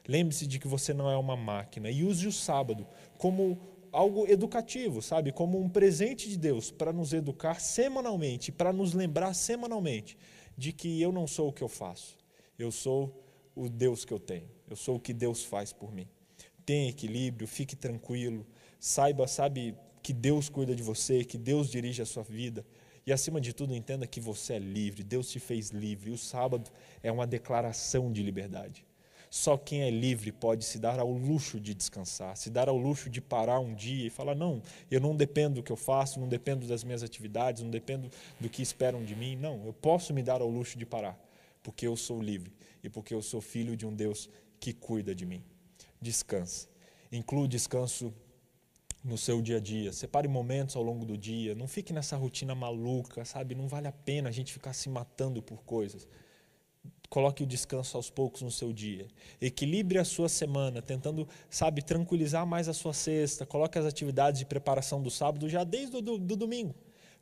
Lembre-se 0.09 0.47
de 0.47 0.59
que 0.59 0.67
você 0.67 0.93
não 0.93 1.09
é 1.09 1.17
uma 1.17 1.37
máquina 1.37 1.89
e 1.89 2.03
use 2.03 2.27
o 2.27 2.33
sábado 2.33 2.87
como 3.17 3.59
algo 3.93 4.27
educativo, 4.27 5.01
sabe? 5.01 5.31
Como 5.31 5.59
um 5.59 5.69
presente 5.69 6.29
de 6.29 6.37
Deus 6.37 6.69
para 6.69 6.93
nos 6.93 7.13
educar 7.13 7.61
semanalmente, 7.61 8.51
para 8.51 8.73
nos 8.73 8.93
lembrar 8.93 9.35
semanalmente 9.35 10.19
de 10.59 10.73
que 10.73 11.01
eu 11.01 11.13
não 11.13 11.29
sou 11.29 11.49
o 11.49 11.53
que 11.53 11.63
eu 11.63 11.69
faço, 11.69 12.19
eu 12.59 12.73
sou 12.73 13.24
o 13.55 13.69
Deus 13.69 14.05
que 14.05 14.12
eu 14.12 14.19
tenho. 14.19 14.49
Eu 14.69 14.77
sou 14.77 14.97
o 14.97 15.01
que 15.01 15.12
Deus 15.12 15.45
faz 15.45 15.73
por 15.73 15.93
mim. 15.93 16.09
Tenha 16.67 16.88
equilíbrio, 16.88 17.47
fique 17.47 17.77
tranquilo, 17.77 18.47
saiba, 18.81 19.27
sabe, 19.27 19.77
que 20.03 20.12
Deus 20.12 20.49
cuida 20.49 20.75
de 20.75 20.83
você, 20.83 21.25
que 21.25 21.38
Deus 21.38 21.71
dirige 21.71 22.03
a 22.03 22.07
sua 22.07 22.23
vida. 22.23 22.64
E 23.07 23.12
acima 23.12 23.40
de 23.40 23.53
tudo, 23.53 23.75
entenda 23.75 24.07
que 24.07 24.21
você 24.21 24.55
é 24.55 24.59
livre, 24.59 25.03
Deus 25.03 25.31
te 25.31 25.38
fez 25.38 25.71
livre. 25.71 26.11
O 26.11 26.19
sábado 26.19 26.71
é 27.03 27.12
uma 27.12 27.27
declaração 27.27 28.11
de 28.12 28.23
liberdade. 28.23 28.85
Só 29.31 29.57
quem 29.57 29.83
é 29.83 29.90
livre 29.90 30.31
pode 30.31 30.64
se 30.64 30.79
dar 30.79 31.01
ao 31.01 31.11
luxo 31.11 31.59
de 31.59 31.75
descansar, 31.75 32.37
se 32.37 32.49
dar 32.49 32.69
ao 32.69 32.77
luxo 32.77 33.11
de 33.11 33.21
parar 33.21 33.59
um 33.59 33.75
dia 33.75 34.07
e 34.07 34.11
falar: 34.11 34.35
não, 34.35 34.62
eu 34.90 35.01
não 35.01 35.17
dependo 35.17 35.57
do 35.57 35.62
que 35.62 35.73
eu 35.73 35.77
faço, 35.77 36.21
não 36.21 36.29
dependo 36.29 36.67
das 36.69 36.85
minhas 36.85 37.03
atividades, 37.03 37.62
não 37.62 37.71
dependo 37.71 38.09
do 38.38 38.49
que 38.49 38.62
esperam 38.62 39.05
de 39.05 39.17
mim. 39.17 39.37
Não, 39.37 39.67
eu 39.67 39.73
posso 39.73 40.14
me 40.14 40.23
dar 40.23 40.40
ao 40.40 40.49
luxo 40.49 40.79
de 40.79 40.87
parar, 40.87 41.19
porque 41.64 41.87
eu 41.87 41.97
sou 41.97 42.23
livre 42.23 42.53
e 42.85 42.90
porque 42.90 43.14
eu 43.14 43.23
sou 43.23 43.40
filho 43.40 43.77
de 43.77 43.87
um 43.87 43.94
Deus 43.94 44.29
que 44.61 44.73
cuida 44.73 45.14
de 45.14 45.25
mim. 45.25 45.42
Descanse. 46.01 46.68
Inclua 47.11 47.49
descanso 47.49 48.12
no 49.03 49.16
seu 49.16 49.40
dia 49.40 49.57
a 49.57 49.61
dia. 49.61 49.92
Separe 49.92 50.29
momentos 50.29 50.77
ao 50.77 50.83
longo 50.83 51.05
do 51.05 51.16
dia. 51.16 51.55
Não 51.55 51.66
fique 51.66 51.92
nessa 51.92 52.16
rotina 52.16 52.55
maluca, 52.55 53.25
sabe? 53.25 53.55
Não 53.55 53.66
vale 53.66 53.88
a 53.88 53.92
pena 53.92 54.29
a 54.29 54.33
gente 54.33 54.53
ficar 54.53 54.75
se 54.75 54.88
matando 54.88 55.42
por 55.42 55.64
coisas. 55.64 56.07
Coloque 57.09 57.42
o 57.42 57.47
descanso 57.47 57.97
aos 57.97 58.11
poucos 58.11 58.42
no 58.42 58.51
seu 58.51 58.73
dia. 58.73 59.07
Equilibre 59.40 59.99
a 59.99 60.05
sua 60.05 60.29
semana, 60.29 60.83
tentando, 60.83 61.29
sabe, 61.49 61.83
tranquilizar 61.83 62.47
mais 62.47 62.68
a 62.68 62.75
sua 62.75 62.92
sexta. 62.92 63.47
Coloque 63.47 63.79
as 63.79 63.87
atividades 63.87 64.40
de 64.40 64.47
preparação 64.47 65.01
do 65.01 65.11
sábado 65.11 65.49
já 65.49 65.64
desde 65.64 65.97
o 65.97 66.03
do, 66.03 66.18
do 66.18 66.37
domingo. 66.37 66.75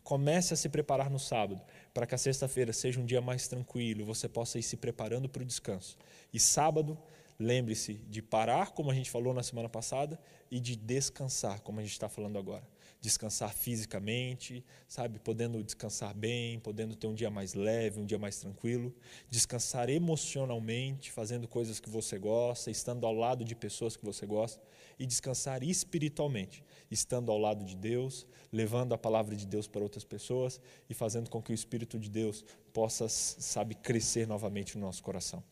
Comece 0.03 0.55
a 0.55 0.57
se 0.57 0.69
preparar 0.69 1.11
no 1.11 1.19
sábado, 1.19 1.61
para 1.95 2.07
que 2.07 2.15
a 2.15 2.19
sexta-feira 2.19 2.73
seja 2.73 3.01
um 3.01 3.05
dia 3.05 3.21
mais 3.21 3.47
tranquilo, 3.49 4.05
você 4.05 4.29
possa 4.29 4.59
ir 4.59 4.62
se 4.62 4.77
preparando 4.77 5.29
para 5.29 5.43
o 5.43 5.47
descanso. 5.47 5.97
E 6.33 6.41
sábado, 6.41 6.99
lembre-se 7.38 7.95
de 7.95 8.21
parar, 8.21 8.73
como 8.73 8.91
a 8.91 8.95
gente 8.95 9.11
falou 9.11 9.33
na 9.33 9.43
semana 9.43 9.69
passada, 9.69 10.19
e 10.51 10.59
de 10.59 10.77
descansar, 10.77 11.61
como 11.61 11.79
a 11.79 11.83
gente 11.83 11.93
está 11.93 12.09
falando 12.09 12.38
agora 12.38 12.65
descansar 13.03 13.53
fisicamente, 13.53 14.65
sabe, 14.87 15.19
podendo 15.19 15.61
descansar 15.62 16.15
bem, 16.15 16.61
podendo 16.61 16.95
ter 16.95 17.09
um 17.09 17.15
dia 17.15 17.29
mais 17.29 17.53
leve, 17.53 17.99
um 17.99 18.07
dia 18.07 18.17
mais 18.17 18.38
tranquilo, 18.38 18.95
descansar 19.29 19.91
emocionalmente, 19.91 21.11
fazendo 21.11 21.49
coisas 21.49 21.81
que 21.81 21.91
você 21.91 22.17
gosta, 22.17 22.71
estando 22.71 23.05
ao 23.05 23.12
lado 23.12 23.45
de 23.45 23.57
pessoas 23.57 23.97
que 23.97 24.05
você 24.05 24.25
gosta, 24.25 24.62
e 25.01 25.05
descansar 25.05 25.65
espiritualmente, 25.65 26.62
estando 26.88 27.33
ao 27.33 27.38
lado 27.38 27.65
de 27.65 27.75
Deus, 27.75 28.25
levando 28.53 28.95
a 28.95 28.99
palavra 28.99 29.35
de 29.35 29.49
Deus 29.49 29.66
para 29.66 29.83
outras 29.83 30.05
pessoas 30.05 30.61
e 30.89 30.95
fazendo 30.95 31.29
com 31.29 31.43
que 31.43 31.51
o 31.51 31.55
Espírito 31.55 31.99
de 31.99 32.09
Deus 32.09 32.45
possa, 32.72 33.09
sabe, 33.09 33.74
crescer 33.74 34.29
novamente 34.29 34.79
no 34.79 34.87
nosso 34.87 35.03
coração. 35.03 35.43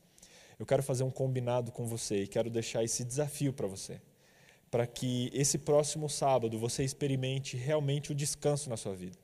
Eu 0.57 0.65
quero 0.65 0.85
fazer 0.85 1.03
um 1.03 1.11
combinado 1.11 1.73
com 1.73 1.85
você 1.85 2.23
e 2.23 2.29
quero 2.29 2.49
deixar 2.49 2.85
esse 2.85 3.03
desafio 3.03 3.53
para 3.53 3.67
você 3.67 4.01
para 4.71 4.87
que 4.87 5.31
esse 5.35 5.59
próximo 5.59 6.09
sábado 6.09 6.59
você 6.59 6.85
experimente 6.85 7.57
realmente 7.57 8.13
o 8.13 8.15
descanso 8.15 8.71
na 8.71 8.77
sua 8.77 8.95
vida. 8.95 9.19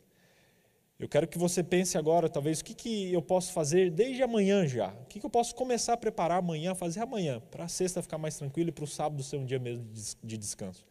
Eu 0.98 1.08
quero 1.08 1.28
que 1.28 1.38
você 1.38 1.62
pense 1.62 1.98
agora, 1.98 2.26
talvez, 2.26 2.60
o 2.60 2.64
que, 2.64 2.74
que 2.74 3.12
eu 3.12 3.20
posso 3.20 3.52
fazer 3.52 3.90
desde 3.90 4.22
amanhã 4.22 4.66
já? 4.66 4.88
O 5.02 5.04
que, 5.04 5.20
que 5.20 5.26
eu 5.26 5.30
posso 5.30 5.54
começar 5.54 5.92
a 5.92 5.96
preparar 5.96 6.38
amanhã, 6.38 6.74
fazer 6.74 7.00
amanhã, 7.00 7.40
para 7.50 7.64
a 7.64 7.68
sexta 7.68 8.00
ficar 8.00 8.16
mais 8.16 8.36
tranquilo 8.36 8.70
e 8.70 8.72
para 8.72 8.84
o 8.84 8.86
sábado 8.86 9.22
ser 9.22 9.36
um 9.36 9.44
dia 9.44 9.58
mesmo 9.58 9.84
de 10.24 10.38
descanso? 10.38 10.86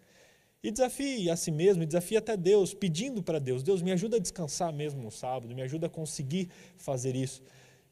E 0.62 0.70
desafie 0.72 1.30
a 1.30 1.36
si 1.36 1.49
mesmo, 1.49 1.82
e 1.82 1.86
desafie 1.88 2.18
até 2.18 2.38
Deus, 2.38 2.72
pedindo 2.74 3.24
para 3.24 3.39
Deus: 3.39 3.64
Deus, 3.64 3.82
me 3.82 3.91
ajuda 3.91 4.18
a 4.18 4.20
descansar 4.20 4.72
mesmo 4.72 5.01
no 5.01 5.10
sábado, 5.10 5.56
me 5.56 5.62
ajuda 5.64 5.88
a 5.88 5.89
conseguir 5.89 6.49
fazer 6.78 7.16
isso, 7.16 7.41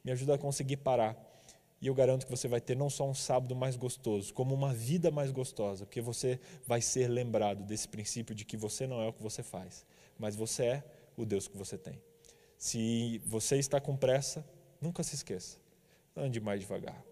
me 0.04 0.12
ajuda 0.12 0.36
a 0.36 0.38
conseguir 0.38 0.78
parar. 0.78 1.33
E 1.84 1.88
eu 1.88 1.94
garanto 1.94 2.26
que 2.26 2.32
você 2.32 2.48
vai 2.48 2.62
ter 2.62 2.78
não 2.78 2.90
só 2.90 3.06
um 3.06 3.14
sábado 3.14 3.54
mais 3.54 3.76
gostoso, 3.76 4.34
como 4.34 4.56
uma 4.56 4.74
vida 4.74 5.12
mais 5.12 5.34
gostosa, 5.34 5.86
porque 5.86 6.00
você 6.00 6.40
vai 6.66 6.80
ser 6.80 7.10
lembrado 7.10 7.62
desse 7.66 7.90
princípio 7.90 8.34
de 8.34 8.46
que 8.46 8.56
você 8.56 8.88
não 8.88 9.02
é 9.02 9.10
o 9.10 9.12
que 9.12 9.22
você 9.22 9.44
faz, 9.44 9.86
mas 10.18 10.34
você 10.34 10.64
é 10.64 10.84
o 11.18 11.26
Deus 11.26 11.46
que 11.46 11.58
você 11.58 11.78
tem. 11.78 12.02
Se 12.58 13.22
você 13.26 13.58
está 13.58 13.82
com 13.82 13.98
pressa, 13.98 14.48
nunca 14.80 15.04
se 15.04 15.14
esqueça, 15.14 15.58
ande 16.16 16.40
mais 16.40 16.62
devagar. 16.62 17.04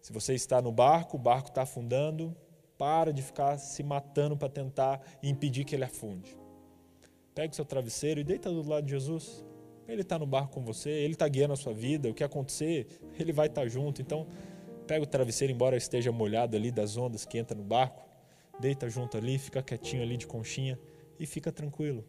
Se 0.00 0.14
você 0.14 0.32
está 0.32 0.62
no 0.62 0.72
barco, 0.72 1.18
o 1.18 1.20
barco 1.20 1.50
está 1.50 1.60
afundando, 1.64 2.34
para 2.78 3.12
de 3.12 3.20
ficar 3.20 3.58
se 3.58 3.82
matando 3.82 4.34
para 4.34 4.48
tentar 4.48 4.98
impedir 5.22 5.66
que 5.66 5.74
ele 5.74 5.84
afunde. 5.84 6.34
Pega 7.34 7.52
o 7.52 7.54
seu 7.54 7.66
travesseiro 7.66 8.18
e 8.18 8.24
deita 8.24 8.48
do 8.48 8.66
lado 8.66 8.84
de 8.86 8.92
Jesus. 8.92 9.44
Ele 9.88 10.02
está 10.02 10.18
no 10.18 10.26
barco 10.26 10.54
com 10.54 10.64
você, 10.64 10.90
ele 10.90 11.12
está 11.12 11.28
guiando 11.28 11.52
a 11.52 11.56
sua 11.56 11.72
vida. 11.72 12.08
O 12.08 12.14
que 12.14 12.24
acontecer, 12.24 12.86
ele 13.18 13.32
vai 13.32 13.46
estar 13.46 13.62
tá 13.62 13.68
junto. 13.68 14.02
Então, 14.02 14.26
pega 14.86 15.02
o 15.02 15.06
travesseiro, 15.06 15.52
embora 15.52 15.76
esteja 15.76 16.10
molhado 16.10 16.56
ali 16.56 16.70
das 16.70 16.96
ondas 16.96 17.24
que 17.24 17.38
entra 17.38 17.56
no 17.56 17.64
barco, 17.64 18.04
deita 18.60 18.88
junto 18.88 19.16
ali, 19.16 19.38
fica 19.38 19.62
quietinho 19.62 20.02
ali 20.02 20.16
de 20.16 20.26
conchinha 20.26 20.78
e 21.18 21.26
fica 21.26 21.52
tranquilo. 21.52 22.04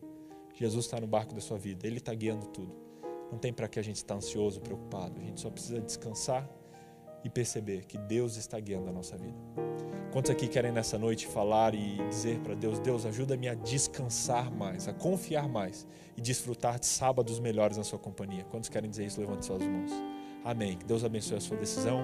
Jesus 0.53 0.85
está 0.85 0.99
no 0.99 1.07
barco 1.07 1.35
da 1.35 1.41
sua 1.41 1.57
vida, 1.57 1.85
ele 1.85 1.97
está 1.97 2.13
guiando 2.13 2.47
tudo. 2.47 2.73
Não 3.31 3.37
tem 3.37 3.53
para 3.53 3.67
que 3.67 3.77
a 3.77 3.81
gente 3.83 3.97
estar 3.97 4.15
ansioso, 4.15 4.61
preocupado. 4.61 5.19
A 5.19 5.23
gente 5.23 5.39
só 5.39 5.49
precisa 5.49 5.79
descansar 5.79 6.49
e 7.23 7.29
perceber 7.29 7.85
que 7.85 7.97
Deus 7.97 8.37
está 8.37 8.59
guiando 8.59 8.89
a 8.89 8.93
nossa 8.93 9.17
vida. 9.17 9.37
Quantos 10.17 10.31
aqui 10.31 10.47
querem 10.47 10.71
nessa 10.71 10.97
noite 10.97 11.27
falar 11.27 11.75
e 11.75 11.97
dizer 12.09 12.39
para 12.39 12.55
Deus: 12.55 12.79
Deus, 12.79 13.05
ajuda-me 13.05 13.47
a 13.47 13.53
descansar 13.53 14.51
mais, 14.51 14.87
a 14.87 14.93
confiar 14.93 15.47
mais 15.47 15.85
e 16.17 16.21
desfrutar 16.21 16.79
de 16.79 16.87
sábados 16.87 17.39
melhores 17.39 17.77
na 17.77 17.83
Sua 17.83 17.99
companhia? 17.99 18.43
Quantos 18.45 18.67
querem 18.67 18.89
dizer 18.89 19.05
isso? 19.05 19.21
Levante 19.21 19.45
suas 19.45 19.61
mãos. 19.61 19.91
Amém. 20.43 20.75
Que 20.75 20.85
Deus 20.85 21.03
abençoe 21.03 21.37
a 21.37 21.39
sua 21.39 21.55
decisão. 21.55 22.03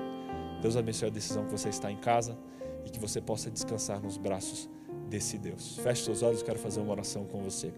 Deus 0.62 0.78
abençoe 0.78 1.08
a 1.08 1.12
decisão 1.12 1.44
que 1.44 1.52
você 1.52 1.70
está 1.70 1.92
em 1.92 1.98
casa 1.98 2.38
e 2.86 2.92
que 2.92 3.00
você 3.00 3.20
possa 3.20 3.50
descansar 3.50 4.00
nos 4.00 4.16
braços 4.16 4.70
desse 5.10 5.40
Deus. 5.40 5.80
Feche 5.80 6.04
seus 6.04 6.22
olhos, 6.22 6.44
quero 6.44 6.60
fazer 6.60 6.82
uma 6.82 6.92
oração 6.92 7.26
com 7.26 7.42
você. 7.42 7.74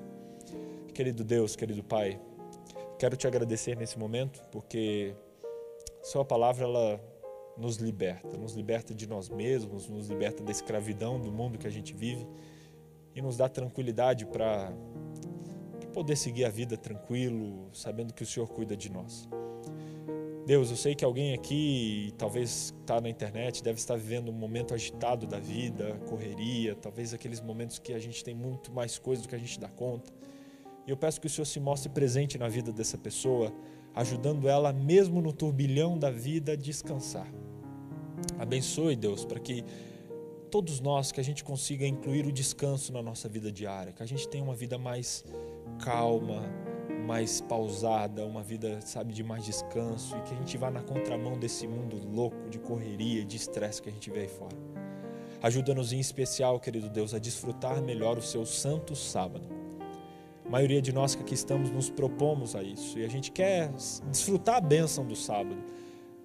Querido 0.94 1.24
Deus, 1.24 1.56
querido 1.56 1.82
Pai, 1.82 2.20
quero 3.00 3.16
te 3.16 3.26
agradecer 3.26 3.78
nesse 3.78 3.98
momento 3.98 4.42
porque 4.52 5.16
Sua 6.04 6.26
palavra 6.26 6.66
ela 6.66 7.15
nos 7.58 7.78
liberta, 7.78 8.38
nos 8.38 8.54
liberta 8.54 8.94
de 8.94 9.08
nós 9.08 9.30
mesmos, 9.30 9.88
nos 9.88 10.08
liberta 10.10 10.44
da 10.44 10.52
escravidão 10.52 11.20
do 11.20 11.32
mundo 11.32 11.58
que 11.58 11.68
a 11.68 11.72
gente 11.72 11.94
vive 11.94 12.28
e 13.16 13.22
nos 13.22 13.38
dá 13.38 13.48
tranquilidade 13.48 14.26
para 14.26 14.74
poder 15.94 16.18
seguir 16.18 16.44
a 16.44 16.50
vida 16.50 16.76
tranquilo, 16.76 17.70
sabendo 17.72 18.14
que 18.14 18.24
o 18.24 18.26
Senhor 18.26 18.48
cuida 18.48 18.76
de 18.76 18.92
nós. 18.92 19.30
Deus, 20.46 20.70
eu 20.70 20.76
sei 20.76 20.94
que 20.94 21.04
alguém 21.04 21.34
aqui, 21.34 22.14
talvez 22.18 22.76
está 22.80 23.02
na 23.02 23.10
internet, 23.10 23.64
deve 23.64 23.80
estar 23.80 23.96
vivendo 23.96 24.30
um 24.30 24.34
momento 24.34 24.76
agitado 24.76 25.26
da 25.26 25.40
vida, 25.40 26.00
correria, 26.08 26.76
talvez 26.76 27.14
aqueles 27.14 27.42
momentos 27.42 27.80
que 27.80 27.94
a 27.94 28.00
gente 28.00 28.24
tem 28.24 28.36
muito 28.36 28.72
mais 28.72 29.00
coisa 29.00 29.24
do 29.24 29.28
que 29.28 29.34
a 29.34 29.40
gente 29.40 29.60
dá 29.60 29.70
conta. 29.70 30.14
E 30.86 30.92
eu 30.92 30.98
peço 30.98 31.20
que 31.20 31.26
o 31.26 31.30
Senhor 31.30 31.46
se 31.46 31.60
mostre 31.60 31.90
presente 31.90 32.38
na 32.38 32.48
vida 32.48 32.72
dessa 32.72 32.98
pessoa, 32.98 33.52
ajudando 33.96 34.48
ela, 34.48 34.72
mesmo 34.72 35.20
no 35.20 35.34
turbilhão 35.34 35.98
da 35.98 36.12
vida, 36.12 36.52
a 36.52 36.56
descansar. 36.56 37.28
Abençoe, 38.38 38.96
Deus, 38.96 39.24
para 39.26 39.40
que 39.40 39.64
todos 40.52 40.80
nós, 40.80 41.12
que 41.12 41.20
a 41.20 41.24
gente 41.24 41.44
consiga 41.44 41.86
incluir 41.86 42.26
o 42.26 42.32
descanso 42.32 42.94
na 42.94 43.02
nossa 43.02 43.28
vida 43.28 43.52
diária, 43.52 43.92
que 43.92 44.04
a 44.04 44.06
gente 44.06 44.28
tenha 44.28 44.44
uma 44.44 44.56
vida 44.56 44.78
mais 44.78 45.26
calma, 45.84 46.44
mais 47.06 47.42
pausada, 47.42 48.26
uma 48.26 48.42
vida, 48.42 48.80
sabe, 48.82 49.14
de 49.14 49.24
mais 49.24 49.46
descanso 49.46 50.16
e 50.18 50.22
que 50.22 50.34
a 50.34 50.38
gente 50.38 50.58
vá 50.58 50.72
na 50.72 50.82
contramão 50.82 51.38
desse 51.38 51.68
mundo 51.68 51.98
louco 52.08 52.50
de 52.50 52.58
correria 52.60 53.24
de 53.24 53.36
estresse 53.36 53.82
que 53.82 53.90
a 53.90 53.92
gente 53.92 54.10
vê 54.10 54.22
aí 54.22 54.28
fora. 54.28 54.56
Ajuda-nos 55.42 55.94
em 55.94 56.00
especial, 56.00 56.60
querido 56.60 56.90
Deus, 56.90 57.14
a 57.14 57.20
desfrutar 57.20 57.82
melhor 57.82 58.18
o 58.18 58.22
seu 58.22 58.46
santo 58.46 58.96
sábado. 58.96 59.48
A 60.46 60.50
maioria 60.50 60.82
de 60.82 60.92
nós 60.94 61.16
que 61.16 61.22
aqui 61.22 61.34
estamos 61.34 61.70
nos 61.70 61.90
propomos 61.90 62.56
a 62.56 62.64
isso 62.64 62.98
e 62.98 63.06
a 63.06 63.10
gente 63.10 63.32
quer 63.32 63.72
desfrutar 64.10 64.56
a 64.56 64.62
bênção 64.62 65.06
do 65.06 65.16
sábado 65.16 65.58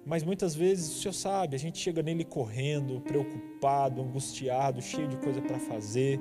mas 0.05 0.23
muitas 0.23 0.55
vezes 0.55 0.89
o 0.89 1.01
Senhor 1.01 1.13
sabe, 1.13 1.55
a 1.55 1.59
gente 1.59 1.77
chega 1.77 2.01
nele 2.01 2.25
correndo, 2.25 3.01
preocupado, 3.01 4.01
angustiado, 4.01 4.81
cheio 4.81 5.07
de 5.07 5.17
coisa 5.17 5.41
para 5.41 5.59
fazer. 5.59 6.19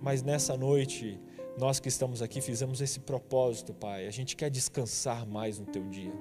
Mas 0.00 0.22
nessa 0.22 0.56
noite, 0.56 1.20
nós 1.58 1.78
que 1.78 1.88
estamos 1.88 2.22
aqui 2.22 2.40
fizemos 2.40 2.80
esse 2.80 3.00
propósito, 3.00 3.74
Pai. 3.74 4.06
A 4.06 4.10
gente 4.10 4.34
quer 4.34 4.50
descansar 4.50 5.26
mais 5.26 5.58
no 5.58 5.66
teu 5.66 5.84
dia. 5.88 6.12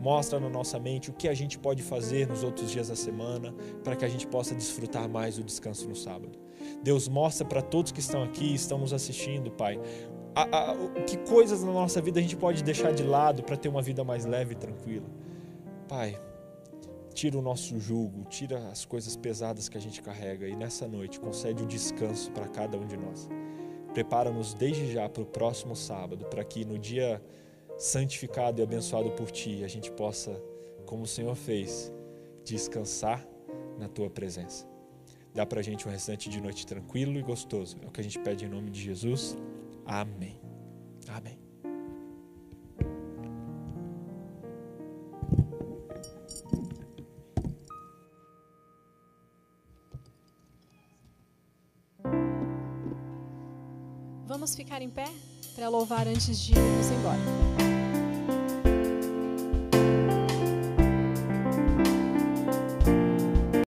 Mostra 0.00 0.40
na 0.40 0.48
nossa 0.48 0.78
mente 0.78 1.10
o 1.10 1.12
que 1.12 1.28
a 1.28 1.34
gente 1.34 1.56
pode 1.58 1.82
fazer 1.82 2.26
nos 2.26 2.42
outros 2.42 2.70
dias 2.70 2.88
da 2.88 2.96
semana 2.96 3.54
para 3.84 3.94
que 3.94 4.04
a 4.04 4.08
gente 4.08 4.26
possa 4.26 4.54
desfrutar 4.54 5.08
mais 5.08 5.36
do 5.36 5.44
descanso 5.44 5.88
no 5.88 5.94
sábado. 5.94 6.36
Deus 6.82 7.08
mostra 7.08 7.46
para 7.46 7.62
todos 7.62 7.92
que 7.92 8.00
estão 8.00 8.22
aqui, 8.22 8.52
estão 8.54 8.78
nos 8.78 8.92
assistindo, 8.92 9.50
Pai, 9.50 9.80
a, 10.34 10.42
a, 10.42 10.76
que 11.06 11.16
coisas 11.18 11.62
na 11.62 11.72
nossa 11.72 12.00
vida 12.02 12.18
a 12.18 12.22
gente 12.22 12.36
pode 12.36 12.62
deixar 12.64 12.92
de 12.92 13.04
lado 13.04 13.44
para 13.44 13.56
ter 13.56 13.68
uma 13.68 13.80
vida 13.80 14.02
mais 14.02 14.24
leve 14.24 14.52
e 14.52 14.56
tranquila. 14.56 15.06
Pai, 15.96 16.20
tira 17.14 17.38
o 17.38 17.40
nosso 17.40 17.78
jugo, 17.78 18.24
tira 18.24 18.58
as 18.68 18.84
coisas 18.84 19.14
pesadas 19.14 19.68
que 19.68 19.78
a 19.78 19.80
gente 19.80 20.02
carrega 20.02 20.48
e 20.48 20.56
nessa 20.56 20.88
noite 20.88 21.20
concede 21.20 21.62
o 21.62 21.66
descanso 21.66 22.32
para 22.32 22.48
cada 22.48 22.76
um 22.76 22.84
de 22.84 22.96
nós. 22.96 23.28
Prepara-nos 23.92 24.54
desde 24.54 24.92
já 24.92 25.08
para 25.08 25.22
o 25.22 25.24
próximo 25.24 25.76
sábado, 25.76 26.24
para 26.24 26.42
que 26.42 26.64
no 26.64 26.80
dia 26.80 27.22
santificado 27.78 28.60
e 28.60 28.64
abençoado 28.64 29.12
por 29.12 29.30
Ti 29.30 29.62
a 29.62 29.68
gente 29.68 29.92
possa, 29.92 30.32
como 30.84 31.04
o 31.04 31.06
Senhor 31.06 31.36
fez, 31.36 31.92
descansar 32.42 33.24
na 33.78 33.86
Tua 33.86 34.10
presença. 34.10 34.66
Dá 35.32 35.46
para 35.46 35.60
a 35.60 35.62
gente 35.62 35.86
um 35.86 35.92
restante 35.92 36.28
de 36.28 36.40
noite 36.40 36.66
tranquilo 36.66 37.16
e 37.16 37.22
gostoso. 37.22 37.76
É 37.80 37.86
o 37.86 37.92
que 37.92 38.00
a 38.00 38.04
gente 38.04 38.18
pede 38.18 38.44
em 38.44 38.48
nome 38.48 38.68
de 38.68 38.80
Jesus. 38.80 39.36
Amém. 39.86 40.40
Amém. 41.06 41.43
Vamos 54.44 54.56
ficar 54.56 54.82
em 54.82 54.90
pé 54.90 55.06
para 55.56 55.70
louvar 55.70 56.06
antes 56.06 56.38
de 56.38 56.52
irmos 56.52 56.90
embora. 56.90 57.83